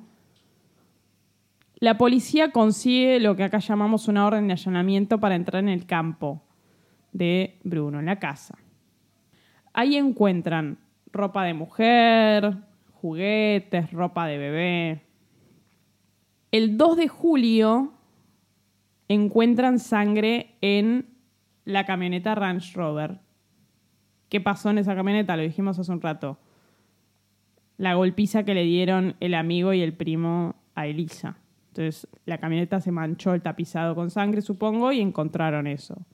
la 1.75 1.99
policía 1.99 2.49
consigue 2.51 3.19
lo 3.19 3.35
que 3.35 3.43
acá 3.43 3.59
llamamos 3.59 4.07
una 4.07 4.25
orden 4.25 4.47
de 4.47 4.53
allanamiento 4.53 5.19
para 5.19 5.35
entrar 5.35 5.61
en 5.61 5.69
el 5.69 5.85
campo 5.85 6.41
de 7.15 7.59
Bruno, 7.63 7.99
en 7.99 8.05
la 8.05 8.19
casa. 8.19 8.57
Ahí 9.71 9.95
encuentran 9.95 10.79
ropa 11.13 11.45
de 11.45 11.53
mujer, 11.53 12.57
juguetes, 12.91 13.91
ropa 13.91 14.27
de 14.27 14.37
bebé. 14.37 15.01
El 16.51 16.77
2 16.77 16.97
de 16.97 17.07
julio 17.07 17.93
encuentran 19.07 19.79
sangre 19.79 20.55
en 20.59 21.07
la 21.63 21.85
camioneta 21.85 22.35
Range 22.35 22.73
Rover. 22.75 23.19
¿Qué 24.27 24.41
pasó 24.41 24.69
en 24.69 24.79
esa 24.79 24.95
camioneta? 24.95 25.37
Lo 25.37 25.43
dijimos 25.43 25.79
hace 25.79 25.91
un 25.93 26.01
rato. 26.01 26.37
La 27.77 27.93
golpiza 27.93 28.43
que 28.43 28.53
le 28.53 28.63
dieron 28.63 29.15
el 29.21 29.35
amigo 29.35 29.71
y 29.73 29.81
el 29.81 29.93
primo 29.93 30.55
a 30.75 30.87
Elisa. 30.87 31.37
Entonces, 31.69 32.07
la 32.25 32.39
camioneta 32.39 32.81
se 32.81 32.91
manchó 32.91 33.33
el 33.33 33.41
tapizado 33.41 33.95
con 33.95 34.09
sangre, 34.09 34.41
supongo, 34.41 34.91
y 34.91 34.99
encontraron 34.99 35.67
eso. 35.67 36.05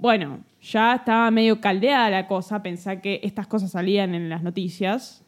Bueno, 0.00 0.40
ya 0.62 0.94
estaba 0.94 1.30
medio 1.30 1.60
caldeada 1.60 2.08
la 2.10 2.26
cosa. 2.26 2.62
Pensá 2.62 3.00
que 3.00 3.20
estas 3.22 3.46
cosas 3.46 3.70
salían 3.72 4.14
en 4.14 4.28
las 4.28 4.42
noticias. 4.42 5.24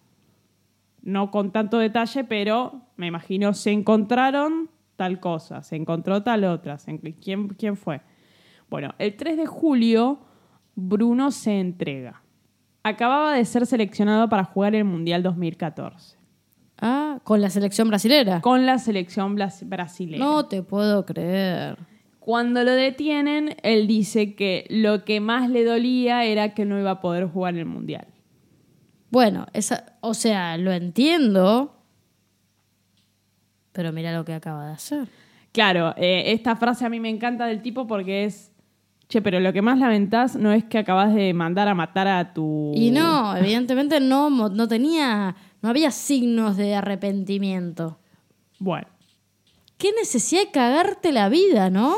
No 1.02 1.30
con 1.30 1.50
tanto 1.50 1.78
detalle, 1.78 2.24
pero 2.24 2.80
me 2.96 3.06
imagino 3.08 3.52
se 3.54 3.70
encontraron 3.72 4.70
tal 4.96 5.20
cosa, 5.20 5.62
se 5.62 5.76
encontró 5.76 6.22
tal 6.22 6.44
otra. 6.44 6.76
¿Quién, 7.20 7.48
quién 7.48 7.76
fue? 7.76 8.00
Bueno, 8.70 8.94
el 8.98 9.16
3 9.16 9.36
de 9.36 9.46
julio, 9.46 10.20
Bruno 10.74 11.30
se 11.32 11.58
entrega. 11.58 12.22
Acababa 12.84 13.34
de 13.34 13.44
ser 13.44 13.66
seleccionado 13.66 14.28
para 14.28 14.44
jugar 14.44 14.74
el 14.74 14.84
Mundial 14.84 15.22
2014 15.22 16.16
Ah, 16.80 17.18
con 17.22 17.40
la 17.40 17.48
selección 17.50 17.88
brasilera. 17.88 18.40
con 18.40 18.64
la 18.66 18.78
selección 18.78 19.36
brasileña. 19.36 20.24
No 20.24 20.46
te 20.46 20.62
puedo 20.62 21.04
creer. 21.04 21.76
Cuando 22.24 22.62
lo 22.62 22.70
detienen, 22.70 23.56
él 23.64 23.88
dice 23.88 24.36
que 24.36 24.64
lo 24.70 25.04
que 25.04 25.18
más 25.18 25.50
le 25.50 25.64
dolía 25.64 26.24
era 26.24 26.54
que 26.54 26.64
no 26.64 26.78
iba 26.78 26.92
a 26.92 27.00
poder 27.00 27.26
jugar 27.26 27.56
el 27.56 27.66
Mundial. 27.66 28.06
Bueno, 29.10 29.46
esa, 29.52 29.96
o 30.00 30.14
sea, 30.14 30.56
lo 30.56 30.70
entiendo. 30.70 31.74
Pero 33.72 33.92
mira 33.92 34.16
lo 34.16 34.24
que 34.24 34.34
acaba 34.34 34.68
de 34.68 34.72
hacer. 34.72 35.08
Claro, 35.50 35.94
eh, 35.96 36.32
esta 36.32 36.54
frase 36.54 36.86
a 36.86 36.88
mí 36.88 37.00
me 37.00 37.08
encanta 37.08 37.46
del 37.46 37.60
tipo 37.60 37.88
porque 37.88 38.24
es, 38.24 38.52
che, 39.08 39.20
pero 39.20 39.40
lo 39.40 39.52
que 39.52 39.60
más 39.60 39.80
lamentás 39.80 40.36
no 40.36 40.52
es 40.52 40.62
que 40.62 40.78
acabas 40.78 41.12
de 41.12 41.34
mandar 41.34 41.66
a 41.66 41.74
matar 41.74 42.06
a 42.06 42.32
tu... 42.32 42.72
Y 42.76 42.92
no, 42.92 43.36
evidentemente 43.36 43.98
no, 43.98 44.30
no 44.30 44.68
tenía, 44.68 45.34
no 45.60 45.68
había 45.68 45.90
signos 45.90 46.56
de 46.56 46.76
arrepentimiento. 46.76 47.98
Bueno, 48.60 48.86
Qué 49.82 49.90
necesidad 49.98 50.42
de 50.42 50.50
cagarte 50.52 51.10
la 51.10 51.28
vida, 51.28 51.68
¿no? 51.68 51.96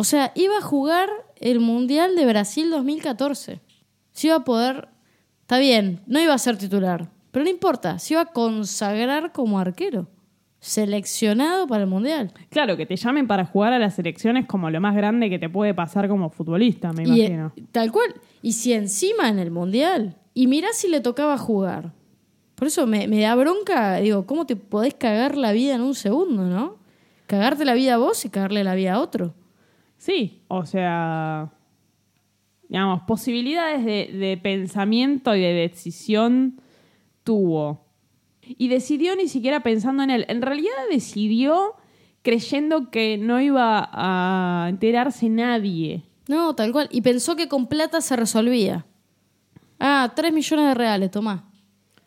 O 0.00 0.04
sea, 0.04 0.30
iba 0.36 0.56
a 0.58 0.62
jugar 0.62 1.08
el 1.36 1.58
Mundial 1.58 2.14
de 2.14 2.24
Brasil 2.24 2.70
2014. 2.70 3.60
Se 4.12 4.26
iba 4.28 4.36
a 4.36 4.44
poder... 4.44 4.88
Está 5.40 5.58
bien, 5.58 6.02
no 6.06 6.20
iba 6.20 6.32
a 6.34 6.38
ser 6.38 6.56
titular, 6.56 7.10
pero 7.32 7.42
no 7.44 7.50
importa, 7.50 7.98
se 7.98 8.14
iba 8.14 8.20
a 8.20 8.26
consagrar 8.26 9.32
como 9.32 9.58
arquero. 9.58 10.06
Seleccionado 10.60 11.66
para 11.66 11.84
el 11.84 11.88
Mundial. 11.88 12.32
claro, 12.50 12.76
que 12.76 12.84
te 12.84 12.96
llamen 12.96 13.26
para 13.26 13.46
jugar 13.46 13.72
a 13.72 13.78
las 13.78 13.94
selecciones 13.94 14.46
como 14.46 14.70
lo 14.70 14.80
más 14.80 14.94
grande 14.94 15.30
que 15.30 15.38
te 15.38 15.48
puede 15.48 15.72
pasar 15.74 16.08
como 16.08 16.28
futbolista, 16.30 16.92
me 16.92 17.04
Y, 17.04 17.06
imagino. 17.06 17.52
eh, 17.56 17.64
tal 17.72 17.90
cual. 17.90 18.14
Y 18.42 18.52
si 18.52 18.72
encima 18.74 19.28
en 19.28 19.38
el 19.38 19.50
Mundial. 19.50 20.16
Y 20.34 20.46
mirá 20.46 20.68
si 20.74 20.88
le 20.88 21.00
tocaba 21.00 21.38
jugar. 21.38 21.92
Por 22.54 22.68
eso 22.68 22.86
me, 22.86 23.08
me 23.08 23.20
da 23.20 23.34
bronca. 23.34 23.96
Digo, 23.96 24.26
¿cómo 24.26 24.44
te 24.46 24.56
podés 24.56 24.94
cagar 24.94 25.36
la 25.36 25.52
vida 25.52 25.74
en 25.74 25.80
un 25.80 25.94
segundo, 25.94 26.42
no? 26.44 26.76
Cagarte 27.26 27.64
la 27.64 27.74
vida 27.74 27.94
a 27.94 27.98
vos 27.98 28.24
y 28.24 28.28
cagarle 28.28 28.62
la 28.64 28.74
vida 28.74 28.94
a 28.94 29.00
otro. 29.00 29.32
Sí, 29.98 30.42
o 30.48 30.64
sea, 30.64 31.50
digamos, 32.68 33.02
posibilidades 33.02 33.84
de, 33.84 34.10
de 34.16 34.36
pensamiento 34.36 35.34
y 35.34 35.40
de 35.40 35.52
decisión 35.52 36.60
tuvo. 37.24 37.84
Y 38.42 38.68
decidió 38.68 39.14
ni 39.16 39.28
siquiera 39.28 39.62
pensando 39.62 40.02
en 40.02 40.10
él. 40.10 40.24
En 40.28 40.40
realidad 40.40 40.72
decidió 40.90 41.74
creyendo 42.22 42.90
que 42.90 43.18
no 43.18 43.40
iba 43.40 43.90
a 43.92 44.68
enterarse 44.68 45.28
nadie. 45.28 46.04
No, 46.28 46.54
tal 46.54 46.72
cual. 46.72 46.88
Y 46.90 47.02
pensó 47.02 47.36
que 47.36 47.48
con 47.48 47.66
plata 47.66 48.00
se 48.00 48.16
resolvía. 48.16 48.86
Ah, 49.80 50.12
tres 50.14 50.32
millones 50.32 50.66
de 50.66 50.74
reales, 50.74 51.10
tomá. 51.10 51.50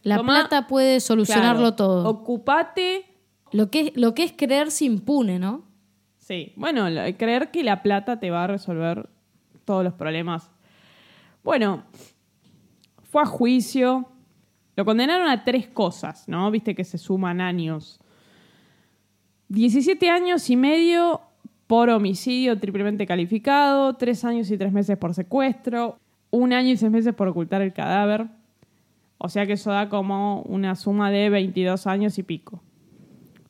La 0.03 0.17
Tomá, 0.17 0.33
plata 0.33 0.67
puede 0.67 0.99
solucionarlo 0.99 1.59
Claro, 1.61 1.75
todo. 1.75 2.09
Ocupate. 2.09 3.05
Lo 3.51 3.69
que, 3.69 3.93
lo 3.95 4.13
que 4.13 4.23
es 4.23 4.31
creerse 4.31 4.85
impune, 4.85 5.37
¿no? 5.37 5.63
Sí, 6.21 6.53
bueno, 6.55 6.85
creer 7.17 7.49
que 7.49 7.63
la 7.63 7.81
plata 7.81 8.19
te 8.19 8.29
va 8.29 8.43
a 8.43 8.47
resolver 8.47 9.09
todos 9.65 9.83
los 9.83 9.93
problemas. 9.93 10.51
Bueno, 11.43 11.83
fue 13.03 13.23
a 13.23 13.25
juicio. 13.25 14.07
Lo 14.75 14.85
condenaron 14.85 15.27
a 15.27 15.43
tres 15.43 15.67
cosas, 15.67 16.27
¿no? 16.27 16.49
Viste 16.51 16.75
que 16.75 16.83
se 16.83 16.99
suman 16.99 17.41
años. 17.41 17.99
17 19.49 20.09
años 20.09 20.47
y 20.51 20.55
medio 20.55 21.21
por 21.65 21.89
homicidio 21.89 22.59
triplemente 22.59 23.07
calificado, 23.07 23.95
tres 23.95 24.23
años 24.23 24.49
y 24.51 24.57
tres 24.57 24.71
meses 24.71 24.97
por 24.97 25.15
secuestro, 25.15 25.97
un 26.29 26.53
año 26.53 26.69
y 26.69 26.77
seis 26.77 26.91
meses 26.91 27.15
por 27.15 27.27
ocultar 27.27 27.63
el 27.63 27.73
cadáver. 27.73 28.27
O 29.17 29.27
sea 29.27 29.47
que 29.47 29.53
eso 29.53 29.71
da 29.71 29.89
como 29.89 30.43
una 30.43 30.75
suma 30.75 31.09
de 31.09 31.29
22 31.29 31.87
años 31.87 32.19
y 32.19 32.23
pico. 32.23 32.61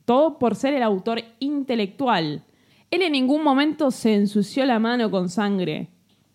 Todo 0.06 0.38
por 0.38 0.56
ser 0.56 0.72
el 0.72 0.82
autor 0.82 1.22
intelectual. 1.38 2.44
Él 2.92 3.00
en 3.00 3.12
ningún 3.12 3.42
momento 3.42 3.90
se 3.90 4.14
ensució 4.14 4.66
la 4.66 4.78
mano 4.78 5.10
con 5.10 5.30
sangre. 5.30 5.88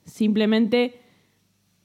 Simplemente 0.06 1.00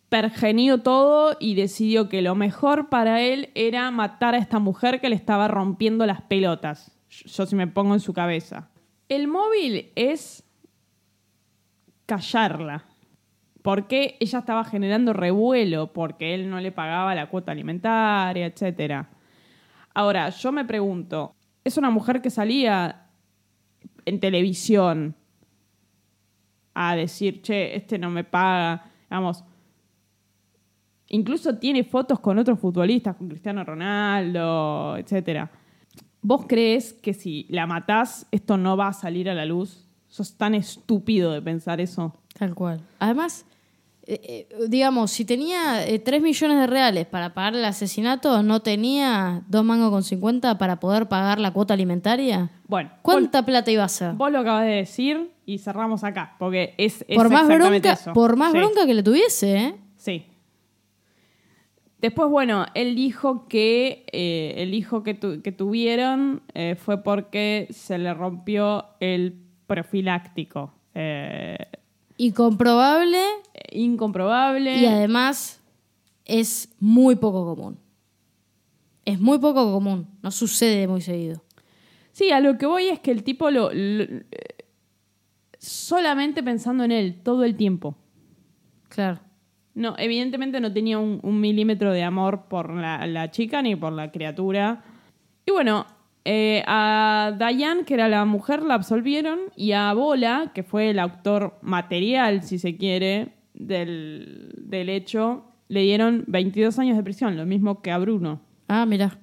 pergenió 0.08 0.78
todo 0.78 1.36
y 1.38 1.54
decidió 1.54 2.08
que 2.08 2.22
lo 2.22 2.34
mejor 2.34 2.88
para 2.88 3.20
él 3.20 3.50
era 3.54 3.90
matar 3.90 4.34
a 4.34 4.38
esta 4.38 4.58
mujer 4.58 5.02
que 5.02 5.10
le 5.10 5.14
estaba 5.14 5.46
rompiendo 5.46 6.06
las 6.06 6.22
pelotas. 6.22 6.98
Yo 7.10 7.44
si 7.44 7.54
me 7.54 7.66
pongo 7.66 7.92
en 7.92 8.00
su 8.00 8.14
cabeza. 8.14 8.70
El 9.10 9.28
móvil 9.28 9.92
es 9.94 10.42
callarla. 12.06 12.86
Porque 13.60 14.16
ella 14.20 14.38
estaba 14.38 14.64
generando 14.64 15.12
revuelo, 15.12 15.92
porque 15.92 16.34
él 16.34 16.48
no 16.48 16.60
le 16.60 16.72
pagaba 16.72 17.14
la 17.14 17.28
cuota 17.28 17.52
alimentaria, 17.52 18.46
etc. 18.46 19.06
Ahora, 19.92 20.30
yo 20.30 20.50
me 20.50 20.64
pregunto, 20.64 21.36
es 21.62 21.76
una 21.76 21.90
mujer 21.90 22.22
que 22.22 22.30
salía 22.30 23.01
en 24.04 24.20
televisión 24.20 25.14
a 26.74 26.96
decir, 26.96 27.42
che, 27.42 27.76
este 27.76 27.98
no 27.98 28.10
me 28.10 28.24
paga, 28.24 28.84
vamos. 29.10 29.44
Incluso 31.08 31.58
tiene 31.58 31.84
fotos 31.84 32.20
con 32.20 32.38
otros 32.38 32.58
futbolistas, 32.58 33.16
con 33.16 33.28
Cristiano 33.28 33.64
Ronaldo, 33.64 34.96
etc. 34.96 35.48
¿Vos 36.22 36.46
crees 36.48 36.94
que 36.94 37.12
si 37.12 37.46
la 37.50 37.66
matás, 37.66 38.26
esto 38.30 38.56
no 38.56 38.76
va 38.76 38.88
a 38.88 38.92
salir 38.92 39.28
a 39.28 39.34
la 39.34 39.44
luz? 39.44 39.86
Sos 40.08 40.36
tan 40.36 40.54
estúpido 40.54 41.32
de 41.32 41.42
pensar 41.42 41.80
eso. 41.80 42.14
Tal 42.38 42.54
cual. 42.54 42.80
Además, 42.98 43.44
eh, 44.06 44.20
eh, 44.50 44.56
digamos, 44.68 45.10
si 45.12 45.24
tenía 45.24 45.86
eh, 45.86 45.98
3 45.98 46.20
millones 46.22 46.58
de 46.58 46.66
reales 46.66 47.06
para 47.06 47.34
pagar 47.34 47.54
el 47.54 47.64
asesinato, 47.64 48.42
¿no 48.42 48.60
tenía 48.60 49.42
dos 49.48 49.64
mangos 49.64 49.90
con 49.90 50.02
50 50.02 50.58
para 50.58 50.80
poder 50.80 51.06
pagar 51.08 51.38
la 51.38 51.52
cuota 51.52 51.74
alimentaria? 51.74 52.50
Bueno, 52.66 52.90
¿Cuánta 53.02 53.44
plata 53.44 53.70
iba 53.70 53.84
a 53.84 53.88
ser? 53.88 54.14
Vos 54.14 54.32
lo 54.32 54.40
acabas 54.40 54.64
de 54.64 54.72
decir 54.72 55.30
y 55.46 55.58
cerramos 55.58 56.02
acá, 56.04 56.34
porque 56.38 56.74
es, 56.78 57.04
es 57.08 57.16
Por 57.16 57.30
más, 57.30 57.42
exactamente 57.42 57.88
bronca, 57.88 58.00
eso. 58.00 58.12
por 58.12 58.36
más 58.36 58.52
Sí, 58.52 58.58
bronca 58.58 58.86
que 58.86 58.94
le 58.94 59.02
tuviese, 59.02 59.56
¿eh? 59.56 59.74
Sí. 59.96 60.26
Después, 62.00 62.28
bueno, 62.28 62.66
él 62.74 62.96
dijo 62.96 63.46
que 63.46 64.04
eh, 64.10 64.54
el 64.56 64.74
hijo 64.74 65.04
que, 65.04 65.14
tu- 65.14 65.40
que 65.40 65.52
tuvieron 65.52 66.42
fue 66.76 67.02
porque 67.04 67.68
se 67.70 67.96
le 67.98 68.12
rompió 68.12 68.86
el 68.98 69.36
profiláctico. 69.68 70.74
Eh, 70.94 71.56
Incomprobable 72.26 73.18
incomprobable. 73.72 74.76
y 74.76 74.86
además 74.86 75.60
es 76.24 76.68
muy 76.78 77.16
poco 77.16 77.44
común. 77.54 77.78
Es 79.04 79.18
muy 79.20 79.38
poco 79.38 79.72
común, 79.72 80.06
no 80.22 80.30
sucede 80.30 80.86
muy 80.86 81.00
seguido. 81.00 81.42
Sí, 82.12 82.30
a 82.30 82.40
lo 82.40 82.58
que 82.58 82.66
voy 82.66 82.88
es 82.88 83.00
que 83.00 83.10
el 83.10 83.24
tipo 83.24 83.50
lo, 83.50 83.70
lo- 83.72 84.04
solamente 85.58 86.42
pensando 86.42 86.84
en 86.84 86.92
él 86.92 87.20
todo 87.22 87.44
el 87.44 87.56
tiempo. 87.56 87.96
Claro. 88.88 89.20
No, 89.74 89.94
evidentemente 89.98 90.60
no 90.60 90.72
tenía 90.72 90.98
un, 90.98 91.18
un 91.22 91.40
milímetro 91.40 91.92
de 91.92 92.02
amor 92.02 92.44
por 92.48 92.70
la, 92.74 93.06
la 93.06 93.30
chica 93.30 93.62
ni 93.62 93.74
por 93.74 93.92
la 93.92 94.12
criatura. 94.12 94.84
Y 95.46 95.50
bueno, 95.50 95.86
eh, 96.24 96.62
a 96.66 97.32
Diane, 97.38 97.84
que 97.84 97.94
era 97.94 98.08
la 98.08 98.24
mujer, 98.24 98.62
la 98.62 98.74
absolvieron. 98.74 99.38
Y 99.56 99.72
a 99.72 99.92
Bola, 99.92 100.52
que 100.54 100.62
fue 100.62 100.90
el 100.90 100.98
autor 100.98 101.58
material, 101.62 102.42
si 102.42 102.58
se 102.58 102.76
quiere, 102.76 103.34
del, 103.54 104.52
del 104.56 104.88
hecho, 104.88 105.44
le 105.68 105.82
dieron 105.82 106.24
22 106.28 106.78
años 106.78 106.96
de 106.96 107.02
prisión, 107.02 107.36
lo 107.36 107.46
mismo 107.46 107.82
que 107.82 107.90
a 107.90 107.98
Bruno. 107.98 108.40
Ah, 108.68 108.86
mira. 108.86 109.18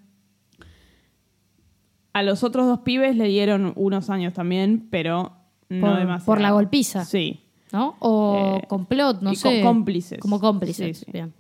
A 2.13 2.23
los 2.23 2.43
otros 2.43 2.65
dos 2.67 2.79
pibes 2.79 3.15
le 3.15 3.25
dieron 3.27 3.73
unos 3.75 4.09
años 4.09 4.33
también, 4.33 4.87
pero 4.89 5.33
no 5.69 5.87
Por- 5.87 5.99
demasiado. 5.99 6.25
por 6.25 6.41
la 6.41 6.51
golpiza. 6.51 7.05
Sí. 7.05 7.41
¿No? 7.71 7.95
O 7.99 8.59
Eh, 8.63 8.67
complot, 8.67 9.21
no 9.21 9.31
y 9.31 9.35
sé. 9.35 9.61
co- 9.61 9.67
cómplices. 9.67 10.19
Como 10.19 10.39
cómplices, 10.39 10.97
Sí, 10.97 11.05
sí. 11.05 11.11
bien. 11.11 11.33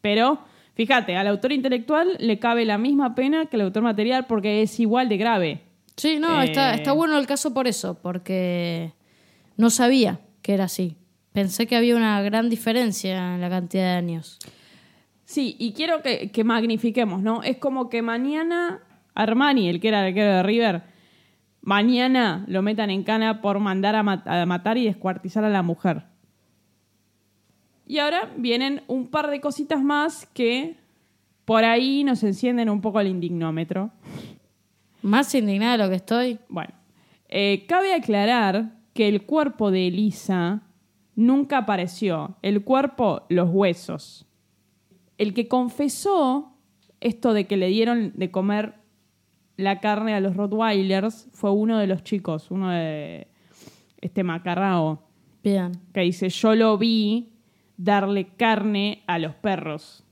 Pero, 0.00 0.38
fíjate, 0.86 1.16
al 1.16 1.26
autor 1.28 1.52
intelectual 1.52 2.16
le 2.18 2.38
cabe 2.38 2.64
la 2.64 2.76
misma 2.78 3.14
pena 3.14 3.46
que 3.46 3.56
al 3.56 3.62
autor 3.62 3.82
material 3.84 4.26
porque 4.26 4.62
es 4.62 4.80
igual 4.80 5.08
de 5.08 5.16
grave. 5.16 5.60
Sí, 5.96 6.18
no, 6.18 6.40
está, 6.42 6.72
Eh, 6.72 6.76
está 6.76 6.92
bueno 6.92 7.18
el 7.18 7.26
caso 7.26 7.52
por 7.54 7.66
eso, 7.68 7.98
porque 8.02 8.92
no 9.56 9.70
sabía 9.70 10.18
que 10.42 10.54
era 10.54 10.64
así. 10.64 10.96
Pensé 11.32 11.66
que 11.66 11.76
había 11.76 11.96
una 11.96 12.20
gran 12.22 12.48
diferencia 12.50 13.34
en 13.34 13.40
la 13.40 13.48
cantidad 13.48 13.84
de 13.84 13.90
años. 13.96 14.38
Sí, 15.24 15.56
y 15.58 15.72
quiero 15.72 16.02
que, 16.02 16.30
que 16.30 16.44
magnifiquemos, 16.44 17.22
¿no? 17.22 17.42
Es 17.42 17.56
como 17.58 17.88
que 17.88 18.02
mañana 18.02 18.80
Armani, 19.14 19.68
el 19.68 19.80
que 19.80 19.88
era 19.88 20.00
el 20.00 20.08
arquero 20.08 20.32
de 20.36 20.42
River, 20.42 20.82
mañana 21.62 22.44
lo 22.48 22.62
metan 22.62 22.90
en 22.90 23.02
cana 23.04 23.40
por 23.40 23.58
mandar 23.60 23.94
a, 23.94 24.02
mat- 24.02 24.26
a 24.26 24.44
matar 24.46 24.76
y 24.78 24.84
descuartizar 24.84 25.44
a 25.44 25.48
la 25.50 25.62
mujer. 25.62 26.02
Y 27.92 27.98
ahora 27.98 28.32
vienen 28.38 28.80
un 28.86 29.08
par 29.08 29.28
de 29.30 29.42
cositas 29.42 29.84
más 29.84 30.24
que 30.32 30.76
por 31.44 31.62
ahí 31.62 32.04
nos 32.04 32.22
encienden 32.22 32.70
un 32.70 32.80
poco 32.80 33.00
el 33.00 33.06
indignómetro. 33.06 33.90
Más 35.02 35.34
indignada 35.34 35.72
de 35.72 35.84
lo 35.84 35.90
que 35.90 35.96
estoy. 35.96 36.38
Bueno, 36.48 36.72
eh, 37.28 37.66
cabe 37.68 37.92
aclarar 37.92 38.78
que 38.94 39.08
el 39.08 39.26
cuerpo 39.26 39.70
de 39.70 39.88
Elisa 39.88 40.62
nunca 41.16 41.58
apareció. 41.58 42.38
El 42.40 42.64
cuerpo, 42.64 43.26
los 43.28 43.50
huesos. 43.50 44.24
El 45.18 45.34
que 45.34 45.46
confesó 45.46 46.56
esto 46.98 47.34
de 47.34 47.46
que 47.46 47.58
le 47.58 47.66
dieron 47.66 48.14
de 48.14 48.30
comer 48.30 48.76
la 49.58 49.80
carne 49.80 50.14
a 50.14 50.20
los 50.20 50.34
Rottweilers 50.34 51.28
fue 51.34 51.50
uno 51.50 51.76
de 51.76 51.88
los 51.88 52.02
chicos, 52.04 52.50
uno 52.50 52.70
de 52.70 53.28
este 54.00 54.24
macarrao, 54.24 55.02
Bien. 55.44 55.72
que 55.92 56.00
dice, 56.00 56.30
yo 56.30 56.54
lo 56.54 56.78
vi 56.78 57.31
darle 57.76 58.28
carne 58.36 59.02
a 59.06 59.18
los 59.18 59.34
perros. 59.34 60.04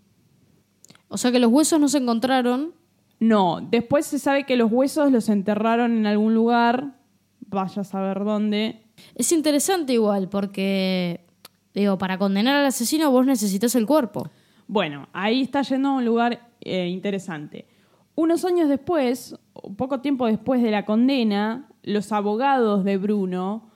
O 1.09 1.19
sea 1.19 1.33
que 1.33 1.39
los 1.39 1.51
huesos 1.51 1.81
no 1.81 1.89
se 1.89 1.99
encontraron. 1.99 2.75
No, 3.19 3.61
después 3.61 4.07
se 4.07 4.19
sabe 4.19 4.45
que 4.45 4.57
los 4.57 4.71
huesos 4.73 5.13
los 5.13 5.29
enterraron 5.29 5.97
en 5.97 6.07
algún 6.07 6.35
lugar, 6.35 6.99
vaya 7.41 7.83
a 7.83 7.85
saber 7.85 8.25
dónde. 8.25 8.83
Es 9.15 9.33
interesante 9.33 9.93
igual, 9.93 10.29
porque, 10.29 11.27
digo, 11.75 11.99
para 11.99 12.17
condenar 12.17 12.57
al 12.57 12.67
asesino 12.67 13.11
vos 13.11 13.27
necesitas 13.27 13.75
el 13.75 13.87
cuerpo. 13.87 14.31
Bueno, 14.67 15.09
ahí 15.13 15.43
está 15.43 15.63
yendo 15.63 15.89
a 15.91 15.93
un 15.93 16.05
lugar 16.05 16.49
eh, 16.61 16.87
interesante. 16.87 17.67
Unos 18.15 18.45
años 18.45 18.69
después, 18.69 19.37
poco 19.77 20.01
tiempo 20.01 20.27
después 20.27 20.63
de 20.63 20.71
la 20.71 20.85
condena, 20.85 21.69
los 21.83 22.13
abogados 22.13 22.85
de 22.85 22.97
Bruno 22.97 23.71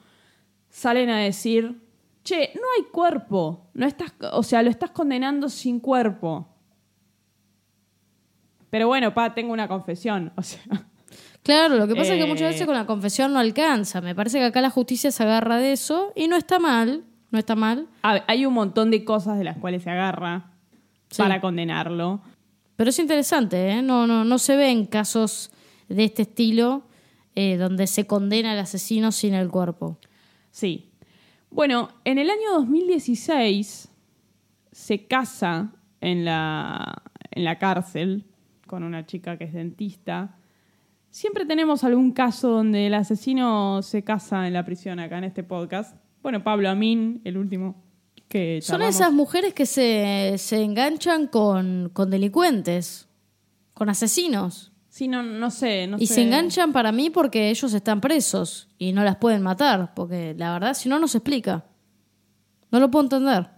salen 0.69 1.11
a 1.11 1.19
decir, 1.19 1.84
che, 2.25 2.53
no 2.57 2.63
hay 2.77 2.85
cuerpo, 2.91 3.69
no 3.75 3.87
estás, 3.87 4.13
o 4.33 4.43
sea, 4.43 4.63
lo 4.63 4.71
estás 4.71 4.91
condenando 4.91 5.49
sin 5.49 5.79
cuerpo. 5.79 6.49
Pero 8.71 8.89
bueno, 8.89 9.15
pa, 9.15 9.35
tengo 9.35 9.53
una 9.53 9.69
confesión, 9.69 10.33
o 10.37 10.43
sea, 10.43 10.61
Claro, 11.43 11.77
lo 11.77 11.87
que 11.87 11.95
pasa 11.95 12.15
es 12.15 12.19
que 12.19 12.25
Eh. 12.25 12.27
muchas 12.27 12.49
veces 12.53 12.67
con 12.67 12.75
la 12.75 12.87
confesión 12.87 13.31
no 13.35 13.39
alcanza. 13.39 14.01
Me 14.01 14.15
parece 14.15 14.39
que 14.39 14.45
acá 14.47 14.63
la 14.63 14.71
justicia 14.71 15.11
se 15.11 15.23
agarra 15.25 15.59
de 15.59 15.73
eso 15.73 16.11
y 16.17 16.27
no 16.27 16.37
está 16.37 16.59
mal. 16.59 17.05
No 17.31 17.39
está 17.39 17.55
mal. 17.55 17.89
a- 18.03 18.23
hay 18.29 18.47
un 18.47 18.55
montón 18.55 18.91
de 18.91 19.05
cosas 19.05 19.37
de 19.37 19.45
las 19.45 19.59
cuales 19.59 19.83
se 19.83 19.91
agarra 19.91 20.53
Sí. 21.11 21.21
para 21.21 21.41
condenarlo. 21.43 22.23
Pero 22.77 22.89
es 22.91 22.99
interesante, 22.99 23.71
¿eh? 23.73 23.83
No, 23.83 24.07
no, 24.07 24.25
no 24.25 24.39
se 24.39 24.57
ve 24.57 24.71
en 24.71 24.87
casos 24.87 25.51
de 25.89 26.05
este 26.05 26.23
estilo 26.23 26.85
eh, 27.35 27.57
donde 27.59 27.87
se 27.89 28.07
condena 28.07 28.53
al 28.53 28.59
asesino 28.61 29.13
sin 29.13 29.35
el 29.35 29.51
cuerpo. 29.51 29.99
Sí. 30.51 30.93
Bueno, 31.55 31.91
en 32.05 32.19
el 32.19 32.31
año 32.31 32.51
2016 32.55 33.89
se 34.73 35.07
casa 35.07 35.73
en 36.01 36.25
la, 36.25 37.05
en 37.31 37.45
la 37.45 37.61
cárcel 37.61 38.25
con 38.67 38.83
una 38.83 39.07
chica 39.07 39.39
que 39.39 39.45
es 39.45 39.53
dentista. 39.53 40.37
Siempre 41.11 41.47
tenemos 41.47 41.85
algún 41.85 42.11
caso 42.11 42.49
donde 42.49 42.89
el 42.89 42.95
asesino 42.95 43.83
se 43.83 44.03
casa 44.03 44.49
en 44.49 44.53
la 44.53 44.65
prisión 44.65 44.99
acá 44.99 45.19
en 45.19 45.25
este 45.25 45.45
podcast. 45.45 45.97
Bueno, 46.25 46.43
Pablo 46.43 46.69
Amin, 46.69 47.21
el 47.23 47.37
último 47.37 47.85
que 48.27 48.59
Son 48.61 48.83
esas 48.83 49.13
mujeres 49.13 49.55
que 49.55 49.67
se, 49.67 50.35
se 50.39 50.61
enganchan 50.61 51.29
con, 51.29 51.89
con 51.93 52.11
delincuentes, 52.11 53.07
con 53.75 53.89
asesinos. 53.89 54.74
Sí, 54.95 55.09
no, 55.09 55.25
no 55.25 55.51
sé, 55.51 55.89
no 55.89 55.97
y 55.99 56.07
sé. 56.07 56.15
se 56.15 56.23
enganchan 56.23 56.73
para 56.73 56.93
mí 56.93 57.11
porque 57.11 57.51
ellos 57.51 57.75
están 57.75 58.01
presos 58.01 58.69
y 58.79 58.93
no 58.93 59.03
las 59.03 59.17
pueden 59.17 59.43
matar, 59.43 59.93
porque 59.93 60.37
la 60.39 60.53
verdad, 60.53 60.73
si 60.75 60.89
no, 60.89 61.01
no 61.01 61.09
se 61.09 61.19
explica. 61.19 61.65
No 62.71 62.79
lo 62.79 62.93
puedo 62.93 63.03
entender. 63.07 63.51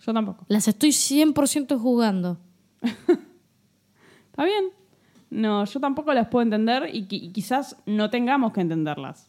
Yo 0.00 0.14
tampoco. 0.14 0.44
Las 0.46 0.68
estoy 0.68 0.90
100% 0.90 1.76
juzgando. 1.76 2.38
Está 2.82 4.44
bien. 4.44 4.66
No, 5.28 5.64
yo 5.64 5.80
tampoco 5.80 6.14
las 6.14 6.28
puedo 6.28 6.44
entender 6.44 6.88
y, 6.94 7.08
qui- 7.08 7.20
y 7.20 7.32
quizás 7.32 7.76
no 7.84 8.08
tengamos 8.08 8.52
que 8.52 8.60
entenderlas. 8.60 9.26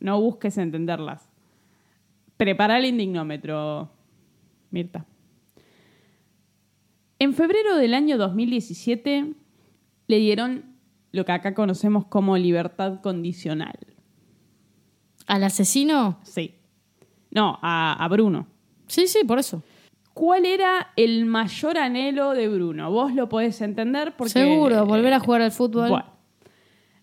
No 0.00 0.18
busques 0.18 0.56
entenderlas. 0.56 1.28
Prepara 2.38 2.78
el 2.78 2.86
indignómetro, 2.86 3.90
Mirta. 4.70 5.04
En 7.18 7.34
febrero 7.34 7.76
del 7.76 7.92
año 7.92 8.16
2017 8.16 9.34
le 10.12 10.18
dieron 10.18 10.76
lo 11.10 11.24
que 11.24 11.32
acá 11.32 11.54
conocemos 11.54 12.04
como 12.04 12.36
libertad 12.36 13.00
condicional. 13.00 13.78
¿Al 15.26 15.42
asesino? 15.44 16.18
Sí. 16.22 16.54
No, 17.30 17.58
a, 17.62 17.94
a 17.94 18.08
Bruno. 18.08 18.46
Sí, 18.88 19.06
sí, 19.06 19.24
por 19.24 19.38
eso. 19.38 19.62
¿Cuál 20.12 20.44
era 20.44 20.92
el 20.96 21.24
mayor 21.24 21.78
anhelo 21.78 22.32
de 22.32 22.46
Bruno? 22.48 22.90
Vos 22.90 23.14
lo 23.14 23.30
podés 23.30 23.62
entender 23.62 24.14
porque... 24.18 24.32
Seguro, 24.34 24.84
volver 24.84 25.14
a 25.14 25.20
jugar 25.20 25.40
al 25.40 25.52
fútbol. 25.52 25.88
Bueno, 25.88 26.12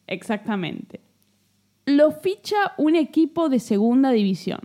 exactamente. 0.05 1.01
Lo 1.85 2.11
ficha 2.11 2.73
un 2.77 2.95
equipo 2.95 3.49
de 3.49 3.59
segunda 3.59 4.11
división. 4.11 4.59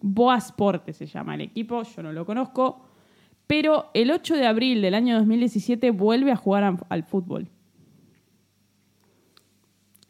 Boa 0.00 0.40
Sporte 0.40 0.92
se 0.92 1.06
llama 1.06 1.34
el 1.34 1.40
equipo, 1.40 1.82
yo 1.82 2.02
no 2.04 2.12
lo 2.12 2.24
conozco, 2.24 2.86
pero 3.46 3.90
el 3.94 4.10
8 4.10 4.34
de 4.36 4.46
abril 4.46 4.82
del 4.82 4.94
año 4.94 5.16
2017 5.16 5.90
vuelve 5.90 6.32
a 6.32 6.36
jugar 6.36 6.64
a- 6.64 6.76
al 6.88 7.04
fútbol. 7.04 7.48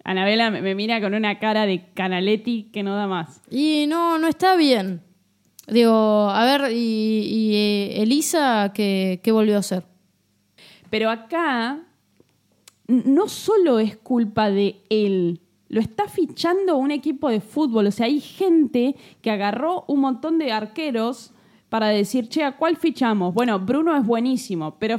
Anabela 0.05 0.51
me 0.51 0.63
me 0.63 0.75
mira 0.75 1.01
con 1.01 1.15
una 1.15 1.39
cara 1.39 1.67
de 1.67 1.89
canaletti 1.95 2.71
que 2.73 2.83
no 2.83 2.95
da 2.95 3.07
más. 3.07 3.41
Y 3.51 3.87
no, 3.89 4.19
no 4.19 4.29
está 4.29 4.57
bien. 4.57 5.03
Digo, 5.67 6.31
a 6.31 6.45
ver, 6.45 6.71
¿y, 6.73 6.77
y, 6.77 7.55
eh, 7.57 8.03
Elisa 8.03 8.71
qué, 8.73 9.21
qué 9.25 9.33
volvió 9.33 9.57
a 9.57 9.61
hacer? 9.61 9.83
Pero 10.91 11.11
acá 11.11 11.81
no 12.87 13.27
solo 13.29 13.81
es 13.81 13.97
culpa 13.97 14.49
de 14.49 14.77
él, 14.91 15.41
lo 15.69 15.81
está 15.81 16.07
fichando 16.07 16.77
un 16.77 16.93
equipo 16.93 17.29
de 17.29 17.41
fútbol. 17.41 17.89
O 17.89 17.91
sea, 17.91 18.07
hay 18.07 18.21
gente 18.21 18.95
que 19.23 19.33
agarró 19.33 19.85
un 19.89 19.99
montón 20.03 20.39
de 20.39 20.53
arqueros 20.53 21.33
para 21.69 21.89
decir, 21.89 22.29
che, 22.29 22.45
¿a 22.45 22.57
cuál 22.57 22.77
fichamos? 22.77 23.35
Bueno, 23.35 23.59
Bruno 23.59 23.97
es 23.97 24.05
buenísimo, 24.07 24.77
pero 24.79 24.97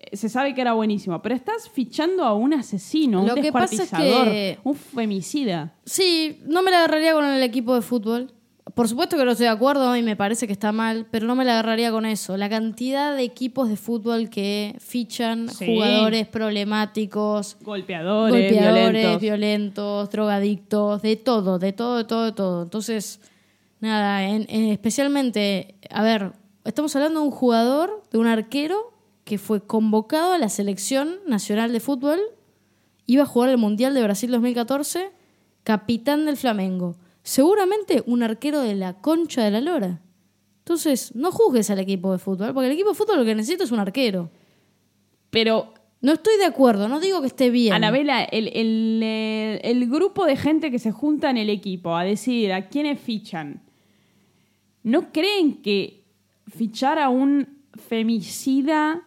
eh, 0.00 0.16
se 0.16 0.28
sabe 0.28 0.54
que 0.54 0.60
era 0.60 0.72
buenísimo. 0.74 1.20
Pero 1.22 1.34
estás 1.34 1.68
fichando 1.68 2.24
a 2.24 2.34
un 2.34 2.54
asesino, 2.54 3.22
un 3.22 3.26
Lo 3.28 3.34
que 3.34 3.50
pasa 3.52 3.74
es 3.74 3.80
descuartizador, 3.80 4.28
que- 4.30 4.58
un 4.64 4.74
femicida. 4.74 5.74
Sí, 5.84 6.40
no 6.46 6.62
me 6.62 6.70
la 6.70 6.78
agarraría 6.78 7.12
con 7.12 7.24
el 7.24 7.42
equipo 7.42 7.74
de 7.74 7.82
fútbol. 7.82 8.32
Por 8.74 8.88
supuesto 8.88 9.16
que 9.16 9.24
no 9.24 9.30
estoy 9.30 9.44
de 9.44 9.52
acuerdo 9.52 9.96
y 9.96 10.02
me 10.02 10.16
parece 10.16 10.46
que 10.46 10.52
está 10.52 10.70
mal, 10.72 11.06
pero 11.10 11.26
no 11.26 11.34
me 11.36 11.44
la 11.44 11.52
agarraría 11.52 11.90
con 11.92 12.04
eso. 12.04 12.36
La 12.36 12.48
cantidad 12.50 13.16
de 13.16 13.22
equipos 13.22 13.68
de 13.68 13.76
fútbol 13.76 14.28
que 14.28 14.74
fichan 14.80 15.48
Sí. 15.48 15.66
jugadores 15.66 16.26
problemáticos, 16.26 17.56
Golpeadores, 17.62 18.32
golpeadores, 18.34 18.92
violentos. 18.92 19.20
violentos, 19.20 20.10
drogadictos, 20.10 21.02
de 21.02 21.16
todo, 21.16 21.58
de 21.58 21.72
todo, 21.72 21.96
de 21.98 22.04
todo, 22.04 22.24
de 22.24 22.32
todo. 22.32 22.62
Entonces, 22.64 23.20
nada, 23.80 24.24
en- 24.24 24.46
en- 24.48 24.70
especialmente, 24.70 25.74
a 25.90 26.02
ver, 26.02 26.32
estamos 26.64 26.94
hablando 26.96 27.20
de 27.20 27.26
un 27.26 27.32
jugador, 27.32 28.02
de 28.10 28.18
un 28.18 28.26
arquero 28.26 28.92
que 29.24 29.38
fue 29.38 29.64
convocado 29.66 30.32
a 30.32 30.38
la 30.38 30.48
selección 30.48 31.16
nacional 31.26 31.72
de 31.72 31.80
fútbol, 31.80 32.20
iba 33.06 33.22
a 33.24 33.26
jugar 33.26 33.50
el 33.50 33.58
Mundial 33.58 33.94
de 33.94 34.02
Brasil 34.02 34.30
2014, 34.30 35.10
capitán 35.64 36.26
del 36.26 36.36
Flamengo. 36.36 36.96
Seguramente 37.22 38.02
un 38.06 38.22
arquero 38.22 38.60
de 38.60 38.74
la 38.76 38.94
concha 39.00 39.42
de 39.44 39.50
la 39.50 39.60
lora. 39.60 40.00
Entonces, 40.58 41.14
no 41.14 41.30
juzgues 41.32 41.70
al 41.70 41.78
equipo 41.80 42.12
de 42.12 42.18
fútbol, 42.18 42.52
porque 42.54 42.66
el 42.66 42.72
equipo 42.72 42.90
de 42.90 42.94
fútbol 42.96 43.18
lo 43.18 43.24
que 43.24 43.34
necesita 43.34 43.64
es 43.64 43.72
un 43.72 43.78
arquero. 43.80 44.30
Pero 45.30 45.74
No 46.02 46.12
estoy 46.12 46.36
de 46.36 46.44
acuerdo, 46.44 46.88
no 46.88 47.00
digo 47.00 47.20
que 47.22 47.26
esté 47.26 47.50
bien. 47.50 47.72
Anabela, 47.72 48.22
el, 48.22 48.48
el, 48.48 49.00
eh, 49.02 49.60
el 49.64 49.88
grupo 49.88 50.24
de 50.26 50.36
gente 50.36 50.70
que 50.70 50.78
se 50.78 50.92
junta 50.92 51.30
en 51.30 51.38
el 51.38 51.48
equipo 51.50 51.96
a 51.96 52.04
decidir 52.04 52.52
a 52.52 52.68
quiénes 52.68 53.00
fichan, 53.00 53.62
¿no 54.86 55.10
creen 55.12 55.60
que 55.62 56.04
fichar 56.46 56.98
a 56.98 57.08
un 57.08 57.58
femicida 57.88 59.02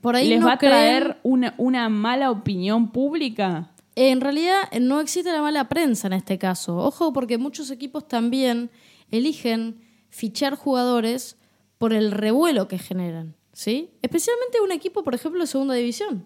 Por 0.00 0.16
ahí 0.16 0.28
les 0.28 0.40
no 0.40 0.46
va 0.46 0.54
a 0.54 0.58
creen- 0.58 0.70
traer 0.70 1.20
una, 1.22 1.54
una 1.58 1.88
mala 1.88 2.30
opinión 2.30 2.90
pública? 2.90 3.72
En 3.94 4.20
realidad 4.20 4.56
eh, 4.70 4.80
no 4.80 5.00
existe 5.00 5.30
la 5.32 5.42
mala 5.42 5.68
prensa 5.68 6.06
en 6.06 6.14
este 6.14 6.38
caso. 6.38 6.78
Ojo, 6.78 7.12
porque 7.12 7.36
muchos 7.38 7.70
equipos 7.70 8.08
también 8.08 8.70
eligen 9.10 9.82
fichar 10.08 10.54
jugadores 10.56 11.36
por 11.76 11.92
el 11.92 12.10
revuelo 12.10 12.66
que 12.68 12.78
generan, 12.78 13.34
¿sí? 13.52 13.90
Especialmente 14.02 14.60
un 14.62 14.72
equipo, 14.72 15.02
por 15.04 15.14
ejemplo, 15.14 15.40
de 15.40 15.46
segunda 15.46 15.74
división, 15.74 16.24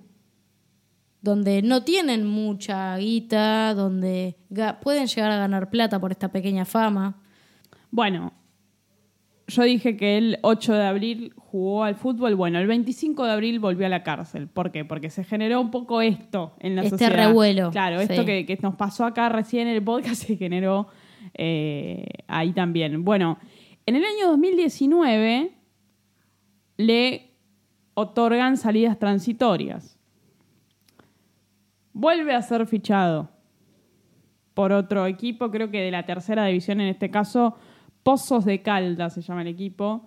donde 1.22 1.62
no 1.62 1.82
tienen 1.84 2.26
mucha 2.26 2.96
guita, 2.98 3.74
donde 3.74 4.36
pueden 4.82 5.06
llegar 5.06 5.30
a 5.32 5.38
ganar 5.38 5.70
plata 5.70 5.98
por 6.00 6.12
esta 6.12 6.28
pequeña 6.30 6.64
fama. 6.64 7.20
Bueno, 7.90 8.32
yo 9.46 9.62
dije 9.62 9.96
que 9.96 10.16
el 10.16 10.38
8 10.42 10.74
de 10.74 10.82
abril 10.84 11.32
jugó 11.36 11.84
al 11.84 11.94
fútbol. 11.96 12.34
Bueno, 12.34 12.58
el 12.58 12.66
25 12.66 13.24
de 13.24 13.32
abril 13.32 13.58
volvió 13.60 13.86
a 13.86 13.88
la 13.90 14.02
cárcel. 14.02 14.48
¿Por 14.48 14.70
qué? 14.72 14.84
Porque 14.84 15.10
se 15.10 15.24
generó 15.24 15.60
un 15.60 15.70
poco 15.70 16.00
esto 16.00 16.54
en 16.60 16.76
la 16.76 16.82
Este 16.82 16.98
sociedad. 16.98 17.28
revuelo, 17.28 17.70
Claro, 17.70 18.00
esto 18.00 18.24
que 18.24 18.58
nos 18.62 18.74
pasó 18.76 19.04
acá 19.04 19.28
recién 19.28 19.68
en 19.68 19.76
el 19.76 19.82
podcast 19.84 20.22
se 20.26 20.36
generó 20.36 20.88
eh, 21.34 22.06
ahí 22.26 22.52
también. 22.52 23.04
Bueno, 23.04 23.38
en 23.86 23.96
el 23.96 24.04
año 24.04 24.28
2019 24.28 25.52
le 26.78 27.30
otorgan 27.94 28.56
salidas 28.56 28.98
transitorias. 28.98 29.98
Vuelve 31.92 32.34
a 32.34 32.42
ser 32.42 32.66
fichado 32.66 33.30
por 34.54 34.72
otro 34.72 35.06
equipo, 35.06 35.50
creo 35.50 35.70
que 35.70 35.80
de 35.80 35.90
la 35.90 36.04
tercera 36.06 36.46
división 36.46 36.80
en 36.80 36.88
este 36.88 37.10
caso, 37.10 37.56
Pozos 38.04 38.44
de 38.44 38.62
Calda 38.62 39.10
se 39.10 39.20
llama 39.22 39.42
el 39.42 39.48
equipo. 39.48 40.06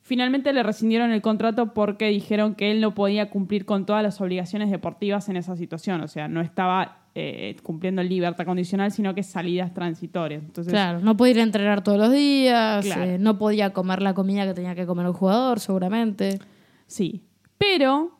Finalmente 0.00 0.52
le 0.54 0.62
rescindieron 0.62 1.10
el 1.12 1.20
contrato 1.20 1.74
porque 1.74 2.06
dijeron 2.08 2.54
que 2.54 2.70
él 2.70 2.80
no 2.80 2.94
podía 2.94 3.28
cumplir 3.28 3.66
con 3.66 3.84
todas 3.84 4.02
las 4.02 4.18
obligaciones 4.22 4.70
deportivas 4.70 5.28
en 5.28 5.36
esa 5.36 5.54
situación, 5.56 6.00
o 6.00 6.08
sea, 6.08 6.26
no 6.26 6.40
estaba 6.40 6.96
eh, 7.14 7.56
cumpliendo 7.62 8.02
libertad 8.02 8.46
condicional, 8.46 8.90
sino 8.92 9.14
que 9.14 9.22
salidas 9.22 9.74
transitorias. 9.74 10.42
Entonces, 10.42 10.72
Claro, 10.72 11.00
no 11.00 11.16
podía 11.16 11.32
ir 11.34 11.40
a 11.40 11.42
entrenar 11.42 11.82
todos 11.84 11.98
los 11.98 12.12
días, 12.12 12.84
Claro. 12.86 13.02
eh, 13.02 13.18
no 13.18 13.36
podía 13.38 13.72
comer 13.72 14.00
la 14.00 14.14
comida 14.14 14.46
que 14.46 14.54
tenía 14.54 14.74
que 14.74 14.86
comer 14.86 15.06
el 15.06 15.12
jugador, 15.12 15.60
seguramente. 15.60 16.38
Sí. 16.86 17.22
Pero 17.58 18.16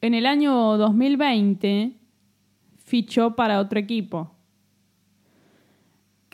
en 0.00 0.14
el 0.14 0.26
año 0.26 0.76
2020 0.76 1.96
fichó 2.76 3.34
para 3.34 3.58
otro 3.60 3.80
equipo. 3.80 4.33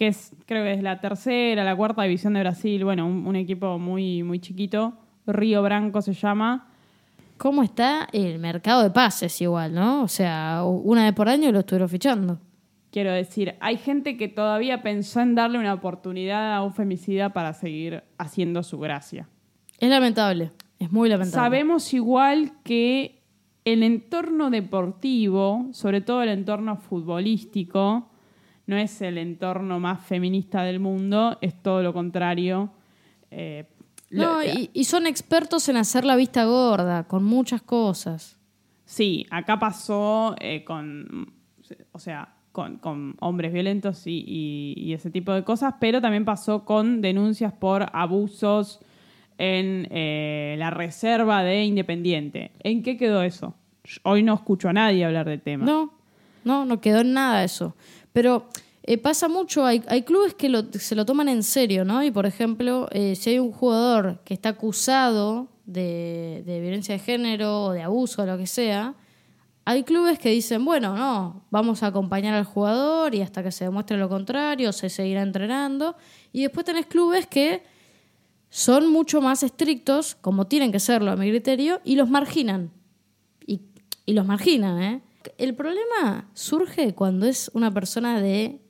Que 0.00 0.06
es, 0.06 0.32
creo 0.46 0.64
que 0.64 0.72
es 0.72 0.82
la 0.82 0.98
tercera, 0.98 1.62
la 1.62 1.76
cuarta 1.76 2.02
división 2.04 2.32
de 2.32 2.40
Brasil. 2.40 2.82
Bueno, 2.86 3.06
un, 3.06 3.26
un 3.26 3.36
equipo 3.36 3.78
muy, 3.78 4.22
muy 4.22 4.38
chiquito. 4.38 4.94
Río 5.26 5.62
Branco 5.62 6.00
se 6.00 6.14
llama. 6.14 6.68
¿Cómo 7.36 7.62
está 7.62 8.08
el 8.12 8.38
mercado 8.38 8.82
de 8.82 8.90
pases 8.90 9.38
igual, 9.42 9.74
no? 9.74 10.02
O 10.02 10.08
sea, 10.08 10.62
una 10.64 11.04
vez 11.04 11.12
por 11.12 11.28
año 11.28 11.52
lo 11.52 11.58
estuvieron 11.58 11.90
fichando. 11.90 12.38
Quiero 12.90 13.12
decir, 13.12 13.56
hay 13.60 13.76
gente 13.76 14.16
que 14.16 14.28
todavía 14.28 14.82
pensó 14.82 15.20
en 15.20 15.34
darle 15.34 15.58
una 15.58 15.74
oportunidad 15.74 16.54
a 16.54 16.62
un 16.62 16.72
femicida 16.72 17.34
para 17.34 17.52
seguir 17.52 18.02
haciendo 18.16 18.62
su 18.62 18.78
gracia. 18.78 19.28
Es 19.78 19.90
lamentable, 19.90 20.50
es 20.78 20.90
muy 20.90 21.08
lamentable. 21.08 21.44
Sabemos 21.44 21.94
igual 21.94 22.52
que 22.64 23.22
el 23.64 23.82
entorno 23.82 24.50
deportivo, 24.50 25.68
sobre 25.72 26.00
todo 26.00 26.22
el 26.22 26.30
entorno 26.30 26.76
futbolístico, 26.76 28.09
no 28.70 28.76
es 28.76 29.02
el 29.02 29.18
entorno 29.18 29.78
más 29.80 30.00
feminista 30.06 30.62
del 30.62 30.78
mundo, 30.80 31.36
es 31.40 31.60
todo 31.62 31.82
lo 31.82 31.92
contrario. 31.92 32.70
Eh, 33.30 33.64
No, 34.10 34.38
lo- 34.38 34.44
y, 34.44 34.70
y 34.72 34.84
son 34.84 35.06
expertos 35.06 35.68
en 35.68 35.76
hacer 35.76 36.04
la 36.04 36.16
vista 36.16 36.44
gorda, 36.44 37.04
con 37.08 37.24
muchas 37.24 37.62
cosas. 37.62 38.38
Sí, 38.84 39.26
acá 39.30 39.58
pasó 39.58 40.34
eh, 40.40 40.64
con, 40.64 41.32
o 41.92 41.98
sea, 41.98 42.34
con, 42.52 42.78
con 42.78 43.14
hombres 43.20 43.52
violentos 43.52 44.06
y, 44.06 44.24
y- 44.26 44.74
y 44.76 44.92
ese 44.94 45.10
tipo 45.10 45.32
de 45.32 45.44
cosas, 45.44 45.74
pero 45.80 46.00
también 46.00 46.24
pasó 46.24 46.64
con 46.64 47.00
denuncias 47.00 47.52
por 47.52 47.86
abusos 47.92 48.80
en 49.38 49.86
eh, 49.90 50.56
la 50.58 50.70
reserva 50.70 51.42
de 51.42 51.64
Independiente. 51.64 52.50
¿En 52.62 52.82
qué 52.82 52.96
quedó 52.96 53.22
eso? 53.22 53.54
Hoy 54.02 54.22
no 54.22 54.34
escucho 54.34 54.68
a 54.68 54.72
nadie 54.72 55.04
hablar 55.04 55.26
del 55.28 55.40
tema. 55.40 55.64
No, 55.64 55.92
no, 56.44 56.64
no 56.64 56.80
quedó 56.80 57.00
en 57.00 57.12
nada 57.14 57.44
eso. 57.44 57.74
Pero 58.12 58.48
eh, 58.82 58.98
pasa 58.98 59.28
mucho, 59.28 59.64
hay, 59.64 59.82
hay 59.88 60.02
clubes 60.02 60.34
que 60.34 60.48
lo- 60.48 60.64
se 60.72 60.94
lo 60.94 61.04
toman 61.04 61.28
en 61.28 61.42
serio, 61.42 61.84
¿no? 61.84 62.02
Y 62.02 62.10
por 62.10 62.26
ejemplo, 62.26 62.88
eh, 62.92 63.14
si 63.14 63.30
hay 63.30 63.38
un 63.38 63.52
jugador 63.52 64.20
que 64.24 64.34
está 64.34 64.50
acusado 64.50 65.48
de, 65.66 66.42
violencia 66.46 66.94
de 66.94 66.98
género 66.98 67.64
o 67.66 67.72
de 67.72 67.82
abuso 67.82 68.22
o 68.22 68.26
lo 68.26 68.36
que 68.36 68.46
sea, 68.46 68.94
hay 69.64 69.84
clubes 69.84 70.18
que 70.18 70.30
dicen, 70.30 70.64
bueno, 70.64 70.96
no, 70.96 71.44
vamos 71.50 71.82
a 71.82 71.88
acompañar 71.88 72.34
al 72.34 72.44
jugador 72.44 73.14
y 73.14 73.20
hasta 73.22 73.42
que 73.42 73.52
se 73.52 73.64
demuestre 73.64 73.96
lo 73.96 74.08
contrario, 74.08 74.72
se 74.72 74.88
seguirá 74.88 75.22
entrenando. 75.22 75.94
Y 76.32 76.42
después 76.42 76.64
tenés 76.66 76.86
clubes 76.86 77.26
que 77.26 77.62
son 78.48 78.90
mucho 78.90 79.20
más 79.20 79.44
estrictos, 79.44 80.16
como 80.20 80.48
tienen 80.48 80.72
que 80.72 80.80
serlo 80.80 81.12
a 81.12 81.16
mi 81.16 81.28
criterio, 81.28 81.80
y 81.84 81.94
los 81.94 82.08
marginan. 82.10 82.72
Y 84.06 84.14
los 84.14 84.26
marginan, 84.26 84.82
¿eh? 84.82 85.00
El 85.38 85.54
problema 85.54 86.30
surge 86.34 86.94
cuando 86.94 87.26
es 87.26 87.50
una 87.54 87.72
persona 87.72 88.20
de 88.20 88.60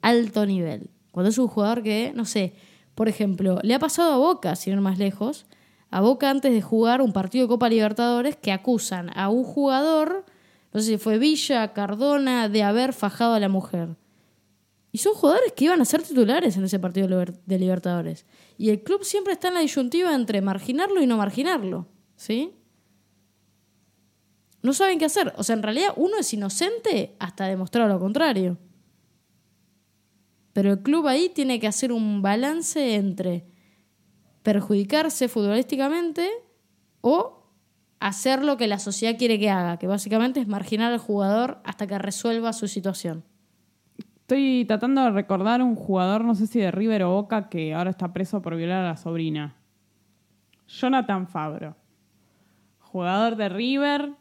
alto 0.00 0.46
nivel. 0.46 0.90
Cuando 1.12 1.30
es 1.30 1.38
un 1.38 1.48
jugador 1.48 1.82
que, 1.82 2.12
no 2.14 2.24
sé, 2.24 2.54
por 2.94 3.08
ejemplo, 3.08 3.58
le 3.62 3.74
ha 3.74 3.78
pasado 3.78 4.12
a 4.12 4.18
Boca, 4.18 4.56
sin 4.56 4.74
ir 4.74 4.80
más 4.80 4.98
lejos, 4.98 5.46
a 5.90 6.00
Boca 6.00 6.30
antes 6.30 6.52
de 6.52 6.62
jugar 6.62 7.00
un 7.00 7.12
partido 7.12 7.44
de 7.44 7.48
Copa 7.48 7.68
Libertadores 7.68 8.36
que 8.36 8.52
acusan 8.52 9.10
a 9.16 9.28
un 9.28 9.44
jugador, 9.44 10.24
no 10.72 10.80
sé 10.80 10.86
si 10.86 10.98
fue 10.98 11.18
Villa, 11.18 11.72
Cardona, 11.72 12.48
de 12.48 12.62
haber 12.62 12.92
fajado 12.92 13.34
a 13.34 13.40
la 13.40 13.48
mujer. 13.48 13.96
Y 14.90 14.98
son 14.98 15.14
jugadores 15.14 15.52
que 15.52 15.66
iban 15.66 15.80
a 15.80 15.84
ser 15.84 16.02
titulares 16.02 16.56
en 16.56 16.64
ese 16.64 16.78
partido 16.78 17.08
de 17.08 17.58
Libertadores. 17.58 18.26
Y 18.56 18.70
el 18.70 18.82
club 18.82 19.04
siempre 19.04 19.34
está 19.34 19.48
en 19.48 19.54
la 19.54 19.60
disyuntiva 19.60 20.14
entre 20.14 20.40
marginarlo 20.40 21.02
y 21.02 21.06
no 21.06 21.16
marginarlo. 21.16 21.86
¿Sí? 22.16 22.52
No 24.62 24.72
saben 24.72 24.98
qué 24.98 25.04
hacer. 25.04 25.32
O 25.36 25.42
sea, 25.42 25.54
en 25.54 25.62
realidad 25.62 25.92
uno 25.96 26.18
es 26.18 26.32
inocente 26.32 27.16
hasta 27.18 27.46
demostrar 27.46 27.88
lo 27.88 27.98
contrario. 27.98 28.58
Pero 30.52 30.72
el 30.72 30.82
club 30.82 31.06
ahí 31.06 31.28
tiene 31.28 31.60
que 31.60 31.68
hacer 31.68 31.92
un 31.92 32.20
balance 32.22 32.96
entre 32.96 33.46
perjudicarse 34.42 35.28
futbolísticamente 35.28 36.28
o 37.00 37.38
hacer 38.00 38.44
lo 38.44 38.56
que 38.56 38.66
la 38.66 38.78
sociedad 38.78 39.16
quiere 39.18 39.38
que 39.38 39.50
haga, 39.50 39.76
que 39.76 39.86
básicamente 39.86 40.40
es 40.40 40.48
marginar 40.48 40.92
al 40.92 40.98
jugador 40.98 41.60
hasta 41.64 41.86
que 41.86 41.98
resuelva 41.98 42.52
su 42.52 42.68
situación. 42.68 43.24
Estoy 43.98 44.64
tratando 44.66 45.02
de 45.04 45.10
recordar 45.10 45.62
un 45.62 45.74
jugador, 45.74 46.24
no 46.24 46.34
sé 46.34 46.46
si 46.46 46.60
de 46.60 46.70
River 46.70 47.04
o 47.04 47.10
Boca, 47.12 47.48
que 47.48 47.74
ahora 47.74 47.90
está 47.90 48.12
preso 48.12 48.42
por 48.42 48.56
violar 48.56 48.84
a 48.84 48.88
la 48.88 48.96
sobrina. 48.96 49.56
Jonathan 50.66 51.26
Fabro. 51.28 51.76
Jugador 52.78 53.36
de 53.36 53.48
River, 53.48 54.12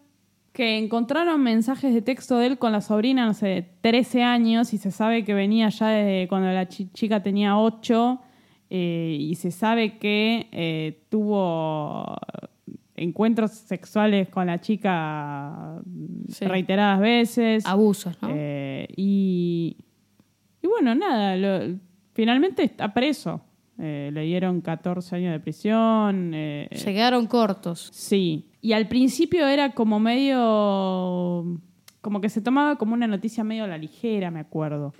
que 0.57 0.79
encontraron 0.79 1.43
mensajes 1.43 1.93
de 1.93 2.01
texto 2.01 2.39
de 2.39 2.47
él 2.47 2.57
con 2.57 2.71
la 2.71 2.81
sobrina, 2.81 3.27
no 3.27 3.35
sé, 3.35 3.63
13 3.81 4.23
años, 4.23 4.73
y 4.73 4.79
se 4.79 4.89
sabe 4.89 5.23
que 5.23 5.35
venía 5.35 5.69
ya 5.69 5.89
de 5.89 6.25
cuando 6.27 6.51
la 6.51 6.67
chica 6.67 7.21
tenía 7.21 7.59
8, 7.59 8.19
eh, 8.71 9.17
y 9.19 9.35
se 9.35 9.51
sabe 9.51 9.99
que 9.99 10.47
eh, 10.51 11.03
tuvo 11.09 12.17
encuentros 12.95 13.51
sexuales 13.51 14.29
con 14.29 14.47
la 14.47 14.59
chica 14.59 15.79
reiteradas 16.41 17.01
veces. 17.01 17.63
Abusos, 17.67 18.19
¿no? 18.23 18.29
Eh, 18.33 18.87
y 18.97 19.77
y 20.59 20.67
bueno, 20.67 20.95
nada, 20.95 21.67
finalmente 22.13 22.63
está 22.63 22.91
preso. 22.95 23.41
Eh, 23.77 24.09
le 24.11 24.21
dieron 24.21 24.61
14 24.61 25.17
años 25.17 25.33
de 25.33 25.39
prisión. 25.39 26.31
Eh, 26.33 26.67
Se 26.71 26.93
quedaron 26.93 27.27
cortos. 27.27 27.91
Sí. 27.93 28.46
Y 28.61 28.73
al 28.73 28.87
principio 28.87 29.47
era 29.47 29.73
como 29.73 29.99
medio. 29.99 31.45
como 32.01 32.21
que 32.21 32.29
se 32.29 32.41
tomaba 32.41 32.77
como 32.77 32.93
una 32.93 33.07
noticia 33.07 33.43
medio 33.43 33.63
a 33.65 33.67
la 33.67 33.77
ligera, 33.77 34.31
me 34.31 34.39
acuerdo. 34.39 34.93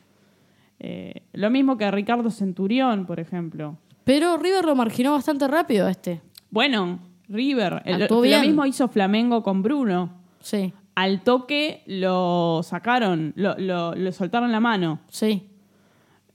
Eh, 0.80 1.24
lo 1.34 1.50
mismo 1.50 1.78
que 1.78 1.90
Ricardo 1.90 2.30
Centurión, 2.30 3.06
por 3.06 3.20
ejemplo. 3.20 3.78
Pero 4.04 4.38
River 4.38 4.66
lo 4.66 4.76
marginó 4.76 5.14
bastante 5.14 5.48
rápido 5.48 5.88
este. 5.88 6.22
Bueno, 6.50 7.00
River. 7.28 7.84
lo 7.86 8.22
mismo 8.42 8.66
hizo 8.66 8.88
Flamengo 8.88 9.44
con 9.44 9.62
Bruno. 9.62 10.14
Sí 10.40 10.74
al 10.98 11.22
toque 11.22 11.84
lo 11.86 12.62
sacaron, 12.64 13.32
lo, 13.36 13.56
lo, 13.60 14.12
soltaron 14.12 14.52
la 14.52 14.60
mano. 14.60 15.00
Sí. 15.10 15.48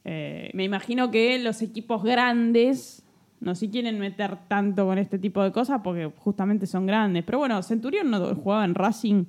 Eh, 0.05 0.53
me 0.55 0.62
imagino 0.62 1.11
que 1.11 1.37
los 1.41 1.62
equipos 1.62 2.05
grandes 2.05 3.01
no 3.43 3.55
si 3.55 3.68
quieren 3.68 3.99
meter 3.99 4.38
tanto 4.49 4.86
con 4.86 4.99
este 4.99 5.18
tipo 5.18 5.43
de 5.43 5.53
cosas 5.53 5.80
porque 5.84 6.11
justamente 6.18 6.66
son 6.66 6.86
grandes. 6.86 7.24
Pero 7.24 7.38
bueno, 7.38 7.62
Centurión 7.62 8.11
no 8.11 8.34
jugaba 8.34 8.64
en 8.64 8.74
Racing 8.74 9.24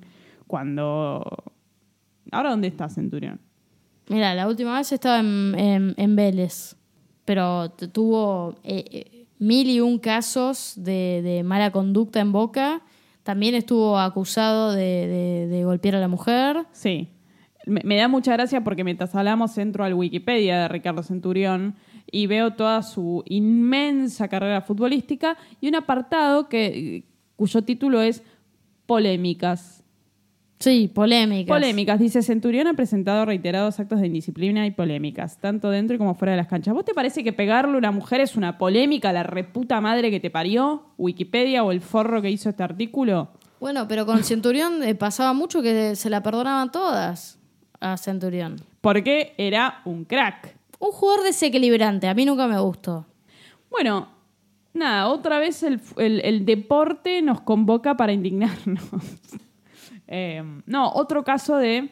cuando... 0.46 1.22
¿Ahora 2.32 2.50
dónde 2.50 2.68
está 2.68 2.88
Centurión? 2.88 3.40
Mira, 4.08 4.34
la 4.34 4.48
última 4.48 4.76
vez 4.76 4.90
estaba 4.92 5.20
en, 5.20 5.94
en, 5.96 6.16
Vélez, 6.16 6.76
pero 7.24 7.70
tuvo 7.70 8.56
eh, 8.64 8.84
eh, 8.90 9.26
mil 9.38 9.68
y 9.68 9.80
un 9.80 9.98
casos 9.98 10.74
de, 10.76 11.20
de 11.22 11.42
mala 11.42 11.70
conducta 11.70 12.20
en 12.20 12.32
Boca 12.32 12.82
también 13.24 13.54
estuvo 13.54 13.98
acusado 13.98 14.72
de, 14.72 15.62
golpear 15.64 15.96
a 15.96 16.00
la 16.00 16.08
mujer. 16.08 16.66
Sí. 16.72 17.08
Me, 17.66 17.96
da 17.96 18.06
mucha 18.06 18.34
gracia 18.34 18.62
porque 18.62 18.84
mientras 18.84 19.14
hablamos 19.14 19.56
entro 19.56 19.82
al 19.84 19.94
Wikipedia 19.94 20.60
de 20.60 20.68
Ricardo 20.68 21.02
Centurión 21.02 21.74
y 22.10 22.26
veo 22.26 22.52
toda 22.52 22.82
su 22.82 23.22
inmensa 23.26 24.28
carrera 24.28 24.60
futbolística 24.60 25.36
y 25.60 25.68
un 25.68 25.74
apartado 25.74 26.48
que, 26.48 27.04
cuyo 27.36 27.62
título 27.62 28.02
es 28.02 28.22
Polémicas. 28.86 29.84
Sí, 30.58 30.90
polémicas. 30.92 31.54
Polémicas. 31.54 31.98
Dice, 31.98 32.22
Centurión 32.22 32.66
ha 32.66 32.74
presentado 32.74 33.26
reiterados 33.26 33.80
actos 33.80 34.00
de 34.00 34.06
indisciplina 34.06 34.66
y 34.66 34.70
polémicas, 34.70 35.38
tanto 35.38 35.68
dentro 35.68 35.98
como 35.98 36.14
fuera 36.14 36.32
de 36.32 36.38
las 36.38 36.46
canchas. 36.46 36.72
¿Vos 36.72 36.84
te 36.84 36.94
parece 36.94 37.22
que 37.22 37.32
pegarle 37.32 37.74
a 37.74 37.78
una 37.78 37.90
mujer 37.90 38.20
es 38.20 38.36
una 38.36 38.56
polémica, 38.56 39.12
la 39.12 39.24
reputa 39.24 39.80
madre 39.80 40.10
que 40.10 40.20
te 40.20 40.30
parió? 40.30 40.86
¿Wikipedia 40.96 41.64
o 41.64 41.72
el 41.72 41.80
forro 41.80 42.22
que 42.22 42.30
hizo 42.30 42.48
este 42.48 42.62
artículo? 42.62 43.28
Bueno, 43.60 43.86
pero 43.88 44.06
con 44.06 44.24
Centurión 44.24 44.82
eh, 44.82 44.94
pasaba 44.94 45.32
mucho 45.32 45.60
que 45.60 45.96
se 45.96 46.08
la 46.08 46.22
perdonaban 46.22 46.70
todas 46.70 47.38
a 47.80 47.96
Centurión. 47.96 48.56
Porque 48.80 49.34
era 49.36 49.82
un 49.84 50.04
crack. 50.04 50.56
Un 50.84 50.92
jugador 50.92 51.24
desequilibrante, 51.24 52.08
a 52.08 52.14
mí 52.14 52.26
nunca 52.26 52.46
me 52.46 52.60
gustó. 52.60 53.06
Bueno, 53.70 54.08
nada, 54.74 55.08
otra 55.08 55.38
vez 55.38 55.62
el 55.62 56.44
deporte 56.44 57.22
nos 57.22 57.40
convoca 57.40 57.96
para 57.96 58.12
indignarnos. 58.12 58.82
Em, 60.06 60.60
no, 60.66 60.92
otro 60.92 61.24
caso 61.24 61.56
de, 61.56 61.90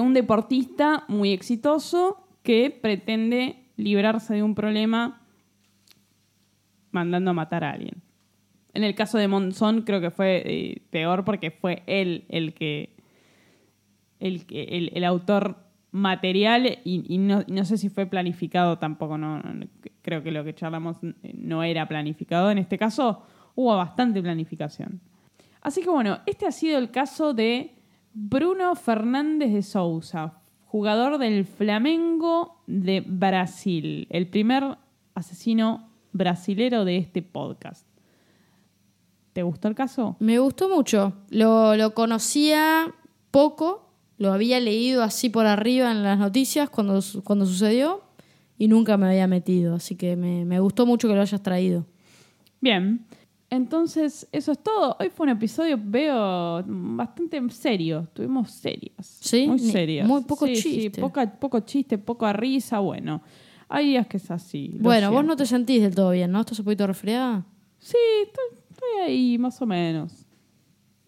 un 0.00 0.14
deportista 0.14 1.04
muy 1.08 1.30
exitoso 1.30 2.26
que 2.42 2.70
pretende 2.70 3.66
librarse 3.76 4.32
de 4.32 4.42
un 4.42 4.54
problema 4.54 5.20
mandando 6.90 7.32
a 7.32 7.34
matar 7.34 7.64
a 7.64 7.72
alguien. 7.72 8.02
En 8.72 8.82
el 8.82 8.94
caso 8.94 9.18
de 9.18 9.28
Monzón 9.28 9.82
creo 9.82 10.00
que 10.00 10.10
fue 10.10 10.42
eh, 10.46 10.82
peor 10.88 11.26
porque 11.26 11.50
fue 11.50 11.82
él 11.86 12.24
el 12.30 12.54
que 12.54 12.96
el, 14.20 15.04
autor 15.04 15.69
material 15.92 16.78
y, 16.84 17.18
no, 17.18 17.64
sé 17.64 17.76
si 17.78 17.88
fue 17.88 18.06
planificado 18.06 18.78
tampoco, 18.78 19.18
no, 19.18 19.42
creo 20.02 20.22
que 20.22 20.30
lo 20.30 20.44
que 20.44 20.54
charlamos 20.54 20.98
no 21.34 21.62
era 21.62 21.88
planificado. 21.88 22.50
En 22.50 22.58
este 22.58 22.78
caso 22.78 23.22
hubo 23.54 23.76
bastante 23.76 24.22
planificación. 24.22 25.00
Así 25.62 25.82
que 25.82 25.90
bueno, 25.90 26.20
este 26.26 26.46
ha 26.46 26.52
sido 26.52 26.78
el 26.78 26.90
caso 26.90 27.34
de 27.34 27.74
Bruno 28.14 28.74
Fernández 28.74 29.52
de 29.52 29.62
Souza, 29.62 30.34
jugador 30.66 31.18
del 31.18 31.44
Flamengo 31.44 32.62
de 32.66 33.02
Brasil, 33.06 34.06
el 34.10 34.28
primer 34.28 34.78
asesino 35.14 35.90
brasilero 36.12 36.84
de 36.84 36.96
este 36.96 37.22
podcast. 37.22 37.86
¿Te 39.32 39.42
gustó 39.42 39.68
el 39.68 39.74
caso? 39.74 40.16
Me 40.18 40.38
gustó 40.38 40.68
mucho. 40.68 41.12
Lo, 41.30 41.94
conocía 41.94 42.92
poco, 43.30 43.89
lo 44.20 44.34
había 44.34 44.60
leído 44.60 45.02
así 45.02 45.30
por 45.30 45.46
arriba 45.46 45.90
en 45.90 46.02
las 46.02 46.18
noticias 46.18 46.68
cuando, 46.68 47.00
cuando 47.24 47.46
sucedió 47.46 48.02
y 48.58 48.68
nunca 48.68 48.98
me 48.98 49.06
había 49.06 49.26
metido, 49.26 49.74
así 49.74 49.96
que 49.96 50.14
me, 50.14 50.44
me 50.44 50.60
gustó 50.60 50.84
mucho 50.84 51.08
que 51.08 51.14
lo 51.14 51.22
hayas 51.22 51.42
traído. 51.42 51.86
Bien. 52.60 53.06
Entonces, 53.48 54.28
eso 54.30 54.52
es 54.52 54.58
todo. 54.58 54.94
Hoy 55.00 55.08
fue 55.08 55.24
un 55.24 55.30
episodio, 55.30 55.80
veo, 55.82 56.62
bastante 56.66 57.40
serio. 57.48 58.08
Tuvimos 58.12 58.50
serias. 58.50 59.18
Sí, 59.22 59.46
muy 59.46 59.58
serias. 59.58 60.06
Muy 60.06 60.22
poco 60.24 60.46
chiste. 60.46 61.00
poco 61.40 61.60
chiste, 61.60 61.96
poca 61.96 62.30
risa. 62.34 62.78
Bueno, 62.78 63.22
hay 63.70 63.86
días 63.86 64.06
que 64.06 64.18
es 64.18 64.30
así. 64.30 64.76
Bueno, 64.80 65.10
vos 65.10 65.24
no 65.24 65.34
te 65.34 65.46
sentís 65.46 65.80
del 65.80 65.94
todo 65.94 66.10
bien, 66.10 66.30
¿no? 66.30 66.40
¿Estás 66.40 66.58
un 66.58 66.66
poquito 66.66 66.86
resfriada? 66.86 67.46
Sí, 67.78 67.96
estoy, 68.26 69.00
ahí, 69.02 69.38
más 69.38 69.60
o 69.62 69.66
menos. 69.66 70.19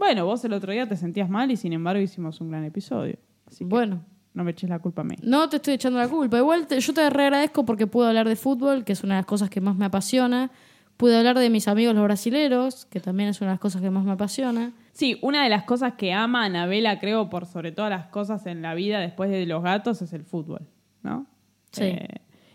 Bueno, 0.02 0.26
vos 0.26 0.44
el 0.44 0.52
otro 0.52 0.72
día 0.72 0.84
te 0.88 0.96
sentías 0.96 1.30
mal 1.30 1.52
y 1.52 1.56
sin 1.56 1.72
embargo 1.72 2.02
hicimos 2.02 2.40
un 2.40 2.50
gran 2.50 2.64
episodio. 2.64 3.18
Así 3.46 3.62
bueno. 3.62 4.04
No 4.34 4.42
me 4.42 4.50
eches 4.50 4.68
la 4.68 4.80
culpa 4.80 5.02
a 5.02 5.04
mí. 5.04 5.14
No 5.22 5.48
te 5.48 5.56
estoy 5.56 5.74
echando 5.74 6.00
la 6.00 6.08
culpa. 6.08 6.38
Igual 6.38 6.66
yo 6.66 6.92
te 6.92 7.02
agradezco 7.02 7.64
porque 7.64 7.86
puedo 7.86 8.08
hablar 8.08 8.26
de 8.26 8.34
fútbol, 8.34 8.82
que 8.82 8.94
es 8.94 9.04
una 9.04 9.14
de 9.14 9.20
las 9.20 9.26
cosas 9.26 9.48
que 9.48 9.60
más 9.60 9.76
me 9.76 9.84
apasiona 9.84 10.50
Pude 10.96 11.16
hablar 11.16 11.38
de 11.38 11.50
mis 11.50 11.68
amigos 11.68 11.94
los 11.94 12.04
brasileros, 12.04 12.84
que 12.86 13.00
también 13.00 13.28
es 13.28 13.40
una 13.40 13.50
de 13.50 13.54
las 13.54 13.60
cosas 13.60 13.82
que 13.82 13.90
más 13.90 14.04
me 14.04 14.12
apasiona. 14.12 14.72
Sí, 14.92 15.18
una 15.22 15.42
de 15.42 15.48
las 15.48 15.64
cosas 15.64 15.94
que 15.94 16.12
ama 16.12 16.44
Anabela, 16.44 16.98
creo, 16.98 17.28
por 17.28 17.46
sobre 17.46 17.72
todas 17.72 17.90
las 17.90 18.06
cosas 18.06 18.46
en 18.46 18.62
la 18.62 18.74
vida 18.74 19.00
después 19.00 19.30
de 19.30 19.44
los 19.46 19.62
gatos, 19.62 20.02
es 20.02 20.12
el 20.12 20.24
fútbol, 20.24 20.68
¿no? 21.02 21.26
Sí. 21.72 21.84
Eh, 21.84 22.08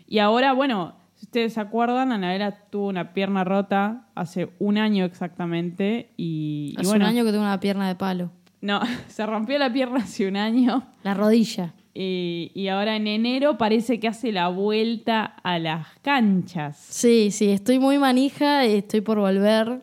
y 0.06 0.18
ahora, 0.20 0.52
bueno, 0.52 0.96
si 1.18 1.26
ustedes 1.26 1.54
se 1.54 1.60
acuerdan, 1.60 2.12
Anabela 2.12 2.52
tuvo 2.70 2.86
una 2.86 3.12
pierna 3.12 3.42
rota 3.42 4.06
hace 4.14 4.50
un 4.60 4.78
año 4.78 5.04
exactamente 5.04 6.12
y... 6.16 6.76
Hace 6.78 6.94
un 6.94 7.02
año 7.02 7.24
que 7.24 7.32
tuvo 7.32 7.40
una 7.40 7.58
pierna 7.58 7.88
de 7.88 7.96
palo. 7.96 8.30
No, 8.60 8.80
se 9.08 9.26
rompió 9.26 9.58
la 9.58 9.72
pierna 9.72 9.98
hace 9.98 10.28
un 10.28 10.36
año. 10.36 10.86
La 11.02 11.14
rodilla. 11.14 11.74
y 11.92 12.68
ahora 12.68 12.94
en 12.94 13.08
enero 13.08 13.58
parece 13.58 13.98
que 13.98 14.06
hace 14.06 14.30
la 14.30 14.46
vuelta 14.46 15.24
a 15.24 15.58
las 15.58 15.88
canchas. 16.02 16.76
Sí, 16.88 17.32
sí, 17.32 17.50
estoy 17.50 17.80
muy 17.80 17.98
manija, 17.98 18.64
estoy 18.64 19.00
por 19.00 19.18
volver. 19.18 19.82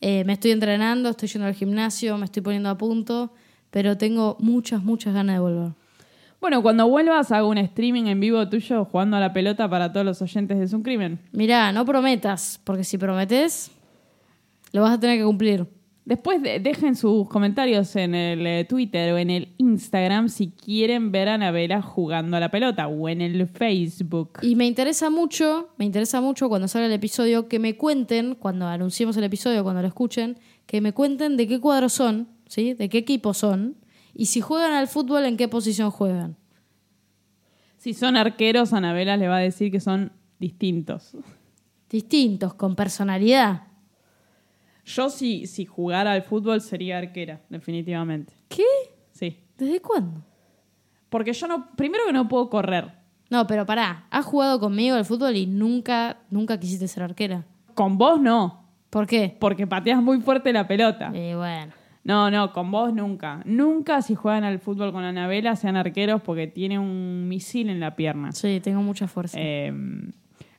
Eh, 0.00 0.22
me 0.22 0.34
estoy 0.34 0.52
entrenando, 0.52 1.08
estoy 1.08 1.28
yendo 1.28 1.48
al 1.48 1.54
gimnasio, 1.54 2.16
me 2.18 2.26
estoy 2.26 2.42
poniendo 2.42 2.68
a 2.68 2.78
punto, 2.78 3.32
pero 3.72 3.98
tengo 3.98 4.36
muchas, 4.38 4.84
muchas 4.84 5.12
ganas 5.12 5.34
de 5.34 5.40
volver. 5.40 5.72
Bueno, 6.40 6.62
cuando 6.62 6.88
vuelvas 6.88 7.32
hago 7.32 7.48
un 7.48 7.58
streaming 7.58 8.04
en 8.06 8.20
vivo 8.20 8.48
tuyo 8.48 8.84
jugando 8.84 9.16
a 9.16 9.20
la 9.20 9.32
pelota 9.32 9.68
para 9.68 9.92
todos 9.92 10.06
los 10.06 10.22
oyentes 10.22 10.56
de 10.58 10.64
Es 10.64 10.72
un 10.72 10.82
crimen. 10.82 11.18
Mirá, 11.32 11.72
no 11.72 11.84
prometas, 11.84 12.60
porque 12.64 12.84
si 12.84 12.96
prometes, 12.96 13.72
lo 14.72 14.82
vas 14.82 14.94
a 14.94 15.00
tener 15.00 15.18
que 15.18 15.24
cumplir. 15.24 15.66
Después 16.04 16.40
de- 16.40 16.58
dejen 16.60 16.94
sus 16.96 17.28
comentarios 17.28 17.94
en 17.96 18.14
el 18.14 18.46
eh, 18.46 18.64
Twitter 18.66 19.12
o 19.12 19.18
en 19.18 19.28
el 19.30 19.48
Instagram 19.58 20.28
si 20.30 20.48
quieren 20.48 21.10
ver 21.12 21.28
a 21.28 21.34
Anabela 21.34 21.82
jugando 21.82 22.36
a 22.36 22.40
la 22.40 22.50
pelota 22.50 22.86
o 22.88 23.08
en 23.10 23.20
el 23.20 23.46
Facebook. 23.46 24.38
Y 24.40 24.54
me 24.56 24.66
interesa 24.66 25.10
mucho, 25.10 25.68
me 25.76 25.84
interesa 25.84 26.20
mucho 26.22 26.48
cuando 26.48 26.66
salga 26.68 26.86
el 26.86 26.92
episodio 26.94 27.46
que 27.48 27.58
me 27.58 27.76
cuenten, 27.76 28.36
cuando 28.36 28.66
anunciemos 28.68 29.16
el 29.18 29.24
episodio, 29.24 29.62
cuando 29.64 29.82
lo 29.82 29.88
escuchen, 29.88 30.38
que 30.66 30.80
me 30.80 30.94
cuenten 30.94 31.36
de 31.36 31.46
qué 31.46 31.60
cuadro 31.60 31.88
son, 31.90 32.28
¿sí? 32.46 32.72
De 32.72 32.88
qué 32.88 32.98
equipo 32.98 33.34
son 33.34 33.74
y 34.18 34.26
si 34.26 34.40
juegan 34.40 34.72
al 34.72 34.88
fútbol 34.88 35.24
en 35.26 35.36
qué 35.36 35.46
posición 35.46 35.92
juegan. 35.92 36.36
Si 37.76 37.94
son 37.94 38.16
arqueros, 38.16 38.72
Anabela 38.72 39.16
le 39.16 39.28
va 39.28 39.36
a 39.36 39.40
decir 39.40 39.70
que 39.70 39.78
son 39.78 40.10
distintos. 40.40 41.16
Distintos, 41.88 42.52
con 42.54 42.74
personalidad. 42.74 43.68
Yo 44.84 45.08
si, 45.08 45.46
si 45.46 45.66
jugara 45.66 46.10
al 46.10 46.22
fútbol 46.24 46.60
sería 46.60 46.98
arquera, 46.98 47.42
definitivamente. 47.48 48.34
¿Qué? 48.48 48.64
Sí. 49.12 49.38
¿Desde 49.56 49.80
cuándo? 49.80 50.24
Porque 51.10 51.32
yo 51.32 51.46
no, 51.46 51.70
primero 51.76 52.04
que 52.04 52.12
no 52.12 52.26
puedo 52.26 52.50
correr. 52.50 52.92
No, 53.30 53.46
pero 53.46 53.66
pará, 53.66 54.08
has 54.10 54.24
jugado 54.24 54.58
conmigo 54.58 54.96
al 54.96 55.04
fútbol 55.04 55.36
y 55.36 55.46
nunca, 55.46 56.18
nunca 56.28 56.58
quisiste 56.58 56.88
ser 56.88 57.04
arquera. 57.04 57.46
Con 57.74 57.96
vos 57.98 58.20
no, 58.20 58.68
¿Por 58.90 59.06
qué? 59.06 59.36
porque 59.38 59.68
pateas 59.68 60.02
muy 60.02 60.20
fuerte 60.20 60.52
la 60.52 60.66
pelota. 60.66 61.12
Eh, 61.14 61.36
bueno. 61.36 61.77
No, 62.08 62.30
no, 62.30 62.54
con 62.54 62.70
vos 62.70 62.94
nunca. 62.94 63.42
Nunca 63.44 64.00
si 64.00 64.14
juegan 64.14 64.42
al 64.42 64.60
fútbol 64.60 64.92
con 64.92 65.04
Anabela 65.04 65.56
sean 65.56 65.76
arqueros 65.76 66.22
porque 66.22 66.46
tiene 66.46 66.78
un 66.78 67.28
misil 67.28 67.68
en 67.68 67.80
la 67.80 67.96
pierna. 67.96 68.32
Sí, 68.32 68.60
tengo 68.60 68.80
mucha 68.80 69.06
fuerza. 69.06 69.36
Eh, 69.38 69.70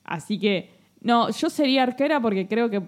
así 0.04 0.38
que, 0.38 0.70
no, 1.00 1.28
yo 1.30 1.50
sería 1.50 1.82
arquera 1.82 2.22
porque 2.22 2.46
creo 2.46 2.70
que 2.70 2.82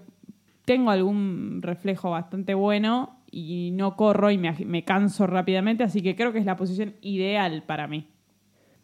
tengo 0.63 0.91
algún 0.91 1.59
reflejo 1.61 2.11
bastante 2.11 2.53
bueno 2.53 3.17
y 3.29 3.71
no 3.73 3.97
corro 3.97 4.31
y 4.31 4.37
me, 4.37 4.53
me 4.65 4.85
canso 4.85 5.27
rápidamente, 5.27 5.83
así 5.83 6.01
que 6.01 6.15
creo 6.15 6.31
que 6.31 6.39
es 6.39 6.45
la 6.45 6.55
posición 6.55 6.93
ideal 7.01 7.63
para 7.63 7.87
mí. 7.87 8.07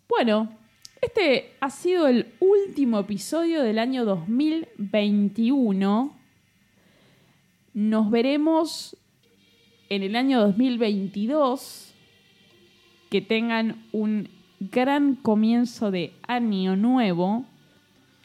Bueno, 0.09 0.49
este 1.01 1.53
ha 1.61 1.69
sido 1.69 2.09
el 2.09 2.33
último 2.41 2.99
episodio 2.99 3.63
del 3.63 3.79
año 3.79 4.03
2021. 4.03 6.13
Nos 7.73 8.11
veremos 8.11 8.97
en 9.89 10.03
el 10.03 10.15
año 10.15 10.39
2022. 10.41 11.93
Que 13.09 13.21
tengan 13.21 13.83
un 13.91 14.29
gran 14.59 15.15
comienzo 15.15 15.89
de 15.91 16.13
año 16.27 16.75
nuevo. 16.75 17.45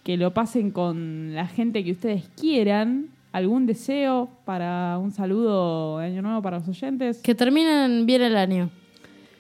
Que 0.03 0.17
lo 0.19 0.35
pasen 0.35 0.71
con 0.71 1.35
la 1.35 1.47
gente 1.47 1.83
que 1.85 1.93
ustedes 1.93 2.29
quieran. 2.39 3.09
¿Algún 3.33 3.67
deseo 3.67 4.29
para 4.45 4.99
un 4.99 5.11
saludo 5.11 5.99
de 5.99 6.07
año 6.07 6.23
nuevo 6.23 6.41
para 6.43 6.59
los 6.59 6.69
oyentes? 6.69 7.21
Que 7.23 7.35
terminen 7.35 8.07
bien 8.07 8.23
el 8.23 8.37
año. 8.37 8.71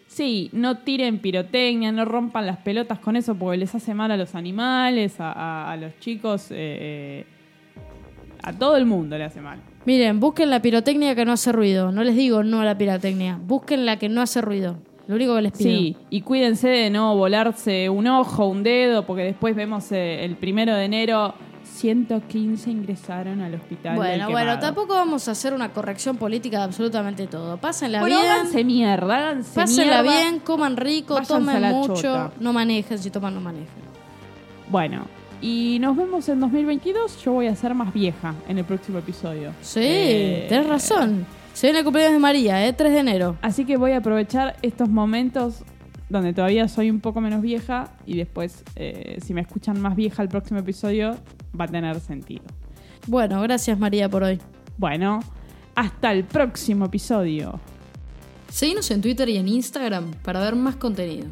Sí, 0.08 0.48
no 0.52 0.78
tiren 0.78 1.18
pirotecnia, 1.18 1.92
no 1.92 2.04
rompan 2.04 2.46
las 2.46 2.58
pelotas 2.58 2.98
con 3.00 3.16
eso 3.16 3.34
porque 3.36 3.58
les 3.58 3.74
hace 3.74 3.94
mal 3.94 4.10
a 4.10 4.16
los 4.16 4.34
animales, 4.34 5.20
a, 5.20 5.32
a- 5.32 5.72
a 5.72 5.76
los 5.76 5.98
chicos, 6.00 6.50
eh, 6.50 6.54
eh, 6.56 7.26
a 8.42 8.52
todo 8.52 8.76
el 8.76 8.86
mundo 8.86 9.16
le 9.18 9.24
hace 9.24 9.40
mal. 9.40 9.60
Miren, 9.86 10.18
busquen 10.20 10.50
la 10.50 10.60
pirotecnia 10.62 11.14
que 11.14 11.24
no 11.24 11.32
hace 11.32 11.52
ruido. 11.52 11.92
No 11.92 12.02
les 12.04 12.16
digo 12.16 12.42
no 12.42 12.60
a 12.60 12.64
la 12.64 12.76
pirotecnia. 12.78 13.38
Busquen 13.44 13.84
la 13.84 13.98
que 13.98 14.08
no 14.08 14.22
hace 14.22 14.40
ruido. 14.40 14.76
Lo 15.06 15.16
único 15.16 15.34
que 15.36 15.42
les 15.42 15.52
pido. 15.52 15.70
Sí, 15.70 15.96
y 16.08 16.22
cuídense 16.22 16.68
de 16.68 16.88
no 16.90 17.14
volarse 17.16 17.90
un 17.90 18.06
ojo, 18.06 18.46
un 18.46 18.62
dedo, 18.62 19.04
porque 19.04 19.22
después 19.24 19.54
vemos 19.54 19.92
eh, 19.92 20.24
el 20.24 20.36
primero 20.36 20.74
de 20.74 20.84
enero 20.86 21.34
115 21.64 22.70
ingresaron 22.70 23.42
al 23.42 23.54
hospital. 23.54 23.96
Bueno, 23.96 24.30
bueno, 24.30 24.58
tampoco 24.58 24.94
vamos 24.94 25.28
a 25.28 25.32
hacer 25.32 25.52
una 25.52 25.70
corrección 25.72 26.16
política 26.16 26.58
de 26.58 26.64
absolutamente 26.64 27.26
todo. 27.26 27.58
Pásenla 27.58 28.00
Bueno, 28.00 28.18
bien. 28.20 28.30
háganse 28.30 28.64
mierda, 28.64 29.16
háganse 29.16 29.54
Pásenla 29.54 30.02
mierda. 30.02 30.20
bien, 30.20 30.40
coman 30.40 30.76
rico, 30.78 31.20
tomen 31.26 31.62
mucho, 31.70 31.94
chota. 31.96 32.32
no 32.40 32.52
manejen, 32.54 32.98
si 32.98 33.10
toman 33.10 33.34
no 33.34 33.40
manejen. 33.42 33.84
Bueno, 34.70 35.06
y 35.44 35.78
nos 35.78 35.94
vemos 35.94 36.26
en 36.30 36.40
2022. 36.40 37.22
Yo 37.22 37.32
voy 37.32 37.48
a 37.48 37.54
ser 37.54 37.74
más 37.74 37.92
vieja 37.92 38.34
en 38.48 38.56
el 38.56 38.64
próximo 38.64 38.98
episodio. 38.98 39.52
Sí, 39.60 39.80
Eh, 39.82 40.46
tenés 40.48 40.66
razón. 40.66 41.26
Se 41.52 41.66
viene 41.66 41.80
el 41.80 41.84
cumpleaños 41.84 42.14
de 42.14 42.18
María, 42.18 42.66
¿eh? 42.66 42.72
3 42.72 42.92
de 42.94 42.98
enero. 43.00 43.36
Así 43.42 43.66
que 43.66 43.76
voy 43.76 43.90
a 43.92 43.98
aprovechar 43.98 44.56
estos 44.62 44.88
momentos 44.88 45.62
donde 46.08 46.32
todavía 46.32 46.66
soy 46.66 46.88
un 46.88 47.00
poco 47.00 47.20
menos 47.20 47.42
vieja 47.42 47.90
y 48.06 48.16
después, 48.16 48.64
eh, 48.76 49.18
si 49.22 49.34
me 49.34 49.42
escuchan 49.42 49.78
más 49.82 49.96
vieja 49.96 50.22
el 50.22 50.30
próximo 50.30 50.60
episodio, 50.60 51.16
va 51.58 51.66
a 51.66 51.68
tener 51.68 52.00
sentido. 52.00 52.44
Bueno, 53.06 53.42
gracias 53.42 53.78
María 53.78 54.08
por 54.08 54.22
hoy. 54.22 54.40
Bueno, 54.78 55.20
hasta 55.74 56.10
el 56.10 56.24
próximo 56.24 56.86
episodio. 56.86 57.60
Seguinos 58.48 58.90
en 58.90 59.02
Twitter 59.02 59.28
y 59.28 59.36
en 59.36 59.48
Instagram 59.48 60.10
para 60.22 60.40
ver 60.40 60.56
más 60.56 60.76
contenido. 60.76 61.26